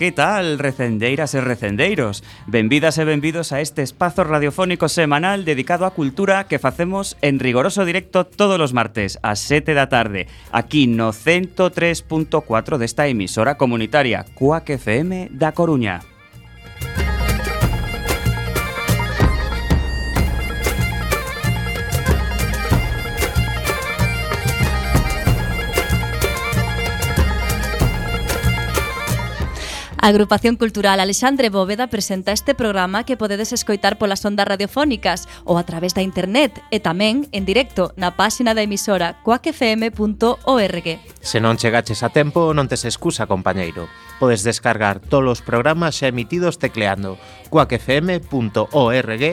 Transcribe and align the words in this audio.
Que 0.00 0.12
tal, 0.12 0.56
recendeiras 0.56 1.34
e 1.34 1.42
recendeiros? 1.42 2.24
Benvidas 2.46 2.96
e 2.96 3.04
benvidos 3.04 3.52
a 3.52 3.60
este 3.60 3.84
espazo 3.84 4.24
radiofónico 4.24 4.88
semanal 4.88 5.44
dedicado 5.44 5.84
á 5.84 5.92
cultura 5.92 6.48
que 6.48 6.56
facemos 6.56 7.20
en 7.20 7.36
rigoroso 7.36 7.84
directo 7.84 8.24
todos 8.24 8.56
os 8.64 8.72
martes 8.72 9.20
ás 9.20 9.44
7 9.44 9.76
da 9.76 9.92
tarde, 9.92 10.24
aquí 10.56 10.88
no 10.88 11.12
103.4 11.12 12.80
desta 12.80 13.12
emisora 13.12 13.60
comunitaria 13.60 14.24
Cuac 14.32 14.72
FM 14.72 15.36
da 15.36 15.52
Coruña. 15.52 16.09
A 30.02 30.08
Agrupación 30.08 30.56
Cultural 30.56 30.98
Alexandre 30.98 31.50
Bóveda 31.50 31.88
presenta 31.88 32.32
este 32.32 32.54
programa 32.54 33.04
que 33.04 33.18
podedes 33.18 33.52
escoitar 33.52 33.98
polas 33.98 34.24
ondas 34.24 34.48
radiofónicas 34.48 35.28
ou 35.44 35.60
a 35.60 35.68
través 35.68 35.92
da 35.92 36.00
internet 36.00 36.56
e 36.72 36.80
tamén 36.80 37.28
en 37.36 37.44
directo 37.44 37.92
na 38.00 38.16
páxina 38.16 38.56
da 38.56 38.64
emisora 38.64 39.20
coacfm.org. 39.20 40.86
Se 41.20 41.36
non 41.44 41.60
chegaches 41.60 42.00
a 42.00 42.08
tempo, 42.08 42.56
non 42.56 42.64
tes 42.64 42.88
excusa, 42.88 43.28
compañeiro. 43.28 43.92
Podes 44.16 44.40
descargar 44.40 45.04
todos 45.04 45.36
os 45.36 45.44
programas 45.44 46.00
xa 46.00 46.08
emitidos 46.08 46.56
tecleando 46.56 47.20
cuacfm.org 47.50 49.24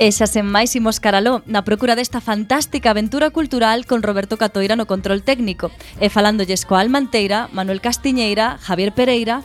E 0.00 0.08
xa 0.16 0.24
sen 0.24 0.48
máis 0.48 0.72
imos 0.72 0.96
caraló 0.96 1.44
na 1.44 1.60
procura 1.60 1.92
desta 1.92 2.24
fantástica 2.24 2.88
aventura 2.88 3.28
cultural 3.36 3.84
con 3.84 4.00
Roberto 4.00 4.40
Catoira 4.40 4.72
no 4.72 4.88
control 4.88 5.20
técnico 5.20 5.68
e 6.00 6.08
falándolles 6.08 6.64
coa 6.64 6.80
Almanteira, 6.80 7.52
Manuel 7.52 7.84
Castiñeira, 7.84 8.56
Javier 8.64 8.96
Pereira 8.96 9.44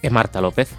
e 0.00 0.08
Marta 0.08 0.40
López. 0.40 0.72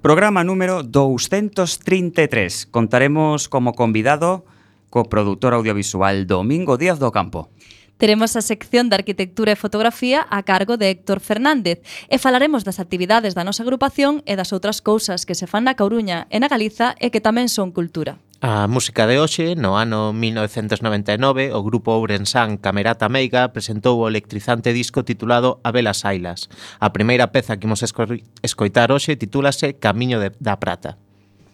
Programa 0.00 0.44
número 0.44 0.84
233. 0.84 2.66
Contaremos 2.70 3.48
como 3.48 3.74
convidado 3.74 4.46
co 4.94 5.10
produtor 5.10 5.58
audiovisual 5.58 6.22
Domingo 6.30 6.78
Díaz 6.78 7.02
do 7.02 7.10
Campo. 7.10 7.50
Teremos 7.98 8.38
a 8.38 8.42
sección 8.46 8.86
de 8.86 8.94
Arquitectura 8.94 9.50
e 9.50 9.58
Fotografía 9.58 10.22
a 10.30 10.46
cargo 10.46 10.78
de 10.78 10.94
Héctor 10.94 11.18
Fernández 11.18 11.82
e 12.06 12.22
falaremos 12.22 12.62
das 12.62 12.78
actividades 12.78 13.34
da 13.34 13.42
nosa 13.42 13.66
agrupación 13.66 14.22
e 14.22 14.38
das 14.38 14.54
outras 14.54 14.78
cousas 14.78 15.26
que 15.26 15.34
se 15.34 15.50
fan 15.50 15.66
na 15.66 15.74
Coruña 15.74 16.30
e 16.30 16.38
na 16.38 16.46
Galiza 16.46 16.94
e 17.02 17.10
que 17.10 17.18
tamén 17.18 17.50
son 17.50 17.74
cultura. 17.74 18.22
A 18.40 18.68
música 18.70 19.10
de 19.10 19.18
hoxe, 19.18 19.58
no 19.58 19.74
ano 19.74 20.14
1999, 20.14 21.50
o 21.50 21.60
grupo 21.66 21.90
ourensán 21.90 22.54
Camerata 22.54 23.10
Meiga 23.10 23.50
presentou 23.50 23.98
o 23.98 24.06
electrizante 24.06 24.70
disco 24.70 25.02
titulado 25.02 25.58
A 25.66 25.74
Velas 25.74 26.06
Ailas. 26.06 26.46
A 26.78 26.94
primeira 26.94 27.34
peza 27.34 27.58
que 27.58 27.66
imos 27.66 27.82
escoitar 27.82 28.94
hoxe 28.94 29.18
titúlase 29.18 29.74
Camiño 29.82 30.22
de, 30.22 30.30
da 30.38 30.54
Prata. 30.54 30.94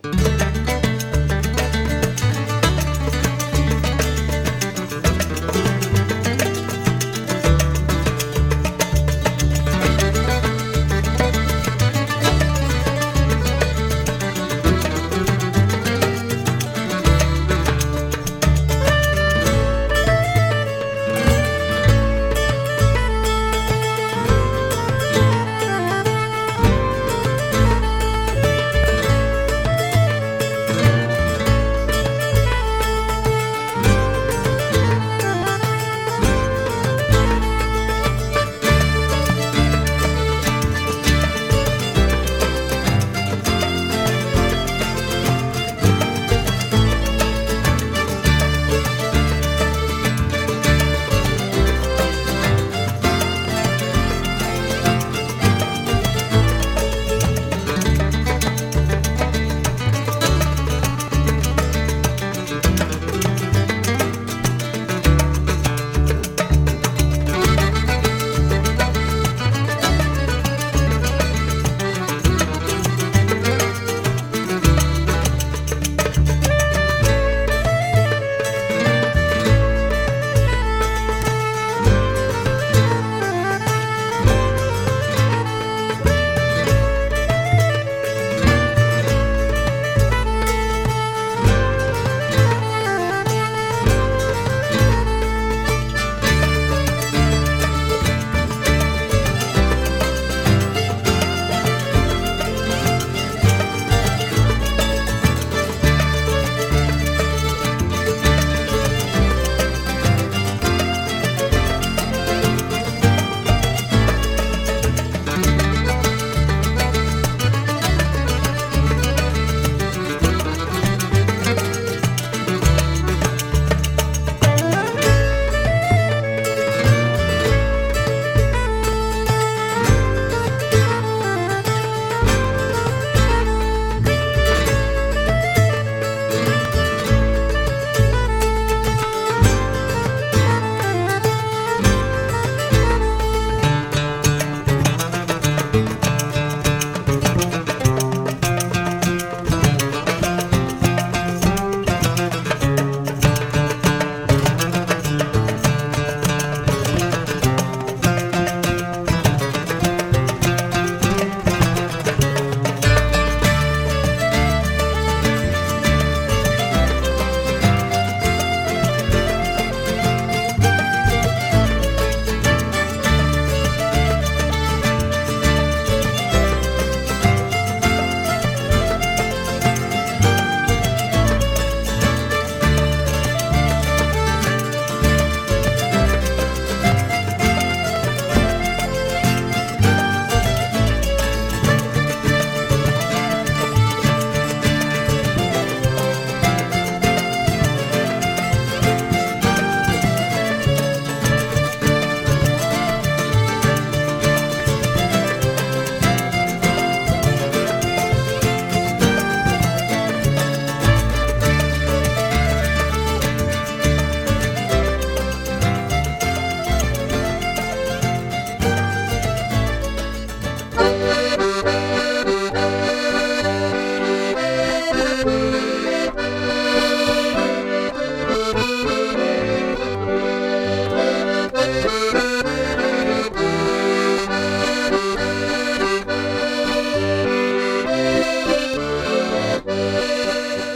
Música 0.04 0.63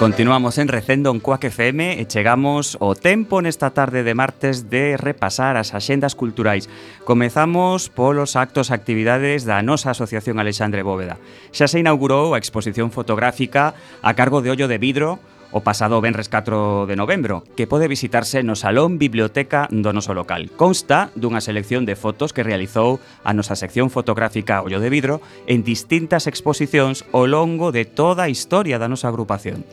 Continuamos 0.08 0.56
en 0.56 0.68
Recendo 0.68 1.10
en 1.10 1.20
Cuac 1.20 1.44
FM 1.44 2.00
e 2.00 2.08
chegamos 2.08 2.80
o 2.80 2.96
tempo 2.96 3.44
nesta 3.44 3.76
tarde 3.76 4.00
de 4.00 4.16
martes 4.16 4.72
de 4.72 4.96
repasar 4.96 5.60
as 5.60 5.76
axendas 5.76 6.16
culturais. 6.16 6.64
Comezamos 7.04 7.92
polos 7.92 8.32
actos 8.32 8.72
e 8.72 8.74
actividades 8.74 9.44
da 9.44 9.60
nosa 9.60 9.92
Asociación 9.92 10.40
Alexandre 10.40 10.80
Bóveda. 10.80 11.20
Xa 11.52 11.68
se 11.68 11.84
inaugurou 11.84 12.32
a 12.32 12.40
exposición 12.40 12.88
fotográfica 12.88 13.76
a 14.00 14.16
cargo 14.16 14.40
de 14.40 14.48
Ollo 14.48 14.64
de 14.64 14.80
Vidro 14.80 15.20
o 15.52 15.60
pasado 15.64 16.00
venres 16.00 16.28
4 16.28 16.86
de 16.86 16.96
novembro, 16.96 17.44
que 17.56 17.66
pode 17.66 17.88
visitarse 17.88 18.42
no 18.42 18.56
Salón 18.56 18.98
Biblioteca 18.98 19.68
do 19.70 19.92
noso 19.92 20.12
local. 20.12 20.52
Consta 20.56 21.08
dunha 21.16 21.40
selección 21.40 21.88
de 21.88 21.96
fotos 21.96 22.36
que 22.36 22.44
realizou 22.44 23.00
a 23.24 23.32
nosa 23.32 23.56
sección 23.56 23.88
fotográfica 23.88 24.60
Ollo 24.60 24.80
de 24.80 24.92
Vidro 24.92 25.24
en 25.48 25.64
distintas 25.64 26.28
exposicións 26.28 27.04
ao 27.12 27.24
longo 27.24 27.72
de 27.72 27.88
toda 27.88 28.28
a 28.28 28.32
historia 28.32 28.76
da 28.76 28.90
nosa 28.92 29.08
agrupación. 29.08 29.64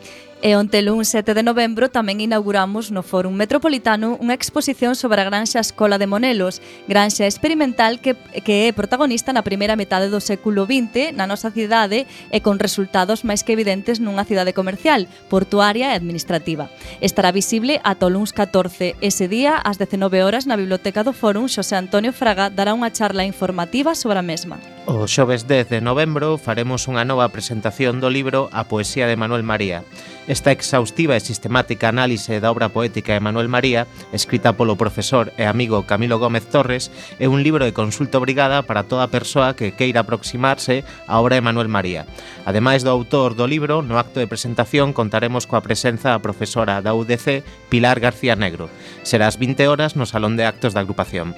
E 0.44 0.54
onte 0.60 0.84
lun 0.84 1.08
7 1.08 1.32
de 1.32 1.48
novembro 1.48 1.88
tamén 1.88 2.20
inauguramos 2.20 2.92
no 2.92 3.08
Fórum 3.08 3.32
Metropolitano 3.32 4.20
unha 4.20 4.36
exposición 4.36 4.94
sobre 4.94 5.24
a 5.24 5.28
Granxa 5.32 5.64
Escola 5.64 5.96
de 5.96 6.12
Monelos, 6.12 6.60
granxa 6.92 7.24
experimental 7.24 8.04
que, 8.04 8.20
que 8.44 8.68
é 8.68 8.76
protagonista 8.76 9.32
na 9.32 9.48
primeira 9.48 9.80
metade 9.80 10.12
do 10.12 10.20
século 10.20 10.68
XX 10.68 11.16
na 11.16 11.24
nosa 11.24 11.56
cidade 11.56 12.04
e 12.36 12.44
con 12.44 12.60
resultados 12.60 13.24
máis 13.24 13.48
que 13.48 13.56
evidentes 13.56 14.04
nunha 14.04 14.28
cidade 14.28 14.52
comercial, 14.52 15.08
portuaria 15.32 15.96
e 15.96 15.98
administrativa. 15.98 16.68
Estará 17.00 17.32
visible 17.32 17.80
ata 17.88 18.06
o 18.06 18.12
luns 18.12 18.36
14 18.36 19.00
ese 19.00 19.26
día 19.32 19.56
ás 19.56 19.80
19 19.80 20.20
horas 20.20 20.44
na 20.46 20.60
Biblioteca 20.60 21.08
do 21.08 21.16
Fórum 21.16 21.48
Xosé 21.48 21.80
Antonio 21.80 22.12
Fraga 22.12 22.52
dará 22.52 22.76
unha 22.76 22.92
charla 22.92 23.24
informativa 23.24 23.96
sobre 23.96 24.20
a 24.20 24.26
mesma. 24.26 24.60
O 24.86 25.10
xoves 25.10 25.50
10 25.50 25.74
de 25.74 25.80
novembro 25.82 26.38
faremos 26.38 26.86
unha 26.86 27.02
nova 27.02 27.26
presentación 27.34 27.98
do 27.98 28.12
libro 28.14 28.52
A 28.54 28.70
poesía 28.70 29.10
de 29.10 29.18
Manuel 29.18 29.42
María. 29.42 29.82
Esta 30.28 30.52
exhaustiva 30.52 31.14
e 31.14 31.22
sistemática 31.22 31.86
análise 31.86 32.42
da 32.42 32.50
obra 32.50 32.74
poética 32.74 33.14
de 33.14 33.22
Manuel 33.22 33.46
María, 33.46 33.86
escrita 34.10 34.58
polo 34.58 34.74
profesor 34.74 35.30
e 35.38 35.46
amigo 35.46 35.86
Camilo 35.86 36.18
Gómez 36.18 36.50
Torres, 36.50 36.90
é 37.22 37.30
un 37.30 37.46
libro 37.46 37.62
de 37.62 37.78
consulta 37.78 38.18
obrigada 38.18 38.66
para 38.66 38.90
toda 38.90 39.06
persoa 39.14 39.54
que 39.54 39.78
queira 39.78 40.02
aproximarse 40.02 40.82
á 41.06 41.22
obra 41.22 41.38
de 41.38 41.46
Manuel 41.46 41.70
María. 41.70 42.10
Ademais 42.42 42.82
do 42.82 42.90
autor 42.90 43.38
do 43.38 43.46
libro, 43.46 43.86
no 43.86 44.02
acto 44.02 44.18
de 44.18 44.26
presentación 44.26 44.98
contaremos 44.98 45.46
coa 45.46 45.62
presenza 45.62 46.10
da 46.10 46.26
profesora 46.26 46.82
da 46.82 46.98
UDC, 46.98 47.46
Pilar 47.70 48.02
García 48.02 48.34
Negro. 48.34 48.66
Será 49.06 49.30
ás 49.30 49.38
20 49.38 49.70
horas 49.70 49.94
no 49.94 50.10
Salón 50.10 50.42
de 50.42 50.50
Actos 50.50 50.74
da 50.74 50.82
agrupación. 50.82 51.38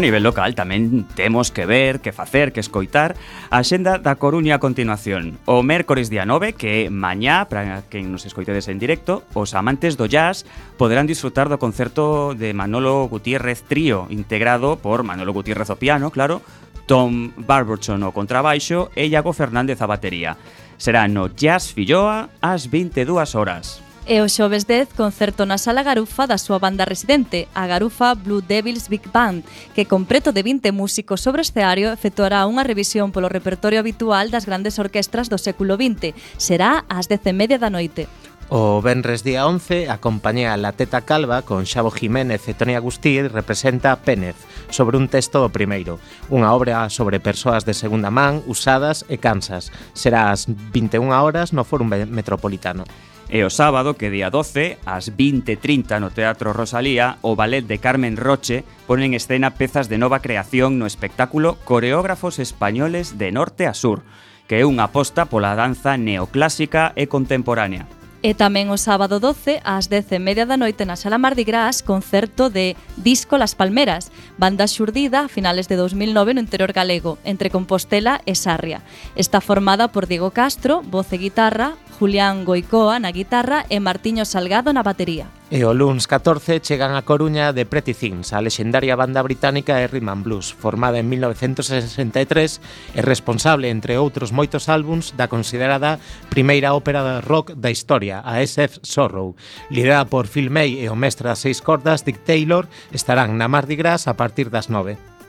A 0.00 0.08
nivel 0.08 0.24
local 0.24 0.56
tamén 0.56 1.04
temos 1.12 1.52
que 1.52 1.68
ver, 1.68 2.00
que 2.00 2.08
facer, 2.08 2.56
que 2.56 2.64
escoitar 2.64 3.20
a 3.52 3.60
xenda 3.60 4.00
da 4.00 4.16
Coruña 4.16 4.56
a 4.56 4.62
continuación. 4.64 5.36
O 5.44 5.60
mércores 5.60 6.08
día 6.08 6.24
9, 6.24 6.56
que 6.56 6.88
é 6.88 6.88
mañá, 6.88 7.44
para 7.52 7.84
quen 7.92 8.08
nos 8.08 8.24
escoitedes 8.24 8.72
en 8.72 8.80
directo, 8.80 9.28
os 9.36 9.52
amantes 9.52 10.00
do 10.00 10.08
jazz 10.08 10.48
poderán 10.80 11.04
disfrutar 11.04 11.52
do 11.52 11.60
concerto 11.60 12.32
de 12.32 12.56
Manolo 12.56 13.12
Gutiérrez 13.12 13.60
Trío, 13.68 14.08
integrado 14.08 14.80
por 14.80 15.04
Manolo 15.04 15.36
Gutiérrez 15.36 15.68
o 15.68 15.76
piano, 15.76 16.08
claro, 16.08 16.40
Tom 16.88 17.36
Barberton 17.36 18.00
o 18.00 18.16
contrabaixo 18.16 18.88
e 18.96 19.04
Iago 19.04 19.36
Fernández 19.36 19.84
a 19.84 19.90
batería. 19.92 20.40
Será 20.80 21.04
no 21.12 21.28
Jazz 21.28 21.76
Filloa 21.76 22.32
ás 22.40 22.72
22 22.72 23.36
horas. 23.36 23.89
E 24.08 24.24
o 24.24 24.26
xoves 24.32 24.64
10, 24.64 24.96
concerto 24.96 25.44
na 25.44 25.60
Sala 25.60 25.84
Garufa 25.84 26.24
da 26.24 26.40
súa 26.40 26.56
banda 26.56 26.88
residente, 26.88 27.52
a 27.52 27.68
Garufa 27.68 28.16
Blue 28.16 28.40
Devils 28.40 28.88
Big 28.88 29.04
Band, 29.12 29.44
que 29.76 29.84
con 29.84 30.08
preto 30.08 30.32
de 30.32 30.40
20 30.40 30.72
músicos 30.72 31.20
sobre 31.20 31.44
o 31.44 31.46
escenario 31.46 31.92
efectuará 31.92 32.48
unha 32.48 32.64
revisión 32.64 33.12
polo 33.12 33.28
repertorio 33.28 33.76
habitual 33.76 34.32
das 34.32 34.48
grandes 34.48 34.80
orquestras 34.80 35.28
do 35.28 35.36
século 35.36 35.76
XX. 35.76 36.16
Será 36.40 36.88
ás 36.88 37.12
10:30 37.12 37.60
da 37.60 37.68
noite. 37.68 38.08
O 38.50 38.82
Benres 38.82 39.22
día 39.22 39.46
11, 39.46 39.86
a 39.86 40.02
compañía 40.02 40.56
La 40.56 40.72
Teta 40.72 41.06
Calva 41.06 41.46
con 41.46 41.62
Xavo 41.70 41.94
Jiménez 41.94 42.42
e 42.50 42.56
Toni 42.56 42.74
Agustí 42.74 43.22
representa 43.22 43.94
Pénez 44.02 44.34
sobre 44.74 44.98
un 44.98 45.06
texto 45.06 45.38
do 45.38 45.54
primeiro, 45.54 46.02
unha 46.34 46.50
obra 46.50 46.90
sobre 46.90 47.22
persoas 47.22 47.62
de 47.62 47.78
segunda 47.78 48.10
man 48.10 48.42
usadas 48.50 49.06
e 49.06 49.22
cansas. 49.22 49.70
Será 49.94 50.34
ás 50.34 50.50
21 50.50 51.14
horas 51.14 51.54
no 51.54 51.62
Fórum 51.62 51.86
Metropolitano. 52.10 52.82
E 53.30 53.46
o 53.46 53.50
sábado, 53.50 53.94
que 53.94 54.10
día 54.10 54.26
12, 54.26 54.82
ás 54.82 55.14
20.30 55.14 56.02
no 56.02 56.10
Teatro 56.10 56.50
Rosalía, 56.50 57.22
o 57.22 57.38
ballet 57.38 57.62
de 57.62 57.78
Carmen 57.78 58.18
Roche 58.18 58.66
pone 58.90 59.06
en 59.06 59.14
escena 59.14 59.54
pezas 59.54 59.86
de 59.86 60.02
nova 60.02 60.18
creación 60.18 60.82
no 60.82 60.86
espectáculo 60.90 61.54
Coreógrafos 61.62 62.42
Españoles 62.42 63.22
de 63.22 63.30
Norte 63.30 63.70
a 63.70 63.74
Sur, 63.78 64.02
que 64.50 64.58
é 64.58 64.66
unha 64.66 64.90
aposta 64.90 65.30
pola 65.30 65.54
danza 65.54 65.94
neoclásica 65.94 66.90
e 66.98 67.06
contemporánea. 67.06 67.86
E 68.20 68.34
tamén 68.36 68.68
o 68.68 68.76
sábado 68.76 69.16
12, 69.16 69.64
ás 69.64 69.86
10.30 69.86 70.50
da 70.50 70.58
noite 70.58 70.82
na 70.82 70.98
Sala 70.98 71.16
Mardi 71.16 71.46
Gras, 71.46 71.86
concerto 71.86 72.50
de 72.50 72.74
Disco 72.98 73.38
Las 73.38 73.54
Palmeras, 73.54 74.12
banda 74.36 74.68
xurdida 74.68 75.24
a 75.24 75.32
finales 75.32 75.72
de 75.72 75.78
2009 75.78 76.34
no 76.34 76.44
interior 76.44 76.74
galego, 76.74 77.16
entre 77.24 77.48
Compostela 77.48 78.20
e 78.26 78.34
Sarria. 78.34 78.82
Está 79.16 79.38
formada 79.40 79.88
por 79.88 80.04
Diego 80.04 80.34
Castro, 80.36 80.82
voz 80.84 81.08
e 81.14 81.18
guitarra, 81.22 81.78
Julián 82.00 82.46
Goicoa 82.48 82.96
na 82.96 83.12
guitarra 83.12 83.68
e 83.68 83.76
Martiño 83.76 84.24
Salgado 84.24 84.72
na 84.72 84.80
batería. 84.80 85.28
E 85.52 85.68
o 85.68 85.76
luns 85.76 86.08
14 86.08 86.64
chegan 86.64 86.96
a 86.96 87.04
Coruña 87.04 87.52
de 87.52 87.68
Pretty 87.68 87.92
Things, 87.92 88.32
a 88.32 88.40
lexendaria 88.40 88.96
banda 88.96 89.20
británica 89.20 89.76
de 89.76 89.84
Rhythm 89.84 90.08
and 90.08 90.24
Blues, 90.24 90.48
formada 90.48 90.96
en 90.96 91.12
1963 91.12 92.96
e 92.96 93.00
responsable, 93.04 93.68
entre 93.68 94.00
outros 94.00 94.32
moitos 94.32 94.72
álbums, 94.72 95.12
da 95.12 95.28
considerada 95.28 96.00
primeira 96.32 96.72
ópera 96.72 97.04
de 97.04 97.20
rock 97.20 97.52
da 97.52 97.68
historia, 97.68 98.24
a 98.24 98.40
SF 98.40 98.80
Sorrow. 98.80 99.36
Liderada 99.68 100.08
por 100.08 100.24
Phil 100.24 100.48
May 100.48 100.80
e 100.80 100.88
o 100.88 100.96
mestre 100.96 101.28
das 101.28 101.44
seis 101.44 101.60
cordas, 101.60 102.00
Dick 102.00 102.24
Taylor, 102.24 102.64
estarán 102.96 103.36
na 103.36 103.44
Mardi 103.44 103.76
Gras 103.76 104.08
a 104.08 104.16
partir 104.16 104.48
das 104.48 104.72
9. 104.72 105.19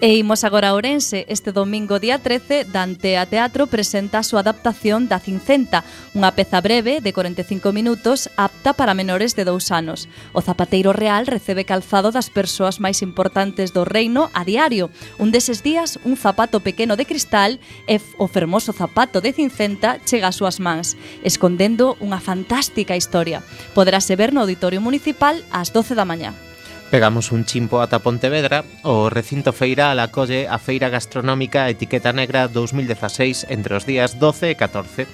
E 0.00 0.14
imos 0.14 0.46
agora 0.46 0.70
a 0.70 0.74
Ourense. 0.78 1.26
Este 1.26 1.50
domingo 1.50 1.98
día 1.98 2.22
13, 2.22 2.70
Dante 2.70 3.18
a 3.18 3.26
Teatro 3.26 3.66
presenta 3.66 4.22
a 4.22 4.26
súa 4.26 4.46
adaptación 4.46 5.10
da 5.10 5.18
Cincenta, 5.18 5.82
unha 6.14 6.30
peza 6.38 6.62
breve 6.62 7.02
de 7.02 7.10
45 7.10 7.74
minutos 7.74 8.30
apta 8.38 8.78
para 8.78 8.94
menores 8.94 9.34
de 9.34 9.42
dous 9.42 9.74
anos. 9.74 10.06
O 10.30 10.38
zapateiro 10.38 10.94
real 10.94 11.26
recebe 11.26 11.66
calzado 11.66 12.14
das 12.14 12.30
persoas 12.30 12.78
máis 12.78 13.02
importantes 13.02 13.74
do 13.74 13.82
reino 13.82 14.30
a 14.38 14.46
diario. 14.46 14.94
Un 15.18 15.34
deses 15.34 15.66
días, 15.66 15.98
un 16.06 16.14
zapato 16.14 16.62
pequeno 16.62 16.94
de 16.94 17.02
cristal 17.02 17.58
e 17.90 17.98
o 18.22 18.30
fermoso 18.30 18.70
zapato 18.70 19.18
de 19.18 19.34
Cincenta 19.34 19.98
chega 20.06 20.30
ás 20.30 20.38
súas 20.38 20.62
mans, 20.62 20.94
escondendo 21.26 21.98
unha 21.98 22.22
fantástica 22.22 22.94
historia. 22.94 23.42
Poderase 23.74 24.14
ver 24.14 24.30
no 24.30 24.46
Auditorio 24.46 24.78
Municipal 24.78 25.42
ás 25.50 25.74
12 25.74 25.98
da 25.98 26.06
mañá. 26.06 26.38
Pegamos 26.90 27.32
un 27.32 27.44
chimpo 27.44 27.84
ata 27.84 28.00
Pontevedra, 28.00 28.64
o 28.80 29.12
recinto 29.12 29.52
feiral 29.52 30.00
acolle 30.00 30.48
a 30.48 30.56
Feira 30.56 30.88
Gastronómica 30.88 31.68
Etiqueta 31.68 32.16
Negra 32.16 32.48
2016 32.48 33.52
entre 33.52 33.76
os 33.76 33.84
días 33.84 34.16
12 34.16 34.48
e 34.48 34.54
14. 34.56 35.04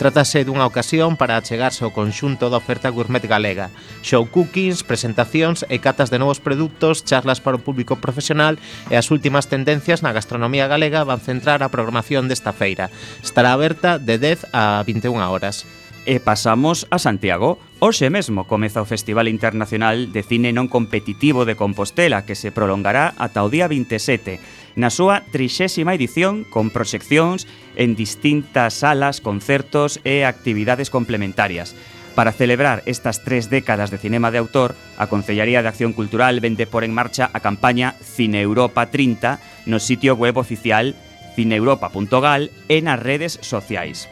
Trátase 0.00 0.48
dunha 0.48 0.64
ocasión 0.64 1.20
para 1.20 1.36
achegarse 1.36 1.84
ao 1.84 1.92
conxunto 1.92 2.48
da 2.48 2.56
oferta 2.56 2.88
gourmet 2.88 3.20
galega. 3.28 3.68
Show 4.00 4.24
cookings, 4.32 4.80
presentacións 4.80 5.68
e 5.68 5.76
catas 5.84 6.08
de 6.08 6.16
novos 6.16 6.40
produtos, 6.40 7.04
charlas 7.04 7.44
para 7.44 7.60
o 7.60 7.64
público 7.64 8.00
profesional 8.00 8.56
e 8.88 8.96
as 8.96 9.12
últimas 9.12 9.52
tendencias 9.52 10.00
na 10.00 10.16
gastronomía 10.16 10.64
galega 10.64 11.04
van 11.04 11.20
centrar 11.20 11.60
a 11.60 11.68
programación 11.68 12.32
desta 12.32 12.56
feira. 12.56 12.88
Estará 13.20 13.52
aberta 13.52 14.00
de 14.00 14.16
10 14.16 14.48
a 14.56 14.80
21 14.80 15.20
horas 15.28 15.68
e 16.08 16.24
pasamos 16.24 16.88
a 16.88 16.96
Santiago. 16.96 17.60
Hoxe 17.84 18.08
mesmo 18.08 18.48
comeza 18.48 18.80
o 18.80 18.88
Festival 18.88 19.28
Internacional 19.28 20.08
de 20.08 20.24
Cine 20.24 20.56
Non 20.56 20.72
Competitivo 20.72 21.44
de 21.44 21.52
Compostela 21.52 22.24
que 22.24 22.32
se 22.32 22.48
prolongará 22.48 23.12
ata 23.20 23.44
o 23.44 23.52
día 23.52 23.68
27 23.68 24.40
na 24.80 24.88
súa 24.88 25.28
trixésima 25.28 25.92
edición 25.92 26.48
con 26.48 26.72
proxeccións 26.72 27.44
en 27.76 27.92
distintas 27.92 28.80
salas, 28.80 29.20
concertos 29.20 30.00
e 30.08 30.24
actividades 30.24 30.88
complementarias. 30.88 31.76
Para 32.16 32.32
celebrar 32.32 32.80
estas 32.88 33.20
tres 33.20 33.52
décadas 33.52 33.92
de 33.92 34.00
cinema 34.00 34.32
de 34.32 34.40
autor, 34.40 34.74
a 34.96 35.12
Concellaría 35.12 35.60
de 35.60 35.68
Acción 35.68 35.92
Cultural 35.92 36.40
vende 36.40 36.64
por 36.64 36.88
en 36.88 36.96
marcha 36.96 37.28
a 37.36 37.44
campaña 37.44 37.94
Cine 38.00 38.40
Europa 38.40 38.88
30 38.88 39.68
no 39.68 39.76
sitio 39.76 40.16
web 40.16 40.40
oficial 40.40 40.96
cineuropa.gal 41.36 42.48
e 42.72 42.80
nas 42.80 42.96
redes 42.96 43.36
sociais. 43.44 44.08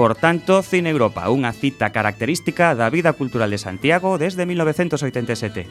Por 0.00 0.14
tanto, 0.14 0.62
Cine 0.62 0.88
Europa, 0.88 1.28
unha 1.28 1.52
cita 1.52 1.92
característica 1.92 2.72
da 2.72 2.88
vida 2.88 3.12
cultural 3.12 3.52
de 3.52 3.60
Santiago 3.60 4.16
desde 4.16 4.48
1987. 4.48 5.68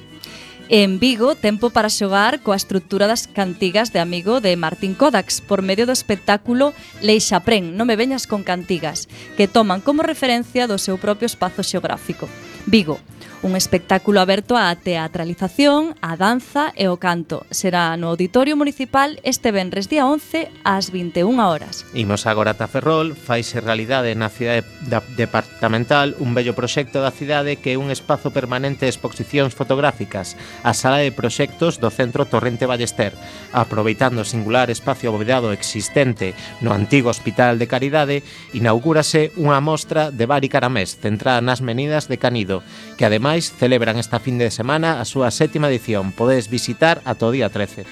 En 0.70 1.02
Vigo, 1.02 1.34
tempo 1.34 1.74
para 1.74 1.90
xogar 1.90 2.38
coa 2.46 2.54
estrutura 2.54 3.10
das 3.10 3.26
cantigas 3.26 3.90
de 3.90 3.98
amigo 3.98 4.38
de 4.38 4.54
Martín 4.54 4.94
Kodax 4.94 5.42
por 5.42 5.66
medio 5.66 5.90
do 5.90 5.98
espectáculo 5.98 6.78
Leixaprén, 7.02 7.74
non 7.74 7.90
me 7.90 7.98
veñas 7.98 8.30
con 8.30 8.46
cantigas, 8.46 9.10
que 9.34 9.50
toman 9.50 9.82
como 9.82 10.06
referencia 10.06 10.70
do 10.70 10.78
seu 10.78 11.02
propio 11.02 11.26
espazo 11.26 11.66
xeográfico. 11.66 12.30
Vigo, 12.70 13.02
Un 13.42 13.56
espectáculo 13.56 14.20
aberto 14.20 14.60
á 14.60 14.76
teatralización, 14.76 15.96
á 16.04 16.20
danza 16.20 16.76
e 16.76 16.92
ao 16.92 17.00
canto. 17.00 17.48
Será 17.56 17.96
no 17.96 18.12
Auditorio 18.12 18.60
Municipal 18.60 19.16
este 19.24 19.56
venres 19.56 19.88
día 19.88 20.04
11 20.04 20.52
ás 20.68 20.92
21 20.92 21.40
horas. 21.40 21.88
Imos 21.96 22.28
agora 22.28 22.52
ata 22.52 22.68
Ferrol, 22.68 23.16
faise 23.16 23.64
realidade 23.64 24.12
na 24.12 24.28
cidade 24.28 24.68
da 24.92 25.00
departamental 25.16 26.20
un 26.20 26.36
bello 26.36 26.52
proxecto 26.52 27.00
da 27.00 27.16
cidade 27.16 27.56
que 27.56 27.72
é 27.72 27.80
un 27.80 27.96
espazo 27.96 28.36
permanente 28.36 28.84
de 28.84 28.92
exposicións 28.92 29.56
fotográficas, 29.56 30.36
a 30.68 30.76
sala 30.76 31.00
de 31.00 31.16
proxectos 31.16 31.80
do 31.80 31.88
Centro 31.96 32.28
Torrente 32.28 32.68
Ballester, 32.68 33.16
aproveitando 33.56 34.20
o 34.20 34.28
singular 34.28 34.68
espacio 34.68 35.16
abovedado 35.16 35.56
existente 35.56 36.36
no 36.60 36.76
antigo 36.76 37.08
Hospital 37.08 37.56
de 37.56 37.72
Caridade, 37.72 38.20
inaugúrase 38.52 39.32
unha 39.40 39.64
mostra 39.64 40.12
de 40.12 40.28
Bari 40.28 40.52
Caramés, 40.52 41.00
centrada 41.00 41.40
nas 41.40 41.64
menidas 41.64 42.12
de 42.12 42.20
Canido, 42.20 42.68
que 43.00 43.08
ademais 43.08 43.29
máis 43.30 43.54
celebran 43.54 44.02
esta 44.02 44.18
fin 44.18 44.42
de 44.42 44.50
semana 44.50 44.98
a 44.98 45.06
súa 45.06 45.30
sétima 45.30 45.70
edición. 45.70 46.10
Podes 46.18 46.50
visitar 46.50 46.98
ata 47.06 47.30
o 47.30 47.34
día 47.36 47.54
13. 47.54 47.86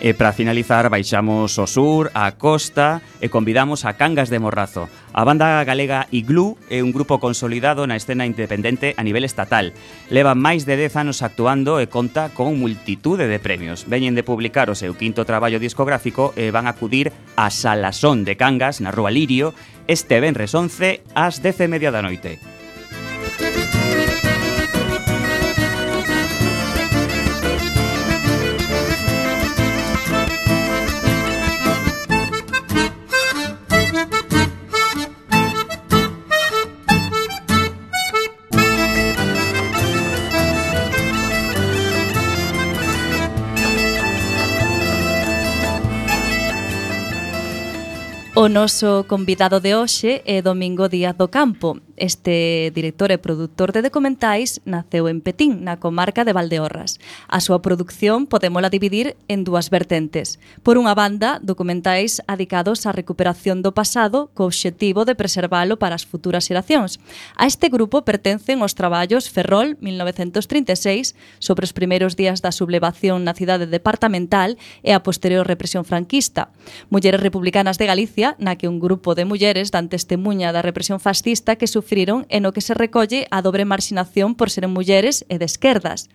E 0.00 0.16
para 0.16 0.32
finalizar, 0.32 0.88
baixamos 0.88 1.60
ao 1.60 1.68
sur, 1.68 2.08
á 2.16 2.40
costa 2.40 3.04
e 3.20 3.28
convidamos 3.28 3.84
a 3.84 4.00
Cangas 4.00 4.32
de 4.32 4.40
Morrazo. 4.40 4.88
A 5.12 5.28
banda 5.28 5.60
galega 5.68 6.08
Iglú 6.08 6.56
é 6.72 6.80
un 6.80 6.96
grupo 6.96 7.20
consolidado 7.20 7.84
na 7.84 8.00
escena 8.00 8.24
independente 8.24 8.96
a 8.96 9.04
nivel 9.04 9.28
estatal. 9.28 9.76
Leva 10.08 10.32
máis 10.32 10.64
de 10.64 10.80
10 10.80 11.04
anos 11.04 11.20
actuando 11.20 11.84
e 11.84 11.92
conta 11.92 12.32
con 12.32 12.56
multitude 12.56 13.28
de 13.28 13.42
premios. 13.44 13.84
Veñen 13.92 14.16
de 14.16 14.24
publicar 14.24 14.72
o 14.72 14.78
seu 14.78 14.96
quinto 14.96 15.28
traballo 15.28 15.60
discográfico 15.60 16.32
e 16.32 16.48
van 16.48 16.64
a 16.64 16.72
acudir 16.72 17.12
a 17.36 17.52
Salasón 17.52 18.24
de 18.24 18.40
Cangas, 18.40 18.80
na 18.80 18.88
Rúa 18.88 19.12
Lirio, 19.12 19.52
este 19.84 20.16
venres 20.16 20.56
11 20.56 21.04
ás 21.12 21.44
10 21.44 21.60
e 21.60 21.68
media 21.68 21.92
da 21.92 22.00
noite. 22.00 22.57
O 48.38 48.46
noso 48.48 49.02
convidado 49.08 49.58
de 49.58 49.74
hoxe 49.74 50.22
é 50.24 50.40
Domingo 50.40 50.88
Díaz 50.88 51.16
do 51.16 51.26
Campo, 51.26 51.74
Este 51.98 52.70
director 52.74 53.10
e 53.10 53.18
produtor 53.18 53.74
de 53.74 53.82
documentais 53.82 54.62
naceu 54.62 55.10
en 55.10 55.18
Petín, 55.18 55.66
na 55.66 55.82
comarca 55.82 56.22
de 56.22 56.30
Valdeorras. 56.30 57.02
A 57.26 57.42
súa 57.42 57.58
produción 57.58 58.30
podemola 58.30 58.70
dividir 58.70 59.18
en 59.26 59.42
dúas 59.42 59.66
vertentes. 59.66 60.38
Por 60.62 60.78
unha 60.78 60.94
banda, 60.94 61.42
documentais 61.42 62.22
adicados 62.30 62.86
á 62.86 62.94
recuperación 62.94 63.66
do 63.66 63.74
pasado 63.74 64.30
co 64.30 64.46
obxectivo 64.46 65.02
de 65.02 65.18
preservalo 65.18 65.82
para 65.82 65.98
as 65.98 66.06
futuras 66.06 66.46
xeracións. 66.46 67.02
A 67.34 67.50
este 67.50 67.66
grupo 67.66 68.06
pertencen 68.06 68.62
os 68.62 68.78
traballos 68.78 69.26
Ferrol 69.26 69.74
1936 69.82 71.18
sobre 71.42 71.66
os 71.66 71.74
primeiros 71.74 72.14
días 72.14 72.38
da 72.46 72.54
sublevación 72.54 73.26
na 73.26 73.34
cidade 73.34 73.66
departamental 73.66 74.54
e 74.86 74.94
a 74.94 75.02
posterior 75.02 75.50
represión 75.50 75.82
franquista. 75.82 76.54
Mulleres 76.94 77.18
republicanas 77.18 77.74
de 77.74 77.90
Galicia, 77.90 78.38
na 78.38 78.54
que 78.54 78.70
un 78.70 78.78
grupo 78.78 79.18
de 79.18 79.26
mulleres 79.26 79.74
dan 79.74 79.90
testemunha 79.90 80.54
da 80.54 80.62
represión 80.62 81.02
fascista 81.02 81.58
que 81.58 81.66
sufriron 81.88 82.26
e 82.28 82.44
no 82.44 82.52
que 82.52 82.60
se 82.60 82.76
recolle 82.76 83.24
a 83.32 83.40
dobre 83.40 83.64
marxinación 83.64 84.36
por 84.36 84.52
seren 84.52 84.76
mulleres 84.76 85.24
e 85.32 85.40
de 85.40 85.48
esquerdas 85.48 86.12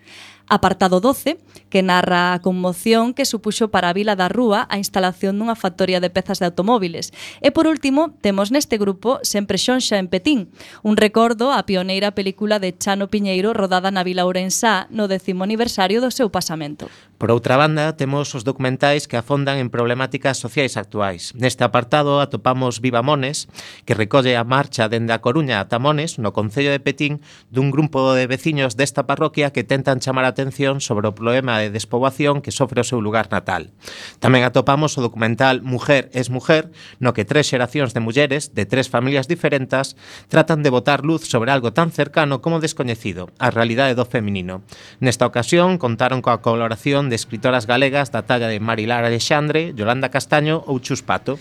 apartado 0.48 1.00
12, 1.00 1.38
que 1.70 1.82
narra 1.82 2.34
a 2.34 2.40
conmoción 2.40 3.14
que 3.14 3.24
supuxo 3.24 3.68
para 3.72 3.88
a 3.88 3.96
Vila 3.96 4.16
da 4.16 4.28
Rúa 4.28 4.68
a 4.68 4.76
instalación 4.78 5.40
dunha 5.40 5.56
factoría 5.56 5.98
de 5.98 6.12
pezas 6.12 6.38
de 6.38 6.46
automóviles. 6.46 7.10
E 7.40 7.50
por 7.50 7.66
último, 7.66 8.12
temos 8.20 8.52
neste 8.52 8.76
grupo 8.76 9.18
Sempre 9.24 9.56
Xonxa 9.56 9.96
en 9.96 10.06
Petín, 10.12 10.52
un 10.84 11.00
recordo 11.00 11.50
á 11.50 11.64
pioneira 11.64 12.12
película 12.12 12.60
de 12.60 12.76
Chano 12.76 13.08
Piñeiro 13.08 13.56
rodada 13.56 13.88
na 13.90 14.04
Vila 14.04 14.28
Ourensá 14.28 14.86
no 14.92 15.08
décimo 15.08 15.42
aniversario 15.42 16.04
do 16.04 16.12
seu 16.12 16.28
pasamento. 16.28 16.92
Por 17.18 17.30
outra 17.30 17.56
banda, 17.56 17.96
temos 17.96 18.34
os 18.34 18.44
documentais 18.44 19.08
que 19.08 19.16
afondan 19.16 19.56
en 19.56 19.72
problemáticas 19.72 20.36
sociais 20.36 20.76
actuais. 20.76 21.32
Neste 21.32 21.64
apartado 21.64 22.20
atopamos 22.20 22.84
Viva 22.84 23.00
Mones, 23.00 23.48
que 23.88 23.96
recolle 23.96 24.36
a 24.36 24.44
marcha 24.44 24.92
dende 24.92 25.14
a 25.16 25.22
Coruña 25.24 25.62
a 25.62 25.68
Tamones, 25.70 26.18
no 26.20 26.36
Concello 26.36 26.68
de 26.74 26.82
Petín, 26.82 27.24
dun 27.48 27.72
grupo 27.72 28.12
de 28.12 28.28
veciños 28.28 28.76
desta 28.76 29.08
parroquia 29.08 29.54
que 29.54 29.64
tentan 29.64 30.02
chamar 30.04 30.26
a 30.26 30.33
atención 30.34 30.82
sobre 30.82 31.06
o 31.06 31.14
problema 31.14 31.62
de 31.62 31.70
despoboación 31.70 32.42
que 32.42 32.50
sofre 32.50 32.82
o 32.82 32.88
seu 32.88 32.98
lugar 32.98 33.30
natal. 33.30 33.70
Tamén 34.18 34.42
atopamos 34.42 34.98
o 34.98 35.04
documental 35.06 35.62
Mujer 35.62 36.10
es 36.10 36.28
mujer, 36.28 36.74
no 36.98 37.14
que 37.14 37.22
tres 37.22 37.46
xeracións 37.46 37.94
de 37.94 38.02
mulleres 38.02 38.50
de 38.52 38.66
tres 38.66 38.90
familias 38.90 39.30
diferentes 39.30 39.94
tratan 40.26 40.66
de 40.66 40.74
botar 40.74 41.06
luz 41.06 41.22
sobre 41.30 41.54
algo 41.54 41.70
tan 41.70 41.94
cercano 41.94 42.42
como 42.42 42.58
descoñecido, 42.58 43.30
a 43.38 43.54
realidade 43.54 43.94
do 43.94 44.04
feminino. 44.04 44.66
Nesta 44.98 45.24
ocasión 45.24 45.78
contaron 45.78 46.18
coa 46.18 46.42
colaboración 46.42 47.06
de 47.06 47.16
escritoras 47.16 47.70
galegas 47.70 48.10
da 48.10 48.26
talla 48.26 48.50
de 48.50 48.58
Marilar 48.58 49.06
Alexandre, 49.06 49.70
Yolanda 49.78 50.10
Castaño 50.10 50.66
ou 50.66 50.82
Chuspato. 50.82 51.38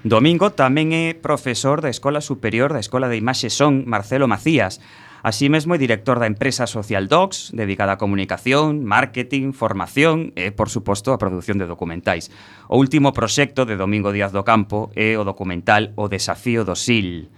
Domingo 0.00 0.48
tamén 0.56 0.96
é 0.96 1.12
profesor 1.12 1.84
da 1.84 1.92
Escola 1.92 2.24
Superior 2.24 2.72
da 2.72 2.80
Escola 2.80 3.12
de 3.12 3.20
Imaxe 3.20 3.52
Son 3.52 3.84
Marcelo 3.84 4.24
Macías, 4.24 4.80
Así 5.22 5.52
mesmo 5.52 5.76
é 5.76 5.78
director 5.78 6.16
da 6.16 6.30
empresa 6.30 6.64
Social 6.64 7.04
Docs, 7.04 7.52
dedicada 7.52 7.96
a 7.96 8.00
comunicación, 8.00 8.88
marketing, 8.88 9.52
formación 9.52 10.32
e, 10.32 10.48
por 10.48 10.72
suposto, 10.72 11.12
a 11.12 11.20
produción 11.20 11.60
de 11.60 11.68
documentais. 11.68 12.32
O 12.72 12.80
último 12.80 13.12
proxecto 13.12 13.68
de 13.68 13.76
Domingo 13.76 14.16
Díaz 14.16 14.32
do 14.32 14.44
Campo 14.48 14.88
é 14.96 15.20
o 15.20 15.26
documental 15.28 15.92
O 16.00 16.08
Desafío 16.08 16.64
do 16.64 16.72
SIL. 16.72 17.28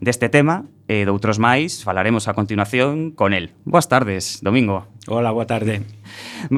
Deste 0.00 0.32
tema 0.32 0.64
e 0.88 1.04
doutros 1.04 1.36
máis 1.36 1.84
falaremos 1.84 2.24
a 2.24 2.32
continuación 2.32 3.12
con 3.12 3.36
el. 3.36 3.52
Boas 3.68 3.84
tardes, 3.84 4.40
Domingo. 4.40 4.88
Hola, 5.06 5.28
boa 5.28 5.44
tarde. 5.44 5.84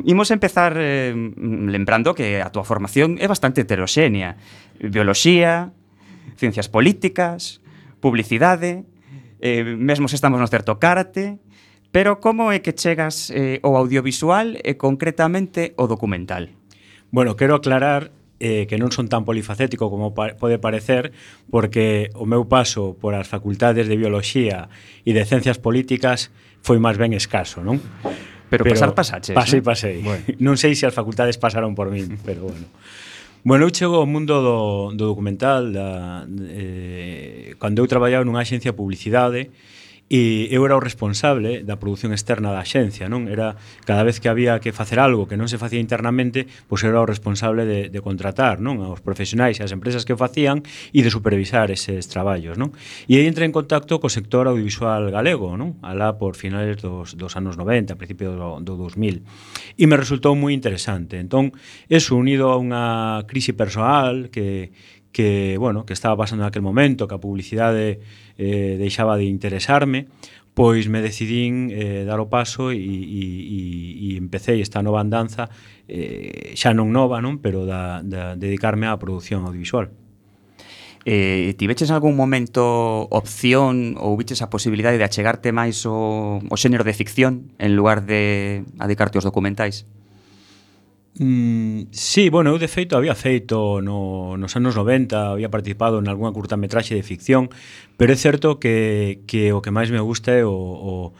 Imos 0.06 0.30
empezar 0.30 0.78
eh, 0.78 1.11
lembrando 1.42 2.14
que 2.14 2.38
a 2.38 2.54
túa 2.54 2.62
formación 2.62 3.18
é 3.18 3.26
bastante 3.26 3.66
heteroxénea. 3.66 4.38
Bioloxía, 4.78 5.74
ciencias 6.38 6.70
políticas, 6.70 7.58
publicidade, 7.98 8.87
eh, 9.42 9.76
mesmo 9.76 10.07
se 10.07 10.14
estamos 10.14 10.38
no 10.38 10.46
certo 10.46 10.78
karate, 10.78 11.42
pero 11.90 12.22
como 12.22 12.55
é 12.55 12.62
que 12.64 12.72
chegas 12.72 13.28
eh, 13.35 13.61
ao 13.61 13.76
audiovisual 13.76 14.57
e 14.62 14.78
concretamente 14.81 15.76
o 15.76 15.90
documental? 15.90 16.55
Bueno, 17.11 17.37
quero 17.37 17.59
aclarar 17.59 18.14
eh, 18.40 18.64
que 18.66 18.81
non 18.81 18.88
son 18.94 19.07
tan 19.07 19.26
polifacético 19.26 19.87
como 19.92 20.14
pa 20.16 20.38
pode 20.38 20.57
parecer, 20.59 21.12
porque 21.52 22.09
o 22.18 22.24
meu 22.24 22.48
paso 22.48 22.96
por 22.96 23.12
as 23.18 23.28
facultades 23.28 23.87
de 23.87 23.98
Bioloxía 23.98 24.72
e 25.05 25.11
de 25.12 25.22
Ciencias 25.28 25.61
Políticas 25.61 26.33
foi 26.62 26.78
máis 26.78 26.96
ben 26.96 27.12
escaso, 27.12 27.61
non? 27.61 27.83
Pero, 28.50 28.66
pero 28.66 28.74
pasar 28.74 28.94
pasaches. 28.94 29.35
Pasei, 29.35 29.61
eh? 29.61 29.62
pasei. 29.62 29.96
Bueno. 30.02 30.22
Non 30.42 30.57
sei 30.59 30.74
se 30.74 30.87
as 30.87 30.94
facultades 30.96 31.38
pasaron 31.38 31.74
por 31.78 31.90
min, 31.90 32.18
pero 32.26 32.50
bueno. 32.50 32.66
Bueno, 33.44 33.64
eu 33.66 33.74
chego 33.74 33.96
ao 33.96 34.07
mundo 34.07 34.40
do, 34.40 34.90
do 34.94 35.07
documental 35.09 35.72
da, 35.72 36.24
eh, 36.48 37.57
cando 37.59 37.83
eu 37.83 37.88
traballaba 37.88 38.24
nunha 38.24 38.42
axencia 38.42 38.70
de 38.70 38.76
publicidade 38.76 39.50
e 40.12 40.53
eu 40.53 40.61
era 40.68 40.77
o 40.77 40.83
responsable 40.85 41.64
da 41.64 41.81
produción 41.81 42.12
externa 42.12 42.53
da 42.53 42.61
xencia, 42.68 43.09
non? 43.09 43.33
Era 43.33 43.57
cada 43.88 44.05
vez 44.05 44.20
que 44.20 44.29
había 44.29 44.61
que 44.61 44.68
facer 44.68 45.01
algo 45.01 45.25
que 45.25 45.40
non 45.40 45.48
se 45.48 45.57
facía 45.57 45.81
internamente, 45.81 46.44
pois 46.68 46.85
era 46.85 47.01
o 47.01 47.09
responsable 47.09 47.64
de, 47.64 47.88
de 47.88 48.01
contratar, 48.05 48.61
non? 48.61 48.85
aos 48.85 49.01
profesionais 49.01 49.57
e 49.57 49.64
as 49.64 49.72
empresas 49.72 50.05
que 50.05 50.12
o 50.12 50.20
facían 50.20 50.61
e 50.92 51.01
de 51.01 51.09
supervisar 51.09 51.72
eses 51.72 52.12
traballos, 52.12 52.61
non? 52.61 52.77
E 53.09 53.16
aí 53.16 53.25
entra 53.25 53.48
en 53.48 53.57
contacto 53.57 53.96
co 54.05 54.12
sector 54.12 54.53
audiovisual 54.53 55.09
galego, 55.09 55.57
non? 55.57 55.81
Alá 55.81 56.12
por 56.20 56.37
finales 56.37 56.77
dos, 56.77 57.16
dos 57.16 57.33
anos 57.40 57.57
90, 57.57 57.96
a 57.96 57.98
principio 57.98 58.37
do, 58.37 58.61
do 58.61 58.77
2000. 58.77 59.25
E 59.81 59.85
me 59.88 59.96
resultou 59.96 60.37
moi 60.37 60.53
interesante. 60.53 61.16
Entón, 61.16 61.57
eso 61.88 62.20
unido 62.20 62.53
a 62.53 62.61
unha 62.61 63.25
crise 63.25 63.57
persoal 63.57 64.29
que 64.29 64.77
que, 65.12 65.57
bueno, 65.59 65.85
que 65.85 65.92
estaba 65.92 66.16
pasando 66.16 66.44
naquel 66.44 66.62
momento, 66.62 67.07
que 67.07 67.14
a 67.14 67.20
publicidade 67.20 68.01
eh, 68.40 68.77
deixaba 68.81 69.16
de 69.20 69.25
interesarme, 69.29 70.09
pois 70.55 70.88
me 70.88 71.01
decidín 71.01 71.72
eh, 71.72 72.05
dar 72.05 72.20
o 72.20 72.29
paso 72.29 72.72
e, 72.72 72.77
e, 72.77 73.01
e, 73.16 73.61
e 74.12 74.20
empecé 74.20 74.61
esta 74.61 74.85
nova 74.85 75.01
andanza 75.01 75.48
eh, 75.88 76.53
xa 76.57 76.77
non 76.77 76.92
nova, 76.92 77.25
non, 77.25 77.40
pero 77.40 77.64
da, 77.64 78.05
da 78.05 78.37
dedicarme 78.37 78.88
á 78.88 78.96
produción 79.01 79.44
audiovisual. 79.48 79.92
Eh, 81.05 81.55
tiveches 81.59 81.90
algún 81.90 82.14
momento 82.14 83.11
opción 83.11 83.98
ou 83.98 84.14
viches 84.14 84.38
a 84.38 84.53
posibilidade 84.53 85.01
de 85.01 85.09
achegarte 85.09 85.51
máis 85.51 85.83
o, 85.83 86.38
o 86.38 86.57
xénero 86.61 86.87
de 86.87 86.94
ficción 86.94 87.51
en 87.59 87.75
lugar 87.75 88.07
de 88.07 88.62
adicarte 88.79 89.18
aos 89.18 89.27
documentais? 89.27 89.88
Mm, 91.18 91.88
sí, 91.90 92.31
bueno, 92.31 92.57
eu 92.57 92.59
de 92.59 92.72
feito 92.72 92.96
había 92.96 93.12
feito 93.12 93.85
no, 93.85 94.40
nos 94.40 94.57
anos 94.57 94.72
90 94.72 95.37
había 95.37 95.53
participado 95.53 96.01
en 96.01 96.09
algunha 96.09 96.33
curtametraxe 96.33 96.96
de 96.96 97.05
ficción 97.05 97.53
pero 98.01 98.16
é 98.16 98.18
certo 98.18 98.57
que, 98.57 99.20
que 99.29 99.53
o 99.53 99.61
que 99.61 99.68
máis 99.68 99.92
me 99.92 100.01
gusta 100.01 100.33
é 100.33 100.40
o, 100.40 100.57
o, 100.57 101.12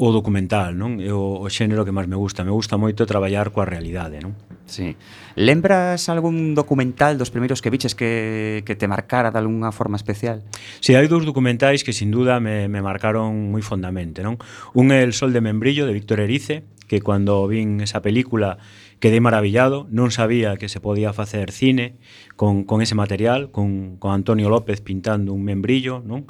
o 0.00 0.06
documental 0.08 0.72
non 0.72 1.04
é 1.04 1.12
o, 1.12 1.44
o 1.44 1.52
xénero 1.52 1.84
que 1.84 1.92
máis 1.92 2.08
me 2.08 2.16
gusta 2.16 2.48
me 2.48 2.52
gusta 2.52 2.80
moito 2.80 3.04
traballar 3.04 3.52
coa 3.52 3.68
realidade 3.68 4.24
non? 4.24 4.32
Sí. 4.64 4.96
Lembras 5.36 6.08
algún 6.08 6.56
documental 6.56 7.20
dos 7.20 7.28
primeiros 7.28 7.60
que 7.60 7.68
viches 7.68 7.92
que, 7.92 8.64
que 8.64 8.72
te 8.72 8.88
marcara 8.88 9.28
de 9.28 9.36
alguna 9.36 9.68
forma 9.68 10.00
especial? 10.00 10.48
Si, 10.80 10.92
sí, 10.92 10.96
hai 10.96 11.12
dous 11.12 11.28
documentais 11.28 11.84
que 11.84 11.92
sin 11.92 12.08
duda 12.08 12.40
me, 12.40 12.72
me 12.72 12.80
marcaron 12.80 13.52
moi 13.52 13.60
fondamente 13.60 14.24
non? 14.24 14.40
un 14.72 14.96
é 14.96 15.04
El 15.04 15.12
sol 15.12 15.36
de 15.36 15.44
membrillo 15.44 15.84
de 15.84 15.92
Víctor 15.92 16.24
Erice 16.24 16.64
que 16.88 17.04
cando 17.04 17.44
vin 17.44 17.84
esa 17.84 18.00
película 18.00 18.56
quedei 18.98 19.20
maravillado, 19.20 19.86
non 19.92 20.08
sabía 20.10 20.56
que 20.56 20.68
se 20.68 20.80
podía 20.80 21.12
facer 21.12 21.52
cine 21.52 22.00
con, 22.34 22.64
con 22.64 22.80
ese 22.80 22.94
material, 22.94 23.50
con, 23.50 23.96
con 23.96 24.12
Antonio 24.12 24.48
López 24.48 24.80
pintando 24.80 25.32
un 25.32 25.44
membrillo, 25.44 26.00
non? 26.04 26.26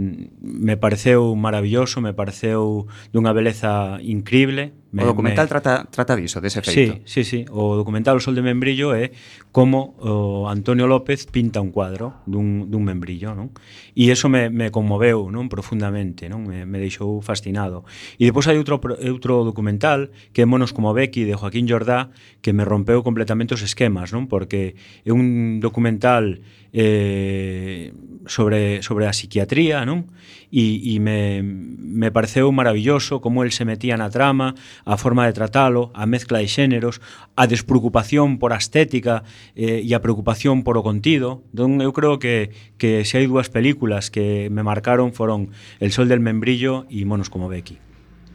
Mm, 0.00 0.40
me 0.40 0.76
pareceu 0.76 1.36
maravilloso, 1.36 2.00
me 2.00 2.14
pareceu 2.14 2.88
dunha 3.12 3.36
beleza 3.36 4.00
increíble, 4.00 4.72
Me, 4.92 5.04
o 5.04 5.06
documental 5.06 5.46
me... 5.46 5.52
trata, 5.54 5.86
trata 5.86 6.18
diso, 6.18 6.42
dese 6.42 6.62
feito. 6.66 6.98
Sí, 7.06 7.22
sí, 7.22 7.22
sí. 7.22 7.40
O 7.54 7.78
documental 7.78 8.18
O 8.18 8.22
Sol 8.22 8.34
de 8.34 8.42
Membrillo 8.42 8.90
é 8.90 9.14
como 9.54 9.94
o 10.02 10.50
Antonio 10.50 10.90
López 10.90 11.30
pinta 11.30 11.62
un 11.62 11.70
cuadro 11.70 12.26
dun, 12.26 12.66
dun 12.66 12.82
membrillo, 12.82 13.30
non? 13.34 13.54
E 13.94 14.10
eso 14.10 14.26
me, 14.26 14.50
me 14.50 14.74
conmoveu 14.74 15.30
non 15.30 15.46
profundamente, 15.46 16.26
non? 16.26 16.42
Me, 16.42 16.66
me 16.66 16.82
deixou 16.82 17.22
fascinado. 17.22 17.86
E 18.18 18.26
depois 18.26 18.50
hai 18.50 18.58
outro, 18.58 18.82
outro 18.82 19.46
documental 19.46 20.10
que 20.34 20.42
é 20.42 20.46
Monos 20.46 20.74
como 20.74 20.90
Becky 20.90 21.22
de 21.22 21.38
Joaquín 21.38 21.70
Jordá 21.70 22.10
que 22.42 22.50
me 22.50 22.66
rompeu 22.66 23.06
completamente 23.06 23.54
os 23.54 23.62
esquemas, 23.62 24.10
non? 24.10 24.26
Porque 24.26 24.74
é 25.06 25.14
un 25.14 25.62
documental 25.62 26.42
eh, 26.74 27.94
sobre, 28.26 28.82
sobre 28.82 29.06
a 29.06 29.14
psiquiatría, 29.14 29.86
non? 29.86 30.10
e, 30.52 30.94
e 30.94 31.00
me, 31.00 31.42
me 31.42 32.10
pareceu 32.10 32.50
maravilloso 32.52 33.20
como 33.20 33.42
el 33.42 33.52
se 33.52 33.64
metía 33.64 33.96
na 33.96 34.10
trama, 34.10 34.54
a 34.84 34.98
forma 34.98 35.26
de 35.26 35.32
tratalo, 35.32 35.90
a 35.94 36.06
mezcla 36.06 36.42
de 36.42 36.50
xéneros, 36.50 37.00
a 37.38 37.46
despreocupación 37.46 38.38
por 38.38 38.52
a 38.52 38.58
estética 38.58 39.22
eh, 39.54 39.82
e 39.86 39.90
a 39.94 40.02
preocupación 40.02 40.66
por 40.66 40.74
o 40.76 40.82
contido. 40.82 41.46
Don, 41.54 41.78
eu 41.78 41.94
creo 41.94 42.18
que, 42.18 42.50
que 42.76 43.06
se 43.06 43.22
hai 43.22 43.26
dúas 43.30 43.48
películas 43.48 44.10
que 44.10 44.50
me 44.50 44.66
marcaron 44.66 45.14
foron 45.14 45.54
El 45.78 45.94
sol 45.94 46.10
del 46.10 46.20
membrillo 46.20 46.84
e 46.90 47.06
Monos 47.06 47.30
como 47.30 47.48
Becky. 47.48 47.78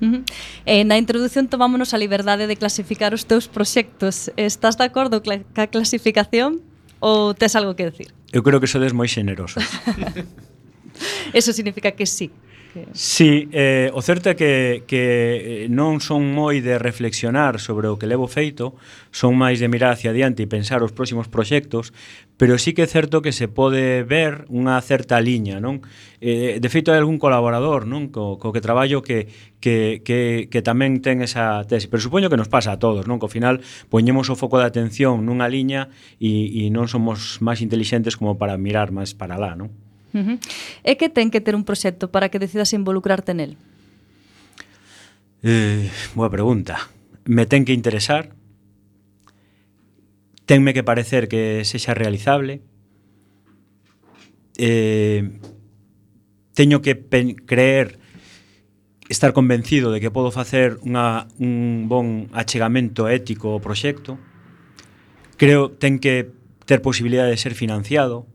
Uh 0.01 0.19
-huh. 0.19 0.21
Eh, 0.65 0.84
na 0.84 0.99
introdución 0.99 1.47
tomámonos 1.47 1.95
a 1.95 1.97
liberdade 1.97 2.47
de 2.47 2.56
clasificar 2.56 3.13
os 3.15 3.23
teus 3.23 3.47
proxectos. 3.47 4.32
Estás 4.36 4.75
de 4.80 4.84
acordo 4.84 5.23
cla 5.23 5.43
ca 5.56 5.67
clasificación 5.67 6.63
ou 6.99 7.36
tes 7.36 7.56
algo 7.56 7.75
que 7.75 7.88
decir? 7.88 8.12
Eu 8.36 8.43
creo 8.43 8.60
que 8.60 8.67
sodes 8.67 8.91
moi 8.91 9.08
xenerosos. 9.08 9.63
Eso 11.34 11.53
significa 11.53 11.91
que 11.91 12.05
sí. 12.05 12.31
Que... 12.73 12.88
Sí, 12.91 13.47
eh, 13.53 13.89
o 13.93 14.01
certo 14.03 14.27
é 14.27 14.36
que, 14.36 14.84
que 14.84 15.63
eh, 15.63 15.71
non 15.71 16.03
son 16.03 16.27
moi 16.27 16.60
de 16.60 16.75
reflexionar 16.75 17.63
sobre 17.63 17.88
o 17.88 17.95
que 17.95 18.03
levo 18.03 18.27
feito, 18.27 18.75
son 19.15 19.39
máis 19.39 19.63
de 19.63 19.71
mirar 19.71 19.95
hacia 19.95 20.12
adiante 20.12 20.43
e 20.43 20.51
pensar 20.51 20.84
os 20.84 20.91
próximos 20.91 21.31
proxectos, 21.31 21.95
pero 22.36 22.60
sí 22.60 22.75
que 22.75 22.84
é 22.84 22.89
certo 22.91 23.23
que 23.23 23.31
se 23.31 23.47
pode 23.47 24.03
ver 24.03 24.43
unha 24.51 24.75
certa 24.84 25.23
liña, 25.23 25.63
non? 25.63 25.88
Eh, 26.19 26.60
de 26.60 26.67
feito, 26.67 26.91
hai 26.91 26.99
algún 26.99 27.15
colaborador 27.15 27.88
non? 27.88 28.12
Co, 28.12 28.36
co 28.43 28.51
que 28.51 28.60
traballo 28.60 28.99
que, 28.99 29.31
que, 29.63 30.03
que, 30.03 30.51
que 30.51 30.60
tamén 30.60 30.99
ten 30.99 31.23
esa 31.23 31.63
tese, 31.63 31.88
pero 31.88 32.03
supoño 32.03 32.27
que 32.27 32.36
nos 32.36 32.51
pasa 32.51 32.75
a 32.75 32.79
todos, 32.84 33.08
non? 33.08 33.23
Que 33.23 33.31
ao 33.31 33.31
final 33.31 33.63
poñemos 33.88 34.27
o 34.27 34.36
foco 34.36 34.60
de 34.60 34.67
atención 34.67 35.23
nunha 35.23 35.47
liña 35.47 35.88
e, 36.19 36.67
e 36.67 36.67
non 36.75 36.91
somos 36.91 37.39
máis 37.39 37.63
intelixentes 37.63 38.19
como 38.19 38.36
para 38.36 38.60
mirar 38.60 38.91
máis 38.91 39.15
para 39.15 39.39
lá, 39.39 39.55
non? 39.55 39.71
Uh 40.15 40.23
-huh. 40.23 40.38
E 40.88 40.95
que 40.95 41.12
ten 41.12 41.28
que 41.28 41.43
ter 41.43 41.60
un 41.60 41.67
proxecto 41.67 42.08
para 42.08 42.32
que 42.32 42.39
decidas 42.39 42.71
involucrarte 42.71 43.36
nel? 43.36 43.60
Eh, 45.43 45.91
boa 46.15 46.32
pregunta. 46.32 46.88
Me 47.28 47.43
ten 47.43 47.67
que 47.67 47.75
interesar, 47.75 48.32
tenme 50.47 50.71
que 50.71 50.88
parecer 50.88 51.28
que 51.28 51.67
sexa 51.67 51.91
realizable, 51.91 52.63
eh, 54.56 55.36
teño 56.56 56.80
que 56.80 56.95
creer 57.43 57.99
estar 59.10 59.34
convencido 59.34 59.91
de 59.91 59.99
que 59.99 60.10
podo 60.10 60.32
facer 60.32 60.80
unha, 60.82 61.28
un 61.38 61.91
bon 61.91 62.32
achegamento 62.32 63.12
ético 63.12 63.51
ao 63.51 63.60
proxecto. 63.60 64.17
Creo 65.36 65.75
ten 65.75 65.99
que 65.99 66.32
ter 66.63 66.80
posibilidade 66.82 67.36
de 67.36 67.38
ser 67.38 67.54
financiado 67.54 68.25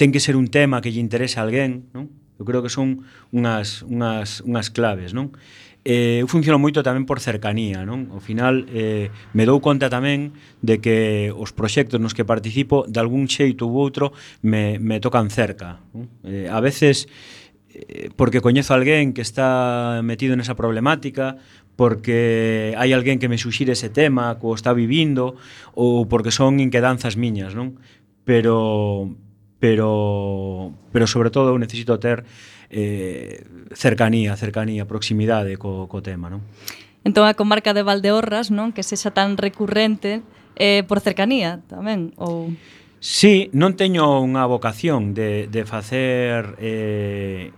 ten 0.00 0.16
que 0.16 0.24
ser 0.24 0.40
un 0.40 0.48
tema 0.48 0.80
que 0.80 0.88
lle 0.88 1.04
interese 1.04 1.36
a 1.36 1.44
alguén, 1.44 1.92
non? 1.92 2.08
Eu 2.40 2.48
creo 2.48 2.64
que 2.64 2.72
son 2.72 3.04
unhas, 3.36 3.84
unhas, 3.84 4.40
unhas 4.48 4.72
claves, 4.72 5.12
non? 5.12 5.36
eh, 5.84 6.18
eu 6.20 6.28
funciono 6.28 6.60
moito 6.60 6.84
tamén 6.84 7.08
por 7.08 7.24
cercanía, 7.24 7.88
non? 7.88 8.12
Ao 8.12 8.20
final 8.20 8.68
eh, 8.68 9.08
me 9.32 9.48
dou 9.48 9.64
conta 9.64 9.88
tamén 9.88 10.36
de 10.60 10.80
que 10.80 11.32
os 11.32 11.56
proxectos 11.56 11.96
nos 11.96 12.12
que 12.12 12.28
participo 12.28 12.84
de 12.84 13.00
algún 13.00 13.28
xeito 13.28 13.64
ou 13.64 13.76
outro 13.80 14.12
me, 14.44 14.76
me 14.76 15.00
tocan 15.00 15.32
cerca. 15.32 15.80
Non? 15.96 16.12
Eh, 16.24 16.52
a 16.52 16.60
veces 16.60 17.08
eh, 17.72 18.12
porque 18.12 18.44
coñezo 18.44 18.76
alguén 18.76 19.16
que 19.16 19.24
está 19.24 20.04
metido 20.04 20.36
nesa 20.36 20.52
problemática, 20.52 21.40
porque 21.80 22.76
hai 22.76 22.92
alguén 22.92 23.16
que 23.16 23.32
me 23.32 23.40
suxire 23.40 23.72
ese 23.72 23.88
tema, 23.88 24.36
que 24.36 24.44
o 24.44 24.52
está 24.52 24.76
vivindo, 24.76 25.40
ou 25.72 26.04
porque 26.04 26.28
son 26.28 26.60
inquedanzas 26.60 27.16
miñas, 27.16 27.56
non? 27.56 27.80
Pero, 28.28 29.16
pero 29.60 30.72
pero 30.90 31.06
sobre 31.06 31.30
todo 31.30 31.56
necesito 31.60 32.00
ter 32.00 32.24
eh, 32.70 33.44
cercanía, 33.74 34.34
cercanía, 34.36 34.88
proximidade 34.88 35.60
co, 35.60 35.86
co 35.86 36.02
tema, 36.02 36.32
non? 36.32 36.40
Entón 37.04 37.28
a 37.28 37.36
comarca 37.36 37.72
de 37.76 37.84
Valdeorras, 37.84 38.50
non, 38.50 38.72
que 38.74 38.82
sexa 38.82 39.12
tan 39.12 39.36
recurrente 39.36 40.24
eh, 40.56 40.82
por 40.88 40.98
cercanía 41.04 41.60
tamén 41.68 42.16
ou 42.18 42.50
Sí, 43.00 43.48
non 43.56 43.80
teño 43.80 44.20
unha 44.20 44.44
vocación 44.44 45.16
de, 45.16 45.48
de 45.48 45.64
facer 45.64 46.60
eh, 46.60 47.48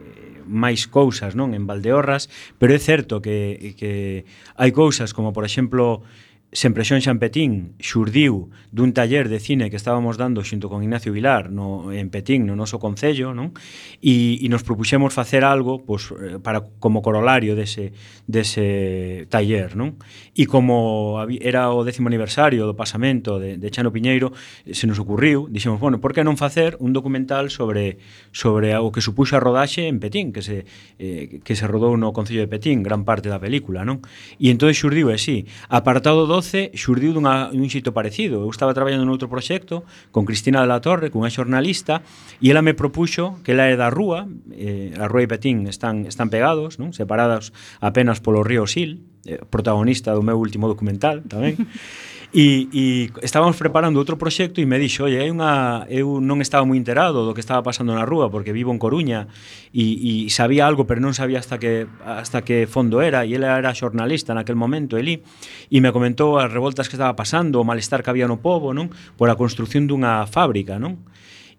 máis 0.46 0.86
cousas 0.86 1.34
non 1.34 1.50
en 1.50 1.66
Valdeorras, 1.66 2.30
pero 2.62 2.70
é 2.70 2.78
certo 2.78 3.18
que, 3.18 3.74
que 3.74 4.22
hai 4.54 4.70
cousas 4.70 5.10
como, 5.10 5.34
por 5.34 5.42
exemplo, 5.42 6.06
Semprexón 6.52 7.00
Xampetín 7.00 7.80
xurdiu 7.80 8.52
dun 8.68 8.92
taller 8.92 9.32
de 9.32 9.40
cine 9.40 9.72
que 9.72 9.80
estábamos 9.80 10.20
dando 10.20 10.44
xunto 10.44 10.68
con 10.68 10.84
Ignacio 10.84 11.08
Vilar 11.08 11.48
no, 11.48 11.88
en 11.96 12.12
Petín, 12.12 12.44
no 12.44 12.52
noso 12.52 12.76
concello, 12.76 13.32
non? 13.32 13.56
E, 14.04 14.36
e 14.36 14.46
nos 14.52 14.60
propuxemos 14.60 15.16
facer 15.16 15.48
algo 15.48 15.80
pois, 15.80 16.12
eh, 16.12 16.36
para 16.44 16.60
como 16.76 17.00
corolario 17.00 17.56
dese, 17.56 17.96
dese 18.28 19.24
taller, 19.32 19.80
non? 19.80 19.96
E 20.36 20.44
como 20.44 21.24
era 21.40 21.72
o 21.72 21.88
décimo 21.88 22.12
aniversario 22.12 22.68
do 22.68 22.76
pasamento 22.76 23.40
de, 23.40 23.56
de 23.56 23.68
Chano 23.72 23.88
Piñeiro, 23.88 24.36
eh, 24.68 24.76
se 24.76 24.84
nos 24.84 25.00
ocurriu, 25.00 25.48
dixemos, 25.48 25.80
bueno, 25.80 26.04
por 26.04 26.12
que 26.12 26.20
non 26.20 26.36
facer 26.36 26.76
un 26.84 26.92
documental 26.92 27.48
sobre 27.48 27.96
sobre 28.28 28.76
o 28.76 28.92
que 28.92 29.00
supuxo 29.00 29.40
a 29.40 29.40
rodaxe 29.40 29.88
en 29.88 30.04
Petín, 30.04 30.36
que 30.36 30.44
se, 30.44 30.68
eh, 31.00 31.40
que 31.40 31.56
se 31.56 31.64
rodou 31.64 31.96
no 31.96 32.12
Concello 32.12 32.44
de 32.44 32.52
Petín, 32.52 32.84
gran 32.84 33.08
parte 33.08 33.32
da 33.32 33.40
película, 33.40 33.88
non? 33.88 34.04
E 34.36 34.52
entón 34.52 34.68
xurdiu 34.76 35.08
así, 35.08 35.48
apartado 35.72 36.28
12 36.28 36.41
2012 36.42 36.74
xurdiu 36.74 37.14
dunha, 37.14 37.48
dun 37.54 37.70
xeito 37.70 37.94
parecido. 37.94 38.42
Eu 38.42 38.50
estaba 38.50 38.74
traballando 38.74 39.06
noutro 39.06 39.30
proxecto 39.30 39.86
con 40.10 40.26
Cristina 40.26 40.60
de 40.60 40.68
la 40.68 40.82
Torre, 40.82 41.14
cunha 41.14 41.30
xornalista, 41.30 42.02
e 42.42 42.50
ela 42.50 42.60
me 42.60 42.74
propuxo 42.74 43.38
que 43.46 43.54
ela 43.54 43.70
é 43.70 43.78
da 43.78 43.88
Rúa, 43.88 44.26
eh, 44.50 44.92
a 44.98 45.06
Rúa 45.06 45.22
e 45.22 45.30
Petín 45.30 45.70
están, 45.70 46.04
están 46.04 46.28
pegados, 46.28 46.82
non? 46.82 46.90
separados 46.90 47.54
apenas 47.78 48.18
polo 48.18 48.42
río 48.42 48.66
Sil, 48.66 49.06
eh, 49.24 49.38
protagonista 49.46 50.10
do 50.12 50.26
meu 50.26 50.36
último 50.36 50.66
documental 50.66 51.22
tamén. 51.24 51.56
E, 52.32 52.64
e 52.72 52.84
estábamos 53.20 53.60
preparando 53.60 54.00
outro 54.00 54.16
proxecto 54.16 54.56
e 54.56 54.64
me 54.64 54.80
dixo, 54.80 55.04
"Oye, 55.04 55.20
hai 55.20 55.28
unha 55.28 55.84
eu 55.92 56.16
non 56.16 56.40
estaba 56.40 56.64
moi 56.64 56.80
enterado 56.80 57.28
do 57.28 57.36
que 57.36 57.44
estaba 57.44 57.60
pasando 57.60 57.92
na 57.92 58.08
rúa 58.08 58.32
porque 58.32 58.56
vivo 58.56 58.72
en 58.72 58.80
Coruña 58.80 59.28
e, 59.68 60.24
e 60.24 60.32
sabía 60.32 60.64
algo, 60.64 60.88
pero 60.88 61.04
non 61.04 61.12
sabía 61.12 61.44
hasta 61.44 61.60
que 61.60 61.84
hasta 62.00 62.40
que 62.40 62.64
fondo 62.64 63.04
era 63.04 63.28
e 63.28 63.36
ela 63.36 63.60
era 63.60 63.76
xornalista 63.76 64.32
naquel 64.32 64.56
momento, 64.56 64.96
Eli, 64.96 65.20
e 65.68 65.78
me 65.84 65.92
comentou 65.92 66.40
as 66.40 66.48
revoltas 66.48 66.88
que 66.88 66.96
estaba 66.96 67.12
pasando, 67.12 67.60
o 67.60 67.68
malestar 67.68 68.00
que 68.00 68.08
había 68.08 68.24
no 68.24 68.40
pobo, 68.40 68.72
non, 68.72 68.88
por 69.20 69.28
a 69.28 69.36
construción 69.36 69.84
dunha 69.84 70.24
fábrica, 70.24 70.80
non? 70.80 71.04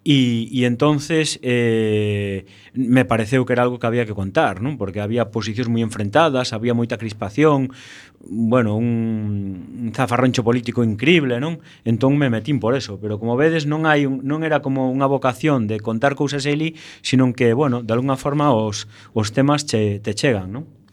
E, 0.04 0.52
e 0.52 0.68
entonces 0.68 1.40
eh, 1.40 2.44
me 2.76 3.08
pareceu 3.08 3.48
que 3.48 3.56
era 3.56 3.64
algo 3.64 3.80
que 3.80 3.88
había 3.88 4.04
que 4.04 4.12
contar, 4.12 4.60
non? 4.60 4.76
Porque 4.76 5.00
había 5.00 5.32
posicións 5.32 5.72
moi 5.72 5.80
enfrentadas, 5.80 6.52
había 6.52 6.76
moita 6.76 7.00
crispación, 7.00 7.72
bueno, 8.20 8.76
un, 8.76 9.88
un 9.88 9.90
zafarroncho 9.96 10.44
político 10.44 10.84
increíble, 10.84 11.40
non? 11.40 11.64
Entón 11.88 12.20
me 12.20 12.28
metín 12.28 12.60
por 12.60 12.76
eso, 12.76 13.00
pero 13.00 13.16
como 13.16 13.40
vedes 13.40 13.64
non 13.64 13.88
hai 13.88 14.04
un, 14.04 14.20
non 14.28 14.44
era 14.44 14.60
como 14.60 14.92
unha 14.92 15.08
vocación 15.08 15.64
de 15.64 15.80
contar 15.80 16.20
cousas 16.20 16.44
ali, 16.44 16.76
sino 17.00 17.32
que, 17.32 17.56
bueno, 17.56 17.80
de 17.80 17.92
alguna 17.96 18.20
forma 18.20 18.52
os 18.52 18.84
os 19.16 19.32
temas 19.32 19.64
che, 19.64 20.04
te 20.04 20.12
chegan, 20.12 20.52
non? 20.52 20.83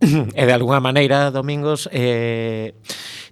e 0.34 0.42
de 0.44 0.52
alguna 0.52 0.80
maneira, 0.80 1.30
Domingos, 1.30 1.88
eh, 1.92 2.74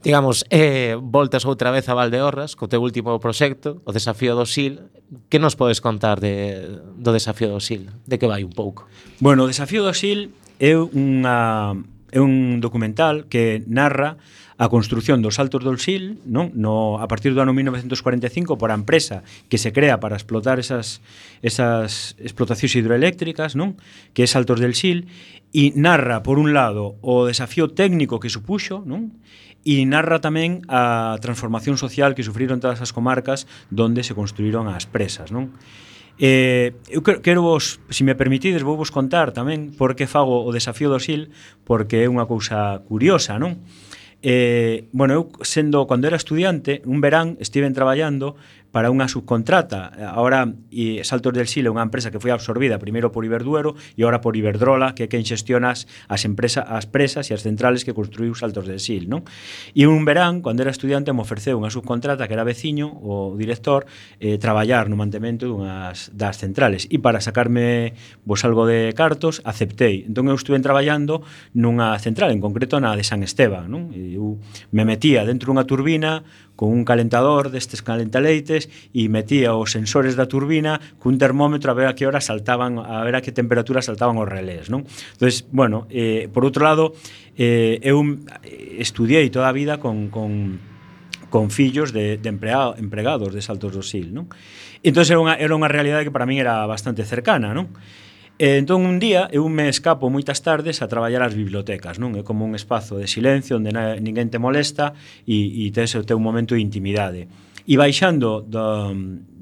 digamos, 0.03 0.45
eh, 0.51 0.97
voltas 1.01 1.45
outra 1.45 1.71
vez 1.71 1.88
a 1.88 1.95
Valdeorras 1.95 2.57
co 2.57 2.68
teu 2.68 2.81
último 2.81 3.18
proxecto, 3.21 3.83
o 3.85 3.92
desafío 3.92 4.35
do 4.35 4.47
SIL. 4.47 4.88
Que 5.29 5.37
nos 5.37 5.61
podes 5.61 5.85
contar 5.85 6.21
de, 6.21 6.81
do 6.97 7.12
desafío 7.12 7.53
do 7.53 7.61
SIL? 7.61 7.92
De 8.09 8.16
que 8.16 8.25
vai 8.25 8.45
un 8.45 8.53
pouco? 8.57 8.88
Bueno, 9.21 9.45
o 9.45 9.49
desafío 9.49 9.85
do 9.85 9.92
SIL 9.92 10.33
é 10.57 10.73
unha 10.73 11.77
é 12.12 12.21
un 12.21 12.61
documental 12.61 13.25
que 13.33 13.64
narra 13.64 14.21
a 14.62 14.70
construción 14.70 15.27
dos 15.27 15.42
Altos 15.42 15.66
do 15.66 15.75
Sil, 15.75 16.22
non? 16.22 16.55
No 16.55 17.03
a 17.03 17.11
partir 17.11 17.35
do 17.35 17.42
ano 17.42 17.51
1945 17.51 18.55
por 18.62 18.70
a 18.70 18.79
empresa 18.79 19.27
que 19.51 19.59
se 19.59 19.75
crea 19.75 19.98
para 19.98 20.14
explotar 20.14 20.62
esas 20.62 21.03
esas 21.42 22.14
explotacións 22.22 22.79
hidroeléctricas, 22.79 23.59
non? 23.59 23.75
Que 24.14 24.22
é 24.22 24.31
Altos 24.31 24.62
del 24.62 24.79
Sil 24.79 25.11
e 25.51 25.75
narra 25.75 26.22
por 26.22 26.38
un 26.38 26.55
lado 26.55 26.94
o 27.03 27.27
desafío 27.27 27.75
técnico 27.75 28.22
que 28.22 28.31
supuxo, 28.31 28.87
non? 28.87 29.18
E 29.66 29.83
narra 29.83 30.22
tamén 30.22 30.62
a 30.70 31.18
transformación 31.18 31.75
social 31.75 32.14
que 32.14 32.22
sufriron 32.22 32.62
todas 32.62 32.79
as 32.79 32.94
comarcas 32.94 33.51
donde 33.66 34.07
se 34.07 34.14
construíron 34.14 34.70
as 34.70 34.87
presas, 34.87 35.35
non? 35.35 35.51
Eh, 36.22 36.70
eu 36.87 37.03
quero 37.03 37.42
vos, 37.42 37.83
se 37.90 38.07
me 38.07 38.14
permitides, 38.14 38.62
vou 38.62 38.79
vos 38.79 38.94
contar 38.94 39.35
tamén 39.35 39.75
por 39.75 39.98
que 39.98 40.07
fago 40.07 40.46
o 40.46 40.55
desafío 40.55 40.87
do 40.87 41.03
SIL, 41.03 41.35
porque 41.66 42.07
é 42.07 42.07
unha 42.07 42.31
cousa 42.31 42.79
curiosa, 42.87 43.42
non? 43.42 43.59
Eh, 44.22 44.87
bueno, 44.92 45.14
eu 45.14 45.22
sendo, 45.42 45.87
cando 45.90 46.06
era 46.06 46.16
estudiante, 46.16 46.80
un 46.87 47.02
verán, 47.02 47.37
estiven 47.42 47.74
traballando 47.74 48.38
para 48.72 48.88
unha 48.88 49.06
subcontrata. 49.06 49.92
Ahora, 50.00 50.48
e 50.72 51.04
Saltos 51.04 51.37
del 51.37 51.46
Sil 51.46 51.68
é 51.68 51.70
unha 51.70 51.85
empresa 51.85 52.08
que 52.08 52.18
foi 52.18 52.32
absorbida 52.32 52.80
primeiro 52.80 53.12
por 53.12 53.22
Iberduero 53.22 53.76
e 53.94 54.00
agora 54.02 54.24
por 54.24 54.35
Iberdrola, 54.35 54.96
que 54.96 55.04
é 55.04 55.08
quen 55.12 55.22
xestiona 55.28 55.76
as, 55.76 55.85
as, 56.08 56.24
empresa, 56.24 56.64
as 56.64 56.88
presas 56.88 57.28
e 57.28 57.37
as 57.37 57.44
centrales 57.44 57.85
que 57.85 57.92
construiu 57.92 58.32
Saltos 58.32 58.64
del 58.64 58.80
Sil. 58.80 59.06
Non? 59.12 59.28
E 59.76 59.85
un 59.85 60.08
verán, 60.08 60.40
cando 60.40 60.64
era 60.64 60.72
estudiante, 60.72 61.12
me 61.12 61.20
ofreceu 61.20 61.61
unha 61.61 61.68
subcontrata 61.68 62.24
que 62.24 62.35
era 62.35 62.48
veciño, 62.48 62.88
o 62.88 63.37
director, 63.37 63.85
eh, 64.18 64.40
traballar 64.40 64.88
no 64.88 64.96
mantemento 64.96 65.44
dunhas, 65.44 66.08
das 66.16 66.40
centrales. 66.40 66.88
E 66.88 66.96
para 66.96 67.20
sacarme 67.20 67.92
vos 68.24 68.40
algo 68.48 68.64
de 68.64 68.96
cartos, 68.96 69.44
aceptei. 69.44 70.08
Entón 70.08 70.32
eu 70.32 70.37
estuve 70.40 70.56
traballando 70.64 71.20
nunha 71.52 71.92
central, 72.00 72.32
en 72.32 72.40
concreto 72.40 72.80
na 72.80 72.96
de 72.96 73.04
San 73.04 73.20
Esteban. 73.20 73.68
Non? 73.68 73.92
E 73.92 74.16
eu 74.16 74.40
me 74.72 74.88
metía 74.88 75.28
dentro 75.28 75.52
dunha 75.52 75.68
turbina 75.68 76.24
con 76.56 76.70
un 76.70 76.85
calentador 76.85 77.50
destes 77.50 77.82
calentaleites 77.82 78.62
e 78.92 79.09
metía 79.09 79.57
os 79.57 79.72
sensores 79.72 80.14
da 80.18 80.29
turbina 80.29 80.79
cun 81.01 81.16
termómetro 81.16 81.72
a 81.72 81.79
ver 81.79 81.88
a 81.88 81.96
que 81.96 82.05
hora 82.05 82.20
saltaban, 82.20 82.79
a 82.79 83.01
ver 83.07 83.16
a 83.16 83.25
que 83.25 83.33
temperatura 83.33 83.81
saltaban 83.81 84.18
os 84.20 84.29
relés, 84.29 84.68
non? 84.68 84.85
Entonces, 85.16 85.48
bueno, 85.48 85.88
eh, 85.88 86.29
por 86.29 86.44
outro 86.44 86.66
lado, 86.66 86.92
eh, 87.35 87.81
eu 87.83 88.03
estudiei 88.79 89.31
toda 89.33 89.48
a 89.48 89.57
vida 89.57 89.81
con, 89.81 90.12
con 90.12 90.61
con 91.33 91.51
fillos 91.51 91.94
de, 91.94 92.18
de 92.18 92.29
empleado, 92.29 92.77
empregados 92.77 93.33
de 93.33 93.40
Saltos 93.40 93.72
do 93.72 93.81
Sil, 93.81 94.12
non? 94.12 94.29
Entón 94.85 95.09
era 95.09 95.16
unha, 95.16 95.35
era 95.40 95.57
unha 95.57 95.66
realidade 95.66 96.05
que 96.05 96.12
para 96.12 96.29
min 96.29 96.37
era 96.37 96.68
bastante 96.68 97.09
cercana, 97.09 97.57
non? 97.57 97.72
E 98.37 98.61
entón 98.61 98.85
un 98.85 99.01
día 99.01 99.33
eu 99.33 99.48
me 99.48 99.72
escapo 99.72 100.12
moitas 100.12 100.44
tardes 100.44 100.85
a 100.85 100.90
traballar 100.92 101.25
ás 101.25 101.33
bibliotecas, 101.33 101.96
non? 101.96 102.12
É 102.20 102.22
como 102.22 102.44
un 102.44 102.53
espazo 102.53 103.01
de 103.01 103.09
silencio 103.09 103.57
onde 103.57 103.72
ninguén 104.05 104.29
te 104.29 104.37
molesta 104.37 104.92
e, 105.25 105.64
e 105.64 105.72
tes 105.72 105.96
o 105.96 106.05
teu 106.05 106.20
momento 106.20 106.53
de 106.53 106.61
intimidade. 106.61 107.33
E 107.66 107.79
baixando 107.79 108.42
da, 108.42 108.90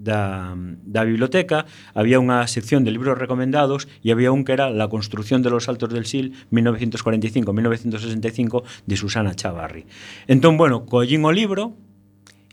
da, 0.01 0.57
da 0.57 1.05
biblioteca 1.05 1.69
había 1.93 2.17
unha 2.21 2.47
sección 2.49 2.85
de 2.85 2.93
libros 2.93 3.17
recomendados 3.17 3.89
e 4.01 4.13
había 4.13 4.33
un 4.33 4.45
que 4.45 4.53
era 4.57 4.71
La 4.73 4.89
construcción 4.89 5.43
de 5.45 5.51
los 5.53 5.69
altos 5.69 5.93
del 5.93 6.07
Sil 6.09 6.33
1945-1965 6.53 8.65
de 8.89 8.97
Susana 8.97 9.37
Chavarri. 9.37 9.85
Entón, 10.29 10.57
bueno, 10.57 10.87
collín 10.89 11.25
o 11.25 11.33
libro 11.33 11.77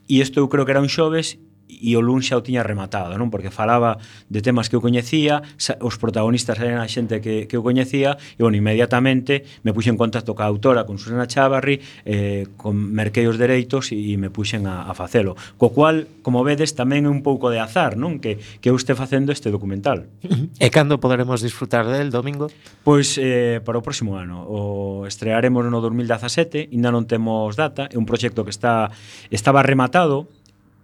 e 0.08 0.23
isto 0.23 0.39
eu 0.39 0.47
creo 0.47 0.63
que 0.63 0.71
era 0.71 0.80
un 0.84 0.91
xoves 0.91 1.39
e 1.67 1.93
o 1.93 2.01
Lun 2.01 2.23
xa 2.23 2.39
o 2.39 2.43
tiña 2.43 2.63
rematado, 2.63 3.13
non? 3.19 3.27
Porque 3.27 3.51
falaba 3.51 3.99
de 4.32 4.39
temas 4.39 4.71
que 4.71 4.80
eu 4.80 4.82
coñecía, 4.82 5.43
os 5.84 5.95
protagonistas 5.99 6.58
eran 6.58 6.80
a 6.80 6.88
xente 6.88 7.19
que, 7.19 7.45
que 7.45 7.56
eu 7.60 7.63
coñecía, 7.63 8.15
e, 8.36 8.41
bueno, 8.41 8.56
inmediatamente 8.56 9.43
me 9.67 9.75
puxen 9.75 9.95
en 9.95 9.99
contacto 9.99 10.34
ca 10.34 10.47
autora, 10.47 10.88
con 10.88 10.97
Susana 10.97 11.27
Chavarri, 11.27 11.80
eh, 12.08 12.47
con 12.56 12.75
Merquei 12.75 13.27
os 13.27 13.36
dereitos 13.36 13.91
e, 13.91 13.99
e 13.99 14.15
me 14.15 14.32
puxen 14.32 14.65
a, 14.65 14.88
a 14.88 14.93
facelo. 14.95 15.36
Co 15.60 15.75
cual, 15.75 16.08
como 16.23 16.41
vedes, 16.47 16.73
tamén 16.73 17.06
é 17.06 17.12
un 17.12 17.21
pouco 17.21 17.51
de 17.51 17.60
azar, 17.60 17.99
non? 17.99 18.23
Que, 18.23 18.39
que 18.63 18.71
eu 18.71 18.75
este 18.80 18.95
facendo 18.95 19.36
este 19.36 19.51
documental. 19.51 20.08
E 20.58 20.73
cando 20.73 20.97
poderemos 20.97 21.43
disfrutar 21.45 21.86
del 21.86 22.10
domingo? 22.10 22.49
Pois 22.82 23.19
eh, 23.21 23.62
para 23.62 23.77
o 23.77 23.84
próximo 23.84 24.17
ano. 24.17 24.47
O 24.47 25.06
estrearemos 25.06 25.63
no 25.67 25.80
2017, 25.84 26.73
ainda 26.73 26.89
non 26.89 27.06
temos 27.06 27.53
data, 27.60 27.91
é 27.91 27.97
un 27.99 28.08
proxecto 28.10 28.41
que 28.47 28.53
está 28.53 28.89
estaba 29.30 29.62
rematado, 29.62 30.25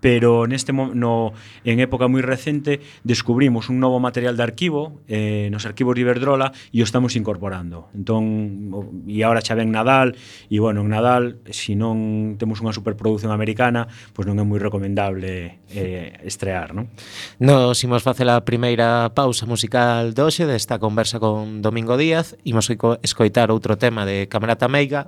pero 0.04 0.48
neste 0.52 0.76
no 0.76 1.32
en 1.64 1.80
época 1.80 2.12
moi 2.12 2.20
recente 2.20 2.84
descubrimos 3.08 3.72
un 3.72 3.80
novo 3.80 4.04
material 4.04 4.36
de 4.36 4.44
arquivo 4.44 5.00
eh, 5.08 5.48
nos 5.48 5.64
arquivos 5.64 5.96
de 5.96 6.04
Iberdrola 6.04 6.52
e 6.76 6.84
o 6.84 6.86
estamos 6.86 7.16
incorporando. 7.16 7.88
Entón, 7.96 8.68
e 9.08 9.24
agora 9.24 9.40
xa 9.40 9.56
ven 9.56 9.72
Nadal, 9.72 10.20
e 10.52 10.60
bueno, 10.60 10.84
en 10.84 10.92
Nadal, 10.92 11.40
se 11.48 11.72
si 11.72 11.80
non 11.80 12.36
temos 12.36 12.60
unha 12.60 12.76
superproducción 12.76 13.32
americana, 13.32 13.88
pois 14.12 14.28
pues 14.28 14.28
non 14.28 14.36
é 14.36 14.44
moi 14.44 14.60
recomendable 14.60 15.64
eh, 15.72 16.20
estrear, 16.28 16.76
non? 16.76 16.92
Nos 17.40 17.80
imos 17.88 18.04
facer 18.04 18.28
a 18.28 18.44
primeira 18.44 19.16
pausa 19.16 19.48
musical 19.48 20.12
doxe 20.12 20.44
desta 20.44 20.84
conversa 20.84 21.24
con 21.24 21.64
Domingo 21.64 21.96
Díaz, 21.96 22.36
imos 22.44 22.68
escoitar 23.00 23.56
outro 23.56 23.80
tema 23.80 24.04
de 24.04 24.28
Camerata 24.28 24.68
Meiga, 24.68 25.08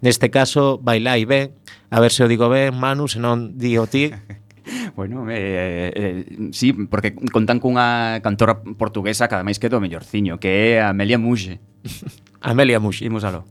neste 0.00 0.32
caso 0.32 0.80
Bailai 0.80 1.28
Ben, 1.28 1.52
A 1.90 1.98
ver 2.00 2.12
se 2.12 2.22
o 2.24 2.28
digo 2.28 2.48
ben, 2.48 2.74
Manu, 2.74 3.06
se 3.06 3.18
non 3.18 3.58
digo 3.58 3.86
ti. 3.86 4.10
bueno, 4.96 5.26
eh, 5.28 5.92
eh, 5.94 6.24
sí, 6.52 6.72
porque 6.72 7.14
contan 7.14 7.58
cunha 7.58 8.20
cantora 8.22 8.62
portuguesa 8.62 9.28
cada 9.28 9.42
máis 9.42 9.58
que 9.58 9.68
do 9.68 9.82
mellorciño, 9.82 10.38
que 10.38 10.78
é 10.78 10.82
Amelia 10.82 11.18
Muxe. 11.18 11.58
Amelia 12.40 12.80
Muxe. 12.80 13.04
Imos 13.04 13.26
alo. 13.26 13.44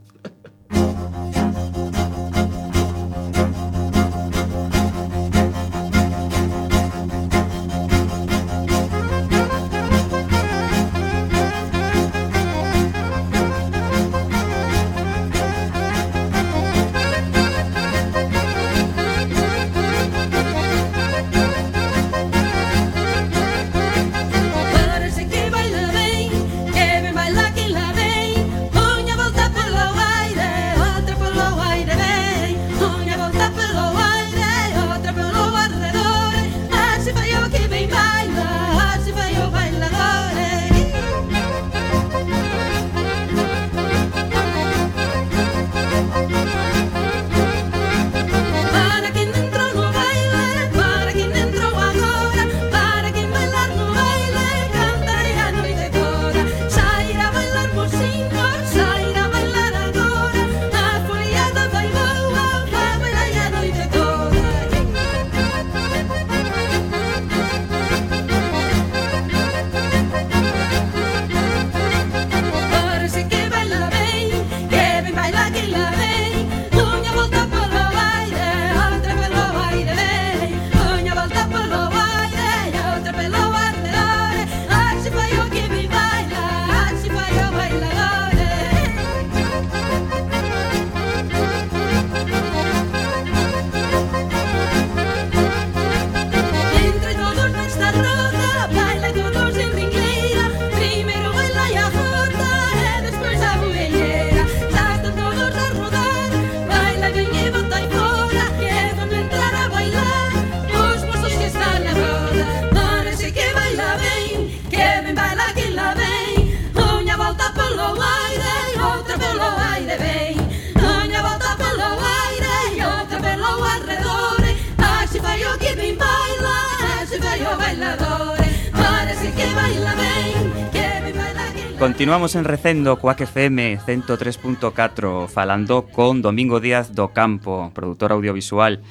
Continuamos 132.09 132.33
en 132.33 132.43
Recendo 132.43 132.97
coa 132.97 133.13
FM 133.13 133.77
103.4 133.85 135.29
falando 135.29 135.85
con 135.93 136.25
Domingo 136.25 136.57
Díaz 136.57 136.97
do 136.97 137.13
Campo, 137.13 137.69
produtor 137.69 138.17
audiovisual. 138.17 138.81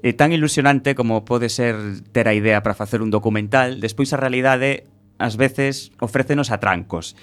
E 0.00 0.16
tan 0.16 0.32
ilusionante 0.32 0.96
como 0.96 1.28
pode 1.28 1.52
ser 1.52 1.76
ter 2.16 2.24
a 2.24 2.32
idea 2.32 2.64
para 2.64 2.72
facer 2.72 3.04
un 3.04 3.12
documental, 3.12 3.84
despois 3.84 4.16
a 4.16 4.20
realidade 4.24 4.88
ás 5.20 5.36
veces 5.36 5.92
ofrécenos 6.00 6.48
atrancos. 6.48 7.20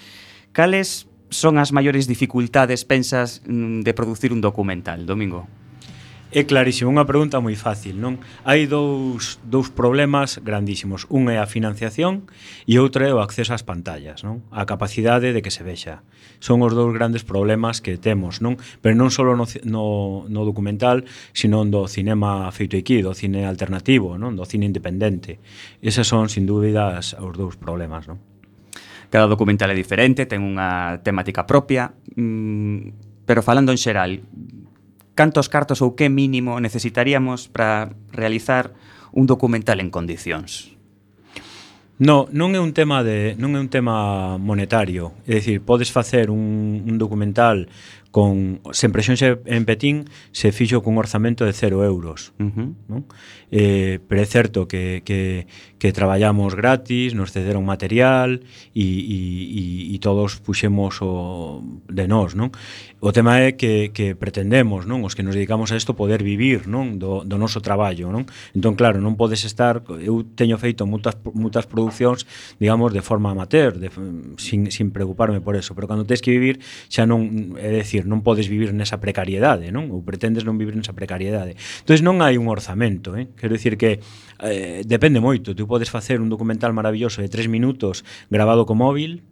Cales 0.54 1.10
son 1.26 1.58
as 1.58 1.74
maiores 1.74 2.06
dificultades 2.06 2.86
pensas 2.86 3.42
mm, 3.42 3.82
de 3.82 3.92
producir 3.98 4.30
un 4.30 4.46
documental, 4.46 5.10
Domingo? 5.10 5.50
É 6.32 6.48
clarísimo, 6.48 6.88
unha 6.88 7.04
pregunta 7.04 7.44
moi 7.44 7.52
fácil, 7.60 8.00
non? 8.00 8.16
Hai 8.48 8.64
dous, 8.64 9.36
dous 9.44 9.68
problemas 9.68 10.40
grandísimos. 10.40 11.04
Un 11.12 11.28
é 11.28 11.36
a 11.36 11.44
financiación 11.44 12.24
e 12.64 12.80
outro 12.80 13.04
é 13.04 13.12
o 13.12 13.20
acceso 13.20 13.52
ás 13.52 13.60
pantallas, 13.60 14.24
non? 14.24 14.40
A 14.48 14.64
capacidade 14.64 15.36
de 15.36 15.44
que 15.44 15.52
se 15.52 15.60
vexa. 15.60 16.00
Son 16.40 16.64
os 16.64 16.72
dous 16.72 16.88
grandes 16.96 17.20
problemas 17.20 17.84
que 17.84 18.00
temos, 18.00 18.40
non? 18.40 18.56
Pero 18.80 18.96
non 18.96 19.12
só 19.12 19.28
no, 19.28 19.44
no, 19.44 19.84
no 20.24 20.42
documental, 20.48 21.04
sino 21.36 21.68
do 21.68 21.84
cinema 21.84 22.48
feito 22.48 22.80
aquí, 22.80 23.04
do 23.04 23.12
cine 23.12 23.44
alternativo, 23.44 24.16
non? 24.16 24.32
Do 24.32 24.48
cine 24.48 24.64
independente. 24.64 25.36
Esas 25.84 26.08
son, 26.08 26.32
sin 26.32 26.48
dúbidas, 26.48 27.12
os 27.12 27.36
dous 27.36 27.60
problemas, 27.60 28.08
non? 28.08 28.16
Cada 29.12 29.28
documental 29.28 29.68
é 29.68 29.76
diferente, 29.76 30.24
ten 30.24 30.40
unha 30.40 30.96
temática 31.04 31.44
propia, 31.44 31.92
mmm, 32.16 33.12
pero 33.28 33.44
falando 33.44 33.68
en 33.70 33.76
xeral, 33.76 34.24
cantos 35.14 35.48
cartos 35.48 35.80
ou 35.84 35.94
que 35.94 36.08
mínimo 36.08 36.60
necesitaríamos 36.60 37.48
para 37.48 37.92
realizar 38.12 38.72
un 39.12 39.28
documental 39.28 39.80
en 39.80 39.92
condicións? 39.92 40.72
No, 42.02 42.26
non 42.34 42.56
é 42.56 42.60
un 42.60 42.74
tema 42.74 43.06
de 43.06 43.38
non 43.38 43.54
é 43.54 43.60
un 43.62 43.70
tema 43.70 44.34
monetario, 44.40 45.14
é 45.28 45.38
dicir, 45.38 45.62
podes 45.62 45.94
facer 45.94 46.32
un 46.32 46.82
un 46.82 46.96
documental 46.98 47.70
con 48.12 48.60
sen 48.76 48.92
presión 48.92 49.16
en 49.48 49.64
Petín 49.64 50.04
se 50.36 50.52
fixo 50.52 50.84
cun 50.84 51.00
orzamento 51.00 51.48
de 51.48 51.56
cero 51.56 51.80
euros 51.80 52.36
uh 52.36 52.52
-huh. 52.52 52.68
non? 52.86 53.08
Eh, 53.48 54.04
pero 54.04 54.20
é 54.20 54.28
certo 54.28 54.68
que, 54.68 55.00
que, 55.04 55.48
que 55.80 55.96
traballamos 55.96 56.52
gratis 56.52 57.16
nos 57.16 57.32
cederon 57.32 57.64
material 57.64 58.44
e, 58.76 58.84
e, 58.84 59.18
e, 59.48 59.62
e 59.92 59.96
todos 59.98 60.36
puxemos 60.44 61.00
o 61.00 61.64
de 61.88 62.04
nós 62.04 62.36
non? 62.36 62.52
o 63.02 63.10
tema 63.10 63.42
é 63.42 63.56
que, 63.56 63.90
que 63.96 64.14
pretendemos 64.14 64.84
non 64.84 65.02
os 65.02 65.16
que 65.16 65.24
nos 65.24 65.34
dedicamos 65.34 65.72
a 65.72 65.80
isto 65.80 65.96
poder 65.96 66.20
vivir 66.20 66.68
non 66.68 67.00
do, 67.00 67.24
do 67.24 67.40
noso 67.40 67.64
traballo 67.64 68.12
non 68.12 68.28
entón 68.52 68.76
claro 68.76 69.00
non 69.00 69.16
podes 69.16 69.42
estar 69.48 69.80
eu 70.04 70.20
teño 70.36 70.60
feito 70.60 70.84
mutas, 70.84 71.16
mutas 71.32 71.64
produccións 71.64 72.28
digamos 72.60 72.92
de 72.92 73.00
forma 73.00 73.32
amateur 73.32 73.80
de, 73.80 73.88
sin, 74.36 74.68
sin 74.68 74.92
preocuparme 74.92 75.40
por 75.40 75.56
eso 75.56 75.72
pero 75.72 75.88
cando 75.88 76.04
tens 76.04 76.20
que 76.20 76.30
vivir 76.30 76.60
xa 76.92 77.08
non 77.08 77.56
é 77.56 77.72
decir 77.72 78.01
vivir, 78.02 78.10
non 78.10 78.22
podes 78.26 78.50
vivir 78.50 78.74
nesa 78.74 78.98
precariedade, 78.98 79.70
non? 79.70 79.90
Ou 79.94 80.02
pretendes 80.02 80.42
non 80.42 80.58
vivir 80.58 80.74
nesa 80.74 80.92
precariedade. 80.92 81.54
Entón 81.54 82.02
non 82.02 82.18
hai 82.20 82.34
un 82.36 82.50
orzamento, 82.50 83.14
eh? 83.14 83.30
Quero 83.38 83.54
dicir 83.54 83.78
que 83.78 84.02
eh, 84.42 84.82
depende 84.82 85.22
moito, 85.22 85.54
tú 85.54 85.66
podes 85.70 85.90
facer 85.90 86.18
un 86.18 86.28
documental 86.28 86.74
maravilloso 86.74 87.22
de 87.22 87.30
tres 87.30 87.46
minutos 87.46 88.02
grabado 88.28 88.66
co 88.66 88.74
móvil, 88.74 89.22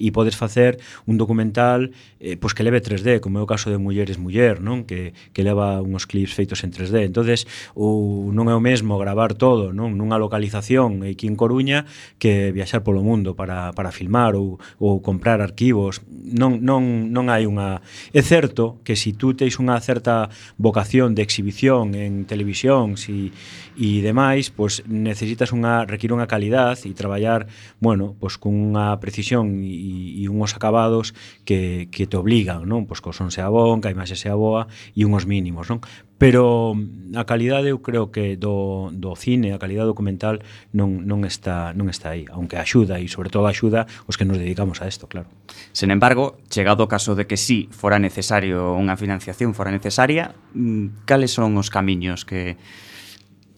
e 0.00 0.10
podes 0.10 0.34
facer 0.34 0.82
un 1.06 1.14
documental 1.20 1.94
eh, 2.18 2.34
pois 2.34 2.50
que 2.50 2.66
leve 2.66 2.82
3D, 2.82 3.22
como 3.22 3.38
é 3.38 3.42
o 3.44 3.46
caso 3.46 3.70
de 3.70 3.78
Mulleres 3.78 4.18
Muller, 4.18 4.58
non? 4.58 4.82
Que, 4.82 5.14
que 5.30 5.46
leva 5.46 5.78
uns 5.78 6.10
clips 6.10 6.34
feitos 6.34 6.66
en 6.66 6.74
3D. 6.74 7.06
entonces 7.06 7.46
ou 7.78 8.34
non 8.34 8.50
é 8.50 8.54
o 8.56 8.62
mesmo 8.62 8.98
gravar 8.98 9.38
todo 9.38 9.70
non 9.70 9.94
nunha 9.94 10.18
localización 10.18 11.06
aquí 11.06 11.30
en 11.30 11.38
Coruña 11.38 11.86
que 12.18 12.50
viaxar 12.50 12.82
polo 12.82 13.06
mundo 13.06 13.38
para, 13.38 13.70
para 13.76 13.94
filmar 13.94 14.34
ou, 14.34 14.58
ou 14.82 14.98
comprar 14.98 15.38
arquivos. 15.38 16.02
Non, 16.10 16.58
non, 16.58 17.12
non 17.14 17.30
hai 17.30 17.46
unha... 17.46 17.84
É 18.10 18.22
certo 18.22 18.82
que 18.82 18.98
se 18.98 19.12
si 19.12 19.18
tú 19.18 19.34
teis 19.34 19.58
unha 19.58 19.76
certa 19.82 20.30
vocación 20.56 21.12
de 21.18 21.22
exhibición 21.26 21.92
en 21.94 22.24
televisión 22.24 22.96
si, 22.96 23.34
e 23.74 23.98
demais, 24.04 24.52
pois 24.52 24.84
necesitas 24.88 25.50
unha, 25.50 25.84
requir 25.88 26.14
unha 26.14 26.30
calidad 26.30 26.78
e 26.84 26.92
traballar, 26.94 27.48
bueno, 27.82 28.14
pois 28.22 28.38
cunha 28.38 28.94
precisión 29.02 29.58
e 29.58 29.81
e 29.82 30.30
unhos 30.30 30.54
acabados 30.54 31.10
que, 31.42 31.90
que 31.90 32.06
te 32.06 32.14
obligan, 32.14 32.62
non? 32.64 32.86
Pois 32.86 33.02
que 33.02 33.10
o 33.10 33.16
son 33.16 33.34
sea 33.34 33.50
bon, 33.50 33.82
que 33.82 33.90
a 33.90 33.94
imaxe 33.94 34.14
sea 34.14 34.38
boa 34.38 34.70
e 34.94 35.02
unhos 35.02 35.26
mínimos, 35.26 35.66
non? 35.66 35.82
Pero 36.22 36.78
mm, 36.78 37.18
a 37.18 37.26
calidade 37.26 37.74
eu 37.74 37.82
creo 37.82 38.14
que 38.14 38.38
do, 38.38 38.94
do 38.94 39.18
cine, 39.18 39.50
a 39.50 39.58
calidade 39.58 39.90
documental 39.90 40.38
non, 40.70 41.02
non, 41.02 41.26
está, 41.26 41.74
non 41.74 41.90
está 41.90 42.14
aí, 42.14 42.30
aunque 42.30 42.54
axuda 42.62 43.02
e 43.02 43.10
sobre 43.10 43.26
todo 43.26 43.50
axuda 43.50 43.90
os 44.06 44.14
que 44.14 44.22
nos 44.22 44.38
dedicamos 44.38 44.78
a 44.80 44.86
isto, 44.86 45.10
claro. 45.10 45.26
Sen 45.74 45.90
embargo, 45.90 46.38
chegado 46.46 46.86
o 46.86 46.90
caso 46.90 47.18
de 47.18 47.26
que 47.26 47.34
sí 47.34 47.66
fora 47.74 47.98
necesario 47.98 48.78
unha 48.78 48.94
financiación 48.94 49.50
fora 49.50 49.74
necesaria, 49.74 50.38
mm, 50.54 51.10
cales 51.10 51.34
son 51.34 51.58
os 51.58 51.74
camiños 51.74 52.22
que 52.22 52.54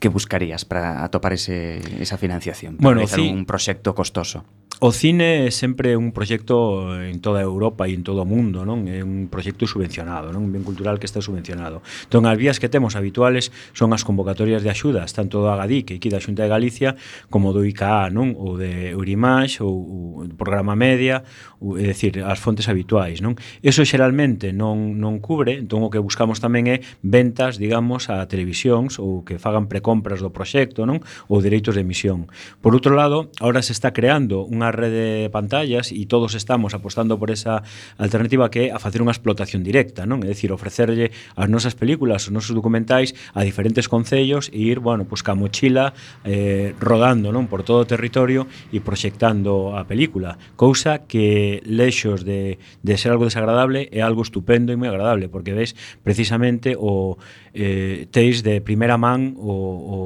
que 0.04 0.12
buscarías 0.12 0.66
para 0.66 1.02
atopar 1.02 1.32
ese, 1.32 1.80
esa 1.96 2.18
financiación? 2.18 2.76
Para 2.76 2.92
bueno, 2.92 2.98
realizar 3.00 3.20
sí. 3.20 3.28
un 3.32 3.46
proxecto 3.46 3.94
costoso. 3.94 4.44
O 4.80 4.90
cine 4.90 5.46
é 5.46 5.50
sempre 5.54 5.94
un 5.94 6.10
proxecto 6.10 6.98
en 6.98 7.22
toda 7.22 7.38
Europa 7.38 7.86
e 7.86 7.94
en 7.94 8.02
todo 8.02 8.26
o 8.26 8.28
mundo, 8.28 8.66
non? 8.66 8.90
É 8.90 9.06
un 9.06 9.30
proxecto 9.30 9.70
subvencionado, 9.70 10.34
non? 10.34 10.42
Un 10.42 10.50
bien 10.50 10.66
cultural 10.66 10.98
que 10.98 11.06
está 11.06 11.22
subvencionado. 11.22 11.78
Entón, 12.10 12.26
as 12.26 12.34
vías 12.34 12.58
que 12.58 12.66
temos 12.66 12.98
habituales 12.98 13.54
son 13.70 13.94
as 13.94 14.02
convocatorias 14.02 14.66
de 14.66 14.74
axudas, 14.74 15.14
tanto 15.14 15.38
do 15.38 15.46
Agadic, 15.46 15.94
aquí 15.94 16.10
da 16.10 16.18
Xunta 16.18 16.42
de 16.42 16.50
Galicia, 16.50 16.98
como 17.30 17.54
do 17.54 17.62
ICA, 17.62 18.10
non? 18.10 18.34
Ou 18.34 18.58
de 18.58 18.98
Eurimax, 18.98 19.62
ou, 19.62 20.26
ou 20.26 20.26
do 20.26 20.34
programa 20.34 20.74
Media, 20.74 21.22
ou, 21.62 21.78
é 21.78 21.94
dicir, 21.94 22.18
as 22.26 22.42
fontes 22.42 22.66
habituais, 22.66 23.22
non? 23.22 23.38
Eso 23.62 23.86
xeralmente 23.86 24.50
non, 24.50 24.98
non 24.98 25.22
cubre, 25.22 25.62
entón 25.62 25.86
o 25.86 25.88
que 25.88 26.02
buscamos 26.02 26.42
tamén 26.42 26.66
é 26.66 26.76
ventas, 26.98 27.62
digamos, 27.62 28.10
a 28.10 28.26
televisións 28.26 28.98
ou 28.98 29.22
que 29.22 29.38
fagan 29.38 29.70
precompras 29.70 30.18
do 30.18 30.34
proxecto, 30.34 30.82
non? 30.82 30.98
Ou 31.30 31.38
dereitos 31.38 31.78
de 31.78 31.86
emisión. 31.86 32.26
Por 32.58 32.74
outro 32.74 32.98
lado, 32.98 33.30
ahora 33.38 33.62
se 33.62 33.70
está 33.70 33.94
creando 33.94 34.42
unha 34.44 34.63
unha 34.64 34.72
rede 34.72 35.28
de 35.28 35.28
pantallas 35.28 35.92
e 35.92 36.08
todos 36.08 36.32
estamos 36.32 36.72
apostando 36.72 37.20
por 37.20 37.28
esa 37.28 37.60
alternativa 38.00 38.48
que 38.48 38.72
é 38.72 38.72
a 38.72 38.80
facer 38.80 39.04
unha 39.04 39.12
explotación 39.12 39.60
directa, 39.60 40.08
non? 40.08 40.24
É 40.24 40.32
dicir, 40.32 40.48
ofrecerlle 40.56 41.12
as 41.36 41.48
nosas 41.52 41.76
películas, 41.76 42.24
os 42.24 42.32
nosos 42.32 42.56
documentais 42.56 43.12
a 43.36 43.44
diferentes 43.44 43.92
concellos 43.92 44.48
e 44.48 44.64
ir, 44.64 44.80
bueno, 44.80 45.04
pues, 45.04 45.20
ca 45.20 45.36
mochila 45.36 45.92
eh, 46.24 46.72
rodando, 46.80 47.28
non? 47.28 47.44
Por 47.44 47.60
todo 47.60 47.84
o 47.84 47.88
territorio 47.88 48.48
e 48.72 48.80
proxectando 48.80 49.76
a 49.76 49.84
película. 49.84 50.40
Cousa 50.56 51.04
que 51.04 51.60
lexos 51.68 52.24
de, 52.24 52.56
de 52.80 52.94
ser 52.96 53.12
algo 53.12 53.28
desagradable 53.28 53.92
é 53.92 54.00
algo 54.00 54.24
estupendo 54.24 54.72
e 54.72 54.80
moi 54.80 54.88
agradable, 54.88 55.28
porque 55.28 55.52
ves 55.52 55.76
precisamente 56.00 56.72
o 56.80 57.20
eh, 57.52 58.08
teis 58.08 58.40
de 58.40 58.64
primeira 58.64 58.96
man 58.96 59.36
o, 59.36 59.52
o, 59.52 59.98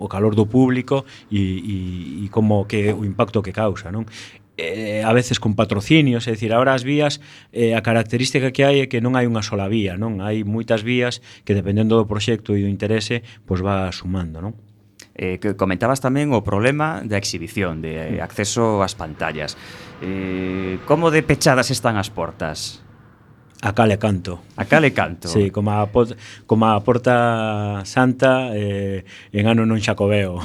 o 0.00 0.06
calor 0.08 0.32
do 0.32 0.48
público 0.48 1.04
e, 1.28 1.38
e, 1.38 1.76
e 2.24 2.28
como 2.32 2.64
que 2.64 2.88
o 2.92 3.04
impacto 3.04 3.44
que 3.44 3.52
causa, 3.52 3.92
non? 3.92 4.05
eh, 4.56 5.02
a 5.04 5.12
veces 5.12 5.40
con 5.40 5.54
patrocinios, 5.54 6.26
é 6.28 6.32
dicir, 6.32 6.52
ahora 6.52 6.72
as 6.72 6.82
vías 6.82 7.20
eh, 7.52 7.76
a 7.76 7.84
característica 7.84 8.50
que 8.52 8.64
hai 8.64 8.80
é 8.80 8.86
que 8.88 9.04
non 9.04 9.14
hai 9.14 9.28
unha 9.28 9.44
sola 9.44 9.68
vía, 9.68 10.00
non? 10.00 10.24
Hai 10.24 10.42
moitas 10.48 10.80
vías 10.80 11.20
que 11.44 11.52
dependendo 11.52 12.00
do 12.00 12.08
proxecto 12.08 12.56
e 12.56 12.64
do 12.64 12.70
interese, 12.70 13.20
pois 13.44 13.60
va 13.60 13.92
sumando, 13.92 14.40
non? 14.40 14.56
Eh, 15.16 15.40
que 15.40 15.56
comentabas 15.56 16.00
tamén 16.00 16.32
o 16.32 16.40
problema 16.40 17.04
da 17.04 17.20
exhibición, 17.20 17.84
de 17.84 18.16
eh, 18.16 18.24
acceso 18.24 18.80
ás 18.80 18.96
pantallas. 18.96 19.56
Eh, 20.00 20.80
como 20.88 21.12
de 21.12 21.20
pechadas 21.24 21.68
están 21.72 22.00
as 22.00 22.08
portas? 22.08 22.85
A 23.62 23.72
cale 23.72 23.96
canto. 23.96 24.42
A 24.56 24.66
cale 24.66 24.92
canto. 24.92 25.28
Sí, 25.28 25.50
como 25.50 25.70
a, 25.70 25.88
como 26.46 26.66
a 26.66 26.84
Porta 26.84 27.82
Santa 27.86 28.50
eh, 28.52 29.04
en 29.32 29.48
ano 29.48 29.64
non 29.64 29.80
xacobeo. 29.80 30.44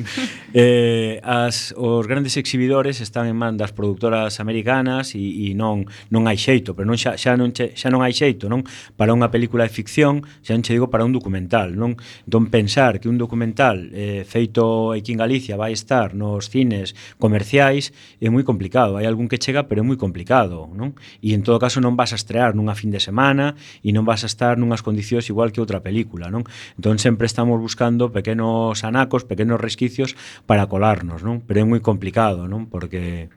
eh, 0.56 1.20
as, 1.20 1.76
os 1.76 2.08
grandes 2.08 2.40
exhibidores 2.40 3.04
están 3.04 3.28
en 3.28 3.36
man 3.36 3.60
das 3.60 3.76
productoras 3.76 4.40
americanas 4.40 5.12
e, 5.12 5.52
e 5.52 5.52
non, 5.52 5.84
non 6.08 6.24
hai 6.24 6.40
xeito, 6.40 6.72
pero 6.72 6.88
non 6.88 6.96
xa, 6.96 7.20
xa, 7.20 7.36
non, 7.36 7.52
xa, 7.52 7.76
xa 7.76 7.92
non 7.92 8.00
hai 8.00 8.16
xeito, 8.16 8.48
non? 8.48 8.64
Para 8.96 9.12
unha 9.12 9.28
película 9.28 9.68
de 9.68 9.72
ficción, 9.72 10.24
xa 10.40 10.56
non 10.56 10.64
che 10.64 10.72
digo 10.72 10.88
para 10.88 11.04
un 11.04 11.12
documental, 11.12 11.76
non? 11.76 12.00
Entón, 12.24 12.48
pensar 12.48 13.04
que 13.04 13.12
un 13.12 13.20
documental 13.20 13.92
eh, 13.92 14.24
feito 14.24 14.96
aquí 14.96 15.12
en 15.12 15.20
Galicia 15.20 15.60
vai 15.60 15.76
estar 15.76 16.16
nos 16.16 16.48
cines 16.48 16.96
comerciais 17.20 17.92
é 18.16 18.32
moi 18.32 18.48
complicado. 18.48 18.96
Hai 18.96 19.04
algún 19.04 19.28
que 19.28 19.36
chega, 19.36 19.68
pero 19.68 19.80
é 19.80 19.84
moi 19.84 20.00
complicado, 20.00 20.72
non? 20.72 20.96
E 21.20 21.36
en 21.36 21.44
todo 21.44 21.60
caso 21.60 21.84
non 21.84 22.00
vas 22.00 22.16
a 22.16 22.18
estrear 22.18 22.45
estar 22.46 22.54
nunha 22.54 22.78
fin 22.78 22.94
de 22.94 23.02
semana 23.02 23.58
e 23.82 23.90
non 23.90 24.06
vas 24.06 24.22
a 24.22 24.30
estar 24.30 24.54
nunhas 24.54 24.86
condicións 24.86 25.26
igual 25.26 25.50
que 25.50 25.58
outra 25.58 25.82
película, 25.82 26.30
non? 26.30 26.46
Entón 26.78 27.02
sempre 27.02 27.26
estamos 27.26 27.58
buscando 27.58 28.14
pequenos 28.14 28.86
anacos, 28.86 29.26
pequenos 29.26 29.58
resquicios 29.58 30.14
para 30.46 30.70
colarnos, 30.70 31.26
non? 31.26 31.42
Pero 31.42 31.58
é 31.58 31.66
moi 31.66 31.82
complicado, 31.82 32.46
non? 32.46 32.70
Porque 32.70 33.34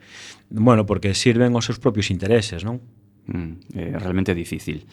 bueno, 0.54 0.86
porque 0.86 1.18
sirven 1.18 1.58
os 1.58 1.66
seus 1.66 1.82
propios 1.82 2.14
intereses, 2.14 2.62
non? 2.62 2.86
Mm, 3.30 3.54
é 3.74 3.98
realmente 3.98 4.38
difícil. 4.38 4.86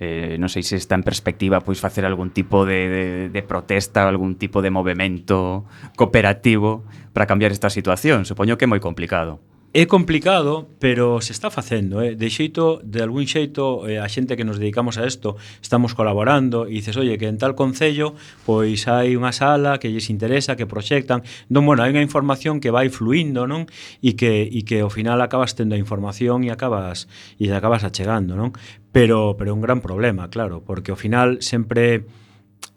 Eh, 0.00 0.40
non 0.40 0.48
sei 0.48 0.64
se 0.64 0.80
está 0.80 0.96
en 0.96 1.04
perspectiva 1.04 1.60
pois 1.60 1.82
facer 1.82 2.08
algún 2.08 2.32
tipo 2.32 2.64
de, 2.64 2.88
de, 2.88 3.04
de 3.28 3.42
protesta, 3.44 4.08
algún 4.08 4.40
tipo 4.40 4.64
de 4.64 4.72
movimento 4.72 5.68
cooperativo 5.98 6.88
para 7.12 7.28
cambiar 7.28 7.52
esta 7.52 7.68
situación. 7.68 8.24
Supoño 8.24 8.56
que 8.56 8.64
é 8.64 8.70
moi 8.70 8.80
complicado. 8.80 9.44
É 9.74 9.84
complicado, 9.84 10.66
pero 10.80 11.20
se 11.20 11.32
está 11.36 11.50
facendo, 11.50 12.00
eh? 12.00 12.16
De 12.16 12.30
xeito, 12.32 12.80
de 12.82 13.04
algún 13.04 13.28
xeito, 13.28 13.84
eh, 13.84 14.00
a 14.00 14.08
xente 14.08 14.32
que 14.32 14.42
nos 14.48 14.56
dedicamos 14.56 14.96
a 14.96 15.04
isto, 15.04 15.36
estamos 15.60 15.92
colaborando 15.92 16.64
e 16.64 16.80
dices, 16.80 16.96
"Oye, 16.96 17.20
que 17.20 17.28
en 17.28 17.36
tal 17.36 17.52
concello 17.52 18.16
pois 18.48 18.88
hai 18.88 19.12
unha 19.12 19.28
sala 19.28 19.76
que 19.76 19.92
lles 19.92 20.08
interesa, 20.08 20.56
que 20.56 20.64
proxectan". 20.64 21.20
Non, 21.52 21.68
bueno, 21.68 21.84
hai 21.84 21.92
unha 21.92 22.00
información 22.00 22.64
que 22.64 22.72
vai 22.72 22.88
fluindo, 22.88 23.44
non? 23.44 23.68
E 24.00 24.16
que 24.16 24.48
e 24.48 24.64
que 24.64 24.80
ao 24.80 24.88
final 24.88 25.20
acabas 25.20 25.52
tendo 25.52 25.76
a 25.76 25.82
información 25.84 26.48
e 26.48 26.50
acabas 26.50 27.04
e 27.36 27.52
acabas 27.52 27.84
achegando, 27.84 28.40
non? 28.40 28.56
Pero 28.96 29.36
pero 29.36 29.52
é 29.52 29.54
un 29.54 29.60
gran 29.60 29.84
problema, 29.84 30.32
claro, 30.32 30.64
porque 30.64 30.96
ao 30.96 30.98
final 30.98 31.44
sempre 31.44 32.08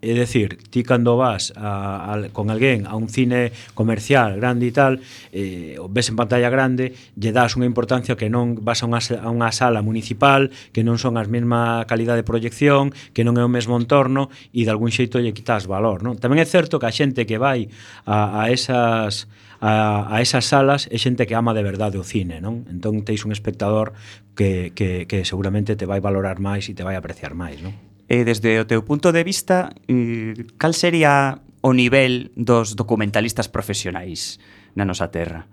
É 0.02 0.18
decir, 0.18 0.58
ti 0.74 0.82
cando 0.82 1.14
vas 1.14 1.54
a, 1.54 2.10
a, 2.10 2.30
con 2.34 2.50
alguén 2.50 2.90
a 2.90 2.98
un 2.98 3.06
cine 3.06 3.54
comercial 3.78 4.42
grande 4.42 4.66
e 4.66 4.74
tal, 4.74 4.98
eh, 5.30 5.78
o 5.78 5.94
ves 5.94 6.10
en 6.10 6.18
pantalla 6.18 6.50
grande, 6.50 6.98
lle 7.14 7.30
das 7.30 7.54
unha 7.54 7.70
importancia 7.70 8.18
que 8.18 8.26
non 8.26 8.58
vas 8.66 8.82
a 8.82 8.90
unha, 8.90 8.98
a 8.98 9.30
unha 9.30 9.54
sala 9.54 9.86
municipal, 9.86 10.50
que 10.74 10.82
non 10.82 10.98
son 10.98 11.22
as 11.22 11.30
mesma 11.30 11.86
calidad 11.86 12.18
de 12.18 12.26
proyección, 12.26 12.98
que 13.14 13.22
non 13.22 13.38
é 13.38 13.46
o 13.46 13.52
mesmo 13.54 13.78
entorno, 13.78 14.34
e 14.50 14.66
de 14.66 14.74
algún 14.74 14.90
xeito 14.90 15.22
lle 15.22 15.38
quitas 15.38 15.70
valor. 15.70 16.02
Non? 16.02 16.18
Tamén 16.18 16.42
é 16.42 16.50
certo 16.50 16.82
que 16.82 16.90
a 16.90 16.94
xente 16.94 17.30
que 17.30 17.38
vai 17.38 17.70
a, 18.10 18.42
a 18.42 18.50
esas 18.50 19.30
a, 19.62 20.10
a 20.10 20.18
esas 20.26 20.50
salas 20.50 20.90
é 20.90 20.98
xente 20.98 21.30
que 21.30 21.38
ama 21.38 21.54
de 21.54 21.62
verdade 21.62 22.02
o 22.02 22.06
cine, 22.06 22.42
non? 22.42 22.66
Entón 22.74 23.06
teis 23.06 23.22
un 23.22 23.30
espectador 23.30 23.94
que, 24.34 24.74
que, 24.74 25.06
que 25.06 25.30
seguramente 25.30 25.78
te 25.78 25.86
vai 25.86 26.02
valorar 26.02 26.42
máis 26.42 26.66
e 26.66 26.74
te 26.74 26.82
vai 26.82 26.98
apreciar 26.98 27.38
máis, 27.38 27.62
non? 27.62 27.91
eh, 28.12 28.28
desde 28.28 28.60
o 28.60 28.68
teu 28.68 28.84
punto 28.84 29.16
de 29.16 29.24
vista, 29.24 29.72
eh, 29.88 30.36
cal 30.60 30.76
sería 30.76 31.40
o 31.64 31.72
nivel 31.72 32.36
dos 32.36 32.76
documentalistas 32.76 33.48
profesionais 33.48 34.36
na 34.76 34.84
nosa 34.84 35.16
terra? 35.16 35.48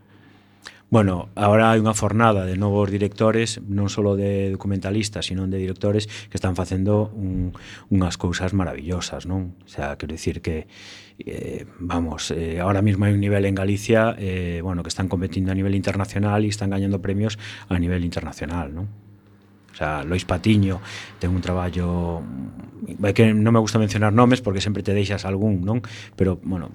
Bueno, 0.90 1.28
agora 1.36 1.70
hai 1.70 1.78
unha 1.78 1.94
fornada 1.94 2.48
de 2.48 2.58
novos 2.58 2.90
directores, 2.90 3.62
non 3.62 3.86
só 3.86 4.02
de 4.18 4.50
documentalistas, 4.50 5.30
sino 5.30 5.46
de 5.46 5.60
directores 5.60 6.10
que 6.32 6.34
están 6.40 6.58
facendo 6.58 7.14
un, 7.14 7.54
unhas 7.94 8.18
cousas 8.18 8.50
maravillosas, 8.50 9.30
non? 9.30 9.54
O 9.62 9.70
sea, 9.70 9.94
quero 9.94 10.18
dicir 10.18 10.42
que 10.42 10.66
eh, 11.22 11.62
vamos, 11.78 12.34
eh, 12.34 12.58
ahora 12.58 12.82
mismo 12.82 13.06
hai 13.06 13.14
un 13.14 13.22
nivel 13.22 13.46
en 13.46 13.54
Galicia, 13.54 14.18
eh, 14.18 14.64
bueno, 14.66 14.82
que 14.82 14.90
están 14.90 15.06
competindo 15.06 15.54
a 15.54 15.58
nivel 15.58 15.78
internacional 15.78 16.42
e 16.42 16.50
están 16.50 16.74
gañando 16.74 16.98
premios 16.98 17.38
a 17.70 17.78
nivel 17.78 18.02
internacional, 18.02 18.74
non? 18.74 19.07
sea, 19.78 20.02
Lois 20.02 20.26
Patiño 20.26 20.82
ten 21.22 21.30
un 21.30 21.40
traballo 21.40 22.18
é 23.04 23.12
que 23.14 23.30
non 23.30 23.54
me 23.54 23.62
gusta 23.62 23.78
mencionar 23.78 24.10
nomes 24.10 24.42
porque 24.42 24.64
sempre 24.64 24.82
te 24.82 24.96
deixas 24.96 25.22
algún, 25.22 25.62
non? 25.62 25.84
Pero, 26.16 26.40
bueno, 26.42 26.74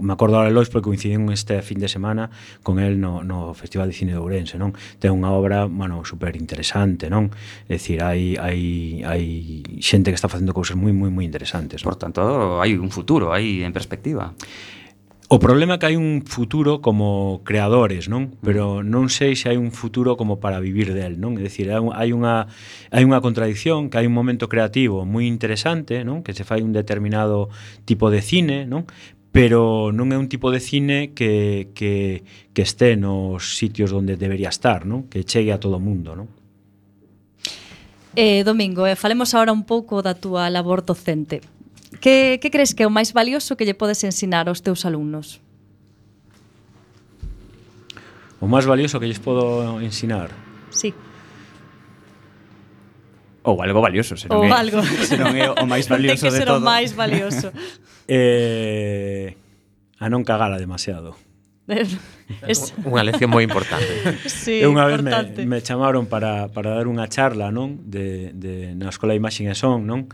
me 0.00 0.12
acordo 0.12 0.36
ahora 0.36 0.48
de 0.48 0.54
Lois 0.54 0.68
porque 0.68 0.84
coincidín 0.84 1.30
este 1.32 1.62
fin 1.62 1.78
de 1.78 1.88
semana 1.88 2.30
con 2.62 2.78
el 2.78 3.00
no, 3.00 3.22
no 3.22 3.54
Festival 3.54 3.88
de 3.88 3.94
Cine 3.94 4.12
de 4.12 4.18
Ourense, 4.18 4.58
non? 4.58 4.76
Ten 5.00 5.12
unha 5.12 5.32
obra, 5.32 5.64
bueno, 5.64 6.04
super 6.04 6.36
interesante, 6.36 7.08
non? 7.08 7.32
É 7.68 7.80
dicir, 7.80 8.04
hai, 8.04 8.36
hai, 8.36 9.00
hai 9.04 9.24
xente 9.80 10.12
que 10.12 10.18
está 10.18 10.28
facendo 10.28 10.52
cousas 10.52 10.76
moi, 10.76 10.92
moi, 10.92 11.08
moi 11.12 11.24
interesantes. 11.24 11.84
Non? 11.84 11.94
Por 11.94 11.96
tanto, 11.96 12.60
hai 12.60 12.76
un 12.76 12.92
futuro, 12.92 13.32
hai 13.32 13.64
en 13.64 13.72
perspectiva. 13.72 14.32
O 15.30 15.36
problema 15.38 15.76
é 15.76 15.78
que 15.78 15.84
hai 15.92 15.96
un 16.00 16.24
futuro 16.24 16.80
como 16.80 17.44
creadores, 17.44 18.08
non? 18.08 18.32
Mm. 18.32 18.40
Pero 18.40 18.64
non 18.80 19.12
sei 19.12 19.36
se 19.36 19.52
hai 19.52 19.60
un 19.60 19.76
futuro 19.76 20.16
como 20.16 20.40
para 20.40 20.56
vivir 20.56 20.96
del, 20.96 21.20
non? 21.20 21.36
É 21.36 21.44
dicir, 21.44 21.68
hai 21.68 22.10
unha 22.16 22.48
hai 22.88 23.04
unha 23.04 23.20
contradicción, 23.20 23.92
que 23.92 24.00
hai 24.00 24.08
un 24.08 24.16
momento 24.16 24.48
creativo 24.48 25.04
moi 25.04 25.28
interesante, 25.28 26.00
non? 26.00 26.24
Que 26.24 26.32
se 26.32 26.48
fai 26.48 26.64
un 26.64 26.72
determinado 26.72 27.52
tipo 27.84 28.08
de 28.08 28.24
cine, 28.24 28.64
non? 28.64 28.88
pero 29.28 29.92
non 29.92 30.08
é 30.10 30.16
un 30.16 30.32
tipo 30.32 30.48
de 30.48 30.58
cine 30.58 31.12
que, 31.12 31.68
que, 31.76 32.24
que 32.56 32.62
este 32.64 32.96
nos 32.96 33.60
sitios 33.60 33.92
onde 33.92 34.16
debería 34.16 34.48
estar, 34.48 34.88
non? 34.88 35.06
que 35.12 35.28
chegue 35.28 35.52
a 35.52 35.60
todo 35.60 35.76
o 35.76 35.84
mundo. 35.84 36.16
Non? 36.16 36.32
Eh, 38.16 38.42
Domingo, 38.42 38.88
eh, 38.88 38.96
falemos 38.96 39.36
agora 39.36 39.52
un 39.52 39.68
pouco 39.68 40.00
da 40.00 40.16
túa 40.16 40.48
labor 40.48 40.82
docente. 40.82 41.44
Que, 42.00 42.38
que 42.40 42.50
crees 42.52 42.76
que 42.76 42.84
é 42.84 42.86
o 42.86 42.92
máis 42.92 43.16
valioso 43.16 43.56
que 43.56 43.64
lle 43.64 43.72
podes 43.72 44.04
ensinar 44.04 44.46
aos 44.46 44.60
teus 44.60 44.84
alumnos? 44.84 45.40
O 48.38 48.46
máis 48.46 48.68
valioso 48.68 49.00
que 49.00 49.08
lles 49.08 49.18
podo 49.18 49.80
ensinar? 49.80 50.30
Sí. 50.70 50.92
Ou 53.42 53.62
algo 53.64 53.80
valioso, 53.80 54.14
se 54.20 54.28
non 54.28 54.44
Ou 54.44 54.44
é, 54.44 54.52
algo. 54.52 54.84
se 55.08 55.16
non 55.16 55.32
é 55.32 55.48
o 55.48 55.64
máis 55.64 55.88
valioso 55.94 56.28
de 56.28 56.44
todo. 56.44 56.44
Ten 56.44 56.44
que 56.44 56.44
ser 56.44 56.50
o 56.52 56.60
máis 56.60 56.92
valioso. 56.92 57.48
eh, 58.06 59.34
a 59.96 60.06
non 60.12 60.22
cagala 60.22 60.60
demasiado. 60.60 61.16
es... 62.48 62.72
Unha 62.84 63.04
lección 63.04 63.32
moi 63.32 63.44
importante. 63.44 63.88
sí, 64.28 64.60
Eu 64.60 64.72
unha 64.72 64.84
vez 64.88 65.00
importante. 65.00 65.44
me, 65.44 65.58
me 65.58 65.64
chamaron 65.64 66.06
para, 66.08 66.48
para 66.52 66.76
dar 66.76 66.86
unha 66.88 67.08
charla 67.08 67.48
non 67.48 67.80
de, 67.88 68.32
de, 68.36 68.72
na 68.76 68.92
Escola 68.92 69.16
de 69.16 69.20
Imaxen 69.20 69.48
e 69.48 69.56
Son, 69.56 69.84
non? 69.84 70.08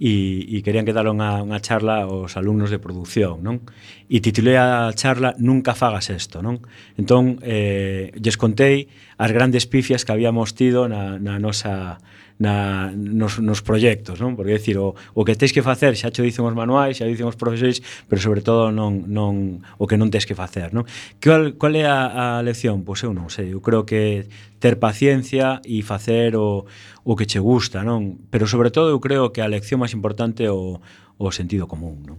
e, 0.00 0.48
e 0.48 0.64
querían 0.64 0.88
que 0.88 0.96
dar 0.96 1.04
unha, 1.04 1.44
unha 1.44 1.60
charla 1.60 2.08
aos 2.08 2.40
alumnos 2.40 2.72
de 2.72 2.80
produción, 2.80 3.44
non? 3.44 3.68
E 4.08 4.24
titulei 4.24 4.56
a 4.56 4.88
charla 4.96 5.36
Nunca 5.36 5.76
fagas 5.76 6.08
isto, 6.08 6.40
non? 6.40 6.64
Entón, 6.96 7.36
eh, 7.44 8.08
lles 8.16 8.40
contei 8.40 8.88
as 9.20 9.30
grandes 9.36 9.68
pifias 9.68 10.08
que 10.08 10.16
habíamos 10.16 10.56
tido 10.56 10.88
na, 10.88 11.20
na 11.20 11.36
nosa 11.36 12.00
na, 12.40 12.90
nos, 12.96 13.38
nos 13.38 13.60
proxectos, 13.60 14.16
non? 14.16 14.32
Porque, 14.32 14.56
decir, 14.56 14.80
o, 14.80 14.96
o 15.12 15.28
que 15.28 15.36
tens 15.36 15.52
que 15.52 15.60
facer, 15.60 15.92
xa 15.92 16.08
cho 16.08 16.24
dicen 16.24 16.48
os 16.48 16.56
manuais, 16.56 16.96
xa 16.96 17.04
dicen 17.04 17.28
os 17.28 17.36
profesores, 17.36 17.84
pero 18.08 18.16
sobre 18.16 18.40
todo 18.40 18.72
non, 18.72 19.04
non 19.12 19.60
o 19.76 19.84
que 19.84 20.00
non 20.00 20.08
tens 20.08 20.24
que 20.24 20.32
facer, 20.32 20.72
non? 20.72 20.88
Cal, 21.20 21.60
cal 21.60 21.76
é 21.76 21.84
a, 21.84 22.40
a 22.40 22.42
lección? 22.42 22.80
Pois 22.80 23.04
eu 23.04 23.12
non 23.12 23.28
sei, 23.28 23.52
eu 23.52 23.60
creo 23.60 23.84
que 23.84 24.24
ter 24.56 24.80
paciencia 24.80 25.60
e 25.68 25.84
facer 25.84 26.32
o, 26.32 26.64
o 27.04 27.12
que 27.12 27.28
che 27.28 27.44
gusta, 27.44 27.84
non? 27.84 28.16
Pero 28.32 28.48
sobre 28.48 28.72
todo 28.72 28.88
eu 28.88 29.04
creo 29.04 29.36
que 29.36 29.44
a 29.44 29.48
lección 29.52 29.84
máis 29.84 29.92
importante 29.92 30.48
é 30.48 30.50
o, 30.50 30.80
o 31.20 31.28
sentido 31.28 31.68
común, 31.68 32.08
non? 32.08 32.18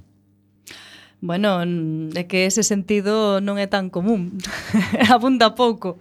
Bueno, 1.17 1.65
é 2.13 2.23
que 2.29 2.45
ese 2.45 2.61
sentido 2.61 3.41
non 3.41 3.57
é 3.57 3.65
tan 3.65 3.89
común, 3.89 4.37
abunda 5.09 5.57
pouco. 5.57 5.97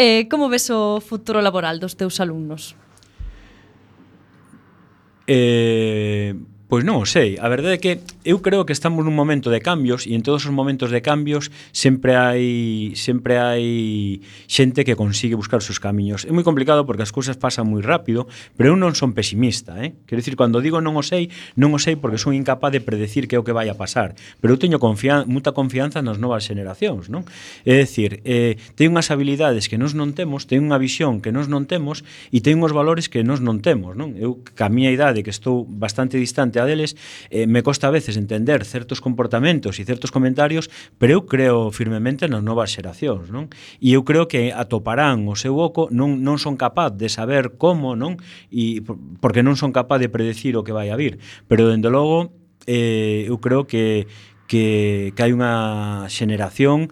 Eh, 0.00 0.24
como 0.32 0.48
ves 0.48 0.72
o 0.72 1.04
futuro 1.04 1.44
laboral 1.44 1.76
dos 1.76 1.92
teus 1.92 2.24
alumnos? 2.24 2.72
Eh, 5.30 6.34
Pois 6.68 6.84
non 6.84 7.00
o 7.00 7.08
sei, 7.08 7.40
a 7.40 7.48
verdade 7.48 7.80
é 7.80 7.80
que 7.80 7.96
eu 8.28 8.44
creo 8.44 8.68
que 8.68 8.76
estamos 8.76 9.00
nun 9.00 9.16
momento 9.16 9.48
de 9.48 9.64
cambios 9.64 10.04
e 10.04 10.12
en 10.12 10.20
todos 10.20 10.44
os 10.44 10.52
momentos 10.52 10.92
de 10.92 11.00
cambios 11.00 11.48
sempre 11.72 12.12
hai 12.12 12.92
sempre 12.92 13.40
hai 13.40 14.20
xente 14.44 14.84
que 14.84 14.92
consigue 14.92 15.32
buscar 15.32 15.56
os 15.56 15.64
seus 15.64 15.80
camiños. 15.80 16.28
É 16.28 16.32
moi 16.36 16.44
complicado 16.44 16.84
porque 16.84 17.00
as 17.00 17.08
cousas 17.08 17.40
pasan 17.40 17.72
moi 17.72 17.80
rápido, 17.80 18.28
pero 18.60 18.68
eu 18.68 18.76
non 18.76 18.92
son 18.92 19.16
pesimista, 19.16 19.80
eh? 19.80 19.96
Quero 20.04 20.20
dicir, 20.20 20.36
cando 20.36 20.60
digo 20.60 20.84
non 20.84 20.92
o 20.92 21.00
sei, 21.00 21.32
non 21.56 21.72
o 21.72 21.80
sei 21.80 21.96
porque 21.96 22.20
son 22.20 22.36
incapaz 22.36 22.76
de 22.76 22.84
predecir 22.84 23.32
que 23.32 23.32
é 23.32 23.40
o 23.40 23.46
que 23.48 23.56
vai 23.56 23.72
a 23.72 23.76
pasar, 23.80 24.12
pero 24.36 24.52
eu 24.52 24.60
teño 24.60 24.76
confian 24.76 25.24
muita 25.24 25.56
confianza 25.56 26.04
nas 26.04 26.20
novas 26.20 26.44
generacións, 26.44 27.08
non? 27.08 27.24
É 27.64 27.80
dicir, 27.80 28.20
eh, 28.28 28.60
ten 28.76 28.92
unhas 28.92 29.08
habilidades 29.08 29.72
que 29.72 29.80
nós 29.80 29.96
non 29.96 30.12
temos, 30.12 30.44
ten 30.44 30.60
unha 30.60 30.76
visión 30.76 31.24
que 31.24 31.32
nós 31.32 31.48
non 31.48 31.64
temos 31.64 32.04
e 32.28 32.44
ten 32.44 32.60
uns 32.60 32.76
valores 32.76 33.08
que 33.08 33.24
nós 33.24 33.40
non 33.40 33.64
temos, 33.64 33.96
non? 33.96 34.12
Eu, 34.20 34.44
que 34.44 34.60
a 34.60 34.68
miña 34.68 34.92
idade, 34.92 35.24
que 35.24 35.32
estou 35.32 35.64
bastante 35.64 36.20
distante 36.20 36.57
a 36.58 36.66
deles, 36.66 36.98
eh, 37.30 37.46
me 37.46 37.62
costa 37.62 37.88
a 37.88 37.94
veces 37.94 38.18
entender 38.18 38.64
certos 38.64 39.00
comportamentos 39.00 39.78
e 39.78 39.86
certos 39.86 40.10
comentarios, 40.10 40.70
pero 40.98 41.18
eu 41.18 41.22
creo 41.24 41.70
firmemente 41.70 42.26
nas 42.26 42.42
novas 42.42 42.74
xeracións, 42.74 43.30
non? 43.30 43.50
E 43.78 43.94
eu 43.94 44.02
creo 44.02 44.26
que 44.26 44.50
atoparán 44.50 45.26
o 45.30 45.34
seu 45.38 45.56
oco, 45.58 45.88
non, 45.94 46.20
non 46.22 46.36
son 46.36 46.58
capaz 46.58 46.94
de 46.94 47.08
saber 47.08 47.56
como, 47.56 47.94
non? 47.94 48.18
E 48.50 48.82
porque 49.22 49.46
non 49.46 49.54
son 49.54 49.70
capaz 49.70 50.02
de 50.02 50.10
predecir 50.10 50.58
o 50.58 50.64
que 50.66 50.74
vai 50.74 50.90
a 50.90 50.98
vir, 50.98 51.22
pero 51.46 51.70
dende 51.70 51.88
logo 51.88 52.34
eh, 52.66 53.24
eu 53.26 53.38
creo 53.38 53.64
que 53.64 54.06
que, 54.48 55.12
que 55.14 55.22
hai 55.22 55.30
unha 55.36 56.08
xeneración 56.08 56.88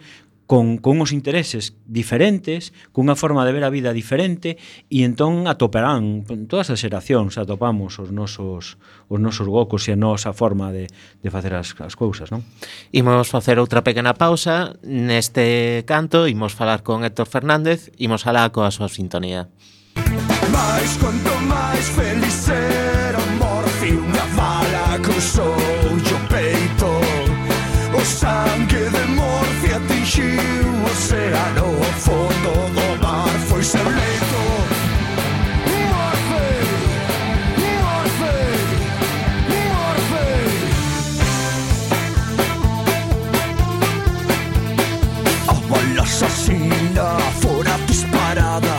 con, 0.47 0.79
con 0.79 1.03
uns 1.03 1.11
intereses 1.13 1.75
diferentes, 1.87 2.73
cunha 2.95 3.19
forma 3.19 3.43
de 3.45 3.53
ver 3.53 3.67
a 3.67 3.75
vida 3.75 3.91
diferente 3.91 4.57
e 4.87 5.03
entón 5.03 5.51
atoparán 5.51 6.23
todas 6.47 6.71
as 6.71 6.79
xeracións 6.79 7.35
atopamos 7.35 7.99
os 7.99 8.15
nosos 8.15 8.79
os 9.11 9.19
nosos 9.19 9.51
gocos 9.51 9.91
e 9.91 9.95
a 9.95 9.99
nosa 9.99 10.31
forma 10.31 10.71
de, 10.71 10.87
de 10.87 11.29
facer 11.31 11.53
as, 11.59 11.75
as 11.83 11.99
cousas, 11.99 12.31
non? 12.31 12.47
Imos 12.95 13.27
facer 13.27 13.59
outra 13.59 13.83
pequena 13.83 14.15
pausa 14.15 14.79
neste 14.87 15.83
canto, 15.85 16.31
imos 16.31 16.55
falar 16.55 16.87
con 16.87 17.03
Héctor 17.03 17.27
Fernández, 17.27 17.91
imos 17.99 18.25
alá 18.31 18.47
coa 18.55 18.71
súa 18.71 18.87
sintonía. 18.87 19.51
Mais, 20.55 20.95
quanto 21.03 21.33
máis 21.51 21.87
feliz 21.91 22.47
era 22.49 23.19
o 23.19 23.27
morfi, 23.43 23.99
unha 23.99 24.27
bala 24.39 25.03
cruzou 25.03 25.66
oceano 31.07 31.67
fondo 32.05 32.53
do 32.75 32.87
mar 33.01 33.39
foi 33.49 33.63
ser 33.63 33.79
leito. 33.79 34.43
Morfei, 35.93 36.67
morfei, 37.71 38.59
morfei. 39.71 40.51
A 45.47 45.55
bala 45.71 46.03
asesina 46.03 47.09
fora 47.41 47.77
disparada 47.87 48.77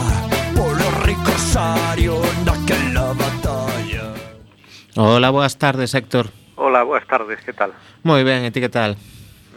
por 0.53 0.71
los 0.77 0.93
ricorsarios 1.05 2.25
en 2.41 2.49
aquella 2.49 3.13
batalla. 3.13 4.05
Hola, 4.97 5.29
buenas 5.29 5.57
tardes, 5.57 5.95
Héctor. 5.95 6.27
Hola, 6.55 6.83
buenas 6.83 7.07
tardes, 7.07 7.39
¿qué 7.45 7.53
tal? 7.53 7.71
Muy 8.03 8.25
bien, 8.25 8.51
ti 8.51 8.59
qué 8.59 8.67
tal? 8.67 8.97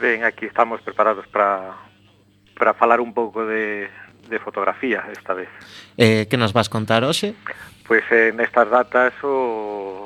Bien, 0.00 0.22
aquí 0.24 0.46
estamos 0.46 0.80
preparados 0.82 1.26
para 1.26 1.89
para 2.60 2.76
falar 2.76 3.00
un 3.00 3.16
pouco 3.16 3.48
de, 3.48 3.88
de 4.28 4.38
fotografía 4.38 5.08
esta 5.10 5.32
vez. 5.32 5.48
Eh, 5.96 6.28
que 6.28 6.36
nos 6.36 6.52
vas 6.52 6.68
contar 6.68 7.00
hoxe? 7.08 7.32
Pois 7.88 8.04
eh, 8.12 8.36
nestas 8.36 8.68
datas 8.68 9.16
o, 9.24 10.04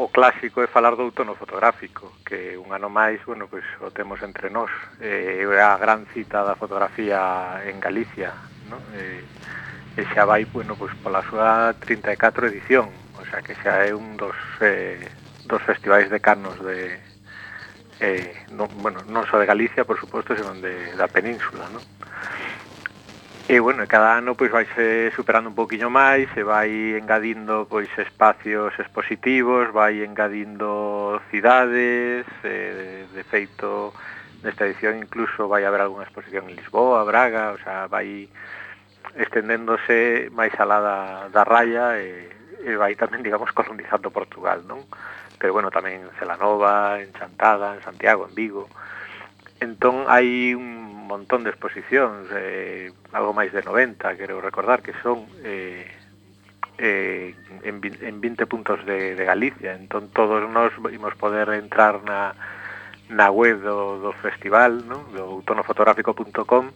o 0.00 0.08
clásico 0.08 0.64
é 0.64 0.66
falar 0.66 0.96
do 0.96 1.04
outono 1.04 1.36
fotográfico, 1.36 2.16
que 2.24 2.56
un 2.56 2.72
ano 2.72 2.88
máis, 2.88 3.20
bueno, 3.28 3.52
pois 3.52 3.68
o 3.84 3.92
temos 3.92 4.24
entre 4.24 4.48
nós. 4.48 4.72
Eh, 4.96 5.44
é 5.44 5.60
a 5.60 5.76
gran 5.76 6.08
cita 6.16 6.40
da 6.40 6.56
fotografía 6.56 7.60
en 7.68 7.76
Galicia, 7.84 8.32
no? 8.72 8.80
Eh, 8.96 9.20
e 10.00 10.02
xa 10.08 10.24
vai, 10.24 10.48
bueno, 10.48 10.80
pois 10.80 10.96
pola 11.04 11.20
súa 11.28 11.76
34 11.76 12.48
edición, 12.48 12.88
o 13.20 13.24
sea 13.28 13.44
que 13.44 13.52
xa 13.60 13.84
é 13.84 13.92
un 13.92 14.16
dos, 14.16 14.38
eh, 14.64 15.04
dos 15.44 15.60
festivais 15.68 16.08
de 16.08 16.16
canos 16.24 16.56
de, 16.64 16.96
eh, 18.00 18.32
non, 18.56 18.68
bueno, 18.80 19.04
non 19.06 19.28
só 19.28 19.36
de 19.36 19.44
Galicia, 19.44 19.84
por 19.84 20.00
suposto, 20.00 20.32
senón 20.32 20.64
de, 20.64 20.96
da 20.96 21.06
península, 21.06 21.68
non? 21.68 21.84
E, 23.50 23.58
bueno, 23.58 23.82
cada 23.90 24.14
ano 24.14 24.38
pois 24.38 24.48
vai 24.48 24.64
se 24.78 25.10
superando 25.12 25.50
un 25.50 25.58
poquinho 25.58 25.90
máis, 25.90 26.30
se 26.32 26.46
vai 26.46 26.96
engadindo 26.96 27.66
pois 27.66 27.90
espacios 27.98 28.72
expositivos, 28.78 29.74
vai 29.74 30.06
engadindo 30.06 31.18
cidades, 31.34 32.24
eh, 32.46 33.04
de 33.10 33.22
feito 33.26 33.92
nesta 34.46 34.64
edición 34.64 35.02
incluso 35.02 35.50
vai 35.50 35.66
haber 35.66 35.82
algunha 35.82 36.06
exposición 36.06 36.48
en 36.48 36.56
Lisboa, 36.56 37.04
Braga, 37.04 37.52
o 37.52 37.58
sea, 37.58 37.90
vai 37.90 38.30
estendéndose 39.18 40.30
máis 40.30 40.54
alá 40.56 40.78
da, 40.80 40.98
da 41.28 41.42
raya 41.42 41.98
e, 41.98 42.30
e 42.64 42.70
vai 42.78 42.94
tamén, 42.94 43.26
digamos, 43.26 43.50
colonizando 43.50 44.14
Portugal, 44.14 44.62
non? 44.62 44.86
pero 45.40 45.56
bueno, 45.56 45.72
tamén 45.72 46.04
en 46.04 46.12
Celanova, 46.20 47.00
en 47.00 47.16
Chantada, 47.16 47.72
en 47.72 47.80
Santiago, 47.80 48.28
en 48.28 48.36
Vigo. 48.36 48.68
Entón 49.64 50.04
hai 50.04 50.52
un 50.52 51.08
montón 51.08 51.42
de 51.42 51.50
exposicións, 51.50 52.28
eh, 52.36 52.92
algo 53.16 53.32
máis 53.32 53.48
de 53.48 53.64
90, 53.64 54.20
quero 54.20 54.44
recordar 54.44 54.84
que 54.84 54.92
son 55.00 55.24
eh, 55.40 55.88
eh, 56.76 57.32
en, 57.64 57.80
en 57.80 58.14
20 58.20 58.44
puntos 58.44 58.84
de, 58.84 59.16
de 59.16 59.24
Galicia. 59.24 59.72
Entón 59.72 60.12
todos 60.12 60.44
nós 60.52 60.76
imos 60.92 61.16
poder 61.16 61.48
entrar 61.56 62.04
na, 62.04 62.36
na 63.08 63.32
web 63.32 63.64
do, 63.64 63.96
do 63.98 64.12
festival, 64.20 64.84
no? 64.84 65.08
do 65.16 65.40
autonofotográfico.com, 65.40 66.68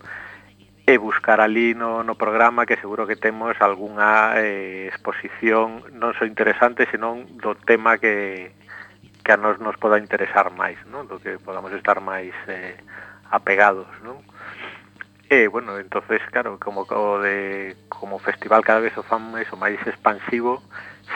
e 0.86 0.98
buscar 0.98 1.40
ali 1.40 1.72
no, 1.72 2.04
no 2.04 2.14
programa 2.14 2.66
que 2.66 2.76
seguro 2.76 3.06
que 3.06 3.16
temos 3.16 3.56
algunha 3.60 4.36
eh, 4.36 4.92
exposición 4.92 5.80
non 5.96 6.12
só 6.12 6.28
interesante, 6.28 6.84
senón 6.92 7.24
do 7.40 7.56
tema 7.56 7.96
que, 7.96 8.52
que 9.24 9.32
a 9.32 9.40
nos 9.40 9.56
nos 9.64 9.80
poda 9.80 9.96
interesar 9.96 10.52
máis, 10.52 10.76
non? 10.92 11.08
do 11.08 11.16
que 11.16 11.40
podamos 11.40 11.72
estar 11.72 12.04
máis 12.04 12.36
eh, 12.52 12.76
apegados. 13.32 13.88
Non? 14.04 14.20
E, 15.32 15.48
bueno, 15.48 15.80
entonces, 15.80 16.20
claro, 16.28 16.60
como 16.60 16.84
o 16.84 17.16
de 17.16 17.80
como 17.88 18.20
festival 18.20 18.60
cada 18.60 18.84
vez 18.84 18.92
o 19.00 19.02
fan 19.02 19.24
máis 19.32 19.48
o 19.48 19.56
máis 19.56 19.80
expansivo, 19.88 20.60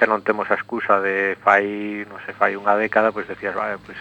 xa 0.00 0.08
non 0.08 0.24
temos 0.24 0.48
a 0.48 0.56
excusa 0.56 0.96
de 1.04 1.36
fai, 1.44 2.08
non 2.08 2.16
sei, 2.24 2.32
fai 2.32 2.56
unha 2.56 2.72
década, 2.72 3.12
pois 3.12 3.28
decías, 3.28 3.52
vale, 3.52 3.76
pois 3.84 4.00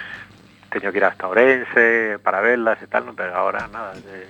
teño 0.72 0.96
que 0.96 1.00
ir 1.00 1.08
hasta 1.08 1.28
Ourense 1.28 2.20
para 2.24 2.40
verlas 2.40 2.80
e 2.80 2.88
tal, 2.88 3.04
non? 3.04 3.20
pero 3.20 3.36
agora 3.36 3.68
nada, 3.68 3.92
de, 4.00 4.24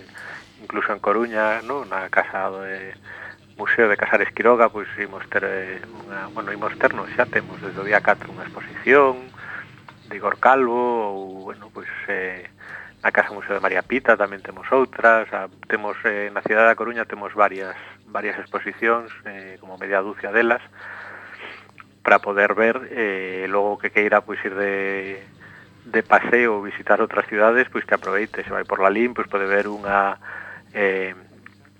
incluso 0.61 0.93
en 0.93 0.99
Coruña, 0.99 1.61
no? 1.61 1.85
na 1.85 2.09
casa 2.09 2.49
do 2.49 2.65
eh, 2.65 2.93
Museo 3.57 3.89
de 3.89 3.97
Casares 3.97 4.29
Quiroga, 4.33 4.69
pois 4.69 4.87
imos 5.01 5.25
ter 5.29 5.43
eh, 5.45 5.81
unha, 6.05 6.29
bueno, 6.29 6.53
imos 6.53 6.73
ter, 6.77 6.93
non, 6.93 7.09
xa 7.17 7.25
temos 7.25 7.57
desde 7.57 7.81
o 7.81 7.87
día 7.87 8.05
4 8.05 8.29
unha 8.29 8.45
exposición 8.45 9.17
de 10.07 10.13
Igor 10.13 10.37
Calvo 10.37 10.77
ou, 10.77 11.49
bueno, 11.49 11.73
pois 11.73 11.89
eh, 12.07 12.45
na 13.01 13.09
Casa 13.09 13.33
Museo 13.33 13.57
de 13.57 13.63
María 13.65 13.81
Pita 13.81 14.13
tamén 14.13 14.45
temos 14.45 14.69
outras, 14.69 15.25
a, 15.33 15.49
temos 15.65 15.97
eh, 16.05 16.29
na 16.29 16.45
cidade 16.45 16.69
da 16.69 16.79
Coruña 16.79 17.09
temos 17.09 17.33
varias 17.33 17.77
varias 18.05 18.37
exposicións, 18.37 19.09
eh, 19.25 19.57
como 19.59 19.77
media 19.77 20.05
dúcia 20.05 20.29
delas, 20.29 20.61
para 22.05 22.21
poder 22.21 22.53
ver 22.53 22.87
eh, 22.93 23.45
logo 23.49 23.77
que 23.81 23.89
queira 23.89 24.21
pois 24.21 24.41
ir 24.45 24.53
de 24.53 24.73
de 25.87 26.03
paseo 26.03 26.59
ou 26.59 26.65
visitar 26.65 26.99
outras 26.99 27.25
cidades, 27.31 27.71
pois 27.71 27.87
que 27.87 27.95
aproveite, 27.95 28.43
se 28.43 28.51
vai 28.51 28.67
por 28.67 28.83
Lalín, 28.83 29.15
pois 29.15 29.25
pode 29.31 29.47
ver 29.47 29.71
unha 29.71 30.19
eh, 30.73 31.15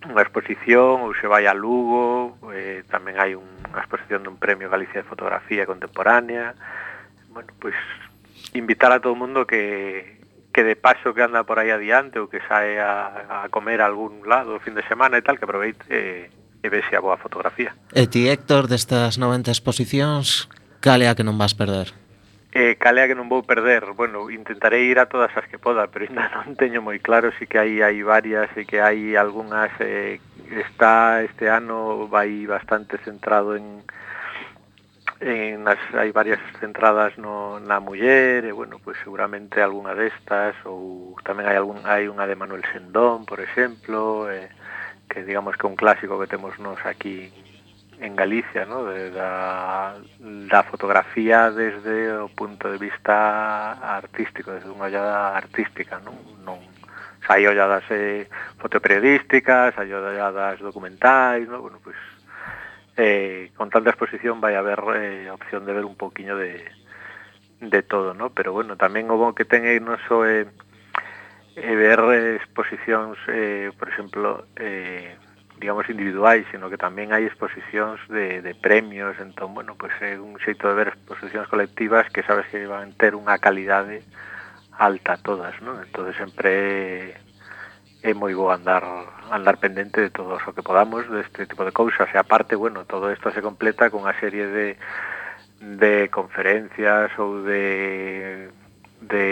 unha 0.07 0.23
exposición 0.23 1.03
ou 1.03 1.11
se 1.17 1.27
vai 1.27 1.49
a 1.49 1.55
Lugo 1.57 2.37
eh, 2.53 2.85
tamén 2.87 3.19
hai 3.19 3.35
unha 3.35 3.79
exposición 3.81 4.23
dun 4.23 4.39
premio 4.39 4.71
Galicia 4.71 5.03
de 5.03 5.09
Fotografía 5.09 5.67
Contemporánea 5.67 6.55
bueno, 7.33 7.51
pois 7.59 7.75
invitar 8.53 8.91
a 8.91 8.99
todo 8.99 9.13
o 9.13 9.19
mundo 9.19 9.45
que, 9.45 10.17
que 10.53 10.63
de 10.63 10.75
paso 10.75 11.13
que 11.13 11.21
anda 11.21 11.43
por 11.43 11.59
aí 11.59 11.69
adiante 11.69 12.17
ou 12.17 12.25
que 12.25 12.41
sae 12.49 12.81
a, 12.81 13.45
a 13.45 13.49
comer 13.53 13.81
a 13.81 13.85
algún 13.85 14.25
lado 14.25 14.57
o 14.57 14.63
fin 14.63 14.73
de 14.73 14.81
semana 14.89 15.19
e 15.19 15.23
tal, 15.23 15.37
que 15.37 15.45
aproveite 15.45 15.85
eh, 15.89 16.33
e 16.65 16.67
vexe 16.73 16.97
a 16.97 17.03
boa 17.03 17.21
fotografía. 17.21 17.77
E 17.93 18.09
ti, 18.09 18.25
Héctor, 18.25 18.65
destas 18.65 19.21
90 19.21 19.53
exposicións, 19.53 20.49
cale 20.81 21.05
a 21.05 21.13
que 21.13 21.21
non 21.21 21.37
vas 21.37 21.53
perder? 21.53 21.93
eh, 22.57 22.75
calea 22.75 23.05
que 23.05 23.13
non 23.13 23.29
vou 23.29 23.45
perder. 23.45 23.93
Bueno, 23.93 24.33
intentarei 24.33 24.89
ir 24.89 24.97
a 24.97 25.05
todas 25.05 25.29
as 25.37 25.45
que 25.45 25.61
poda, 25.61 25.85
pero 25.93 26.09
ainda 26.09 26.25
non 26.33 26.57
teño 26.57 26.81
moi 26.81 26.97
claro 26.97 27.29
si 27.37 27.45
que 27.45 27.61
hai 27.61 27.85
hai 27.85 28.01
varias 28.01 28.49
e 28.57 28.65
que 28.65 28.81
hai 28.81 29.13
algunhas 29.13 29.69
eh, 29.77 30.17
está 30.49 31.21
este 31.21 31.53
ano 31.53 32.09
vai 32.09 32.49
bastante 32.49 32.97
centrado 33.05 33.53
en 33.53 33.85
en 35.21 35.69
as, 35.69 35.81
hai 35.93 36.09
varias 36.09 36.41
centradas 36.57 37.13
no, 37.21 37.61
na 37.61 37.77
muller 37.77 38.41
e 38.45 38.53
bueno, 38.53 38.81
pois 38.81 38.97
seguramente 39.05 39.61
algunha 39.61 39.93
destas 39.93 40.57
ou 40.65 41.13
tamén 41.21 41.45
hai 41.45 41.61
algún 41.61 41.85
hai 41.85 42.09
unha 42.09 42.25
de 42.25 42.37
Manuel 42.41 42.65
Sendón, 42.73 43.29
por 43.29 43.37
exemplo, 43.37 44.25
eh, 44.33 44.49
que 45.05 45.21
digamos 45.21 45.53
que 45.61 45.65
é 45.65 45.69
un 45.69 45.77
clásico 45.77 46.17
que 46.17 46.29
temos 46.29 46.57
nos 46.57 46.81
aquí 46.89 47.29
en 47.99 48.15
Galicia, 48.15 48.65
¿no? 48.65 48.85
de, 48.85 49.11
da, 49.11 49.95
da 50.19 50.63
fotografía 50.63 51.51
desde 51.51 52.13
o 52.13 52.27
punto 52.29 52.69
de 52.71 52.77
vista 52.77 53.73
artístico, 53.73 54.51
desde 54.53 54.69
unha 54.69 54.89
ollada 54.89 55.33
artística, 55.33 55.97
non, 56.05 56.13
non 56.45 56.61
hai 57.27 57.43
olladas 57.49 57.83
eh, 57.89 58.29
fotoperiodísticas, 58.61 59.73
hai 59.75 59.89
olladas 59.89 60.61
documentais, 60.61 61.49
¿no? 61.49 61.65
bueno, 61.65 61.81
pues, 61.81 61.97
eh, 62.97 63.49
con 63.57 63.69
tanta 63.73 63.89
exposición 63.89 64.41
vai 64.41 64.53
haber 64.53 64.79
eh, 64.95 65.29
opción 65.33 65.65
de 65.65 65.73
ver 65.73 65.85
un 65.85 65.97
poquinho 65.97 66.37
de, 66.37 66.69
de 67.61 67.81
todo, 67.81 68.13
¿no? 68.13 68.29
pero 68.29 68.53
bueno, 68.53 68.77
tamén 68.77 69.09
o 69.09 69.17
bon 69.17 69.33
que 69.33 69.45
ten 69.49 69.65
aí 69.65 69.81
non 69.81 69.97
só 70.05 70.21
so, 70.21 70.29
é 70.29 70.45
eh, 70.45 71.65
eh, 71.65 71.75
ver 71.75 71.99
eh, 72.13 72.37
exposicións, 72.37 73.17
eh, 73.27 73.73
por 73.73 73.89
exemplo, 73.89 74.45
eh, 74.55 75.17
digamos, 75.59 75.89
individuais, 75.89 76.45
sino 76.51 76.69
que 76.69 76.77
tamén 76.77 77.09
hai 77.09 77.25
exposicións 77.25 77.97
de, 78.09 78.45
de 78.45 78.53
premios, 78.53 79.17
entón, 79.17 79.57
bueno, 79.57 79.73
pois 79.73 79.93
pues, 79.97 80.13
é 80.13 80.21
un 80.21 80.37
xeito 80.37 80.69
de 80.69 80.77
ver 80.77 80.89
exposicións 80.93 81.49
colectivas 81.49 82.09
que 82.13 82.21
sabes 82.21 82.45
que 82.53 82.69
van 82.69 82.93
ter 82.93 83.17
unha 83.17 83.41
calidade 83.41 84.05
alta 84.77 85.17
todas, 85.17 85.57
non? 85.65 85.81
Entón, 85.81 86.13
sempre 86.13 87.17
é 88.05 88.13
moi 88.13 88.37
bo 88.37 88.53
andar 88.53 88.85
andar 89.33 89.57
pendente 89.57 89.99
de 89.99 90.13
todo 90.13 90.37
o 90.37 90.53
que 90.53 90.61
podamos 90.61 91.09
deste 91.09 91.43
de 91.43 91.49
tipo 91.49 91.65
de 91.65 91.73
cousas 91.73 92.07
e 92.13 92.17
aparte, 92.21 92.53
bueno, 92.53 92.85
todo 92.85 93.09
isto 93.09 93.33
se 93.33 93.41
completa 93.41 93.89
con 93.89 94.05
unha 94.05 94.13
serie 94.21 94.45
de 94.45 94.67
de 95.57 96.07
conferencias 96.13 97.09
ou 97.17 97.41
de 97.41 98.53
de 99.01 99.25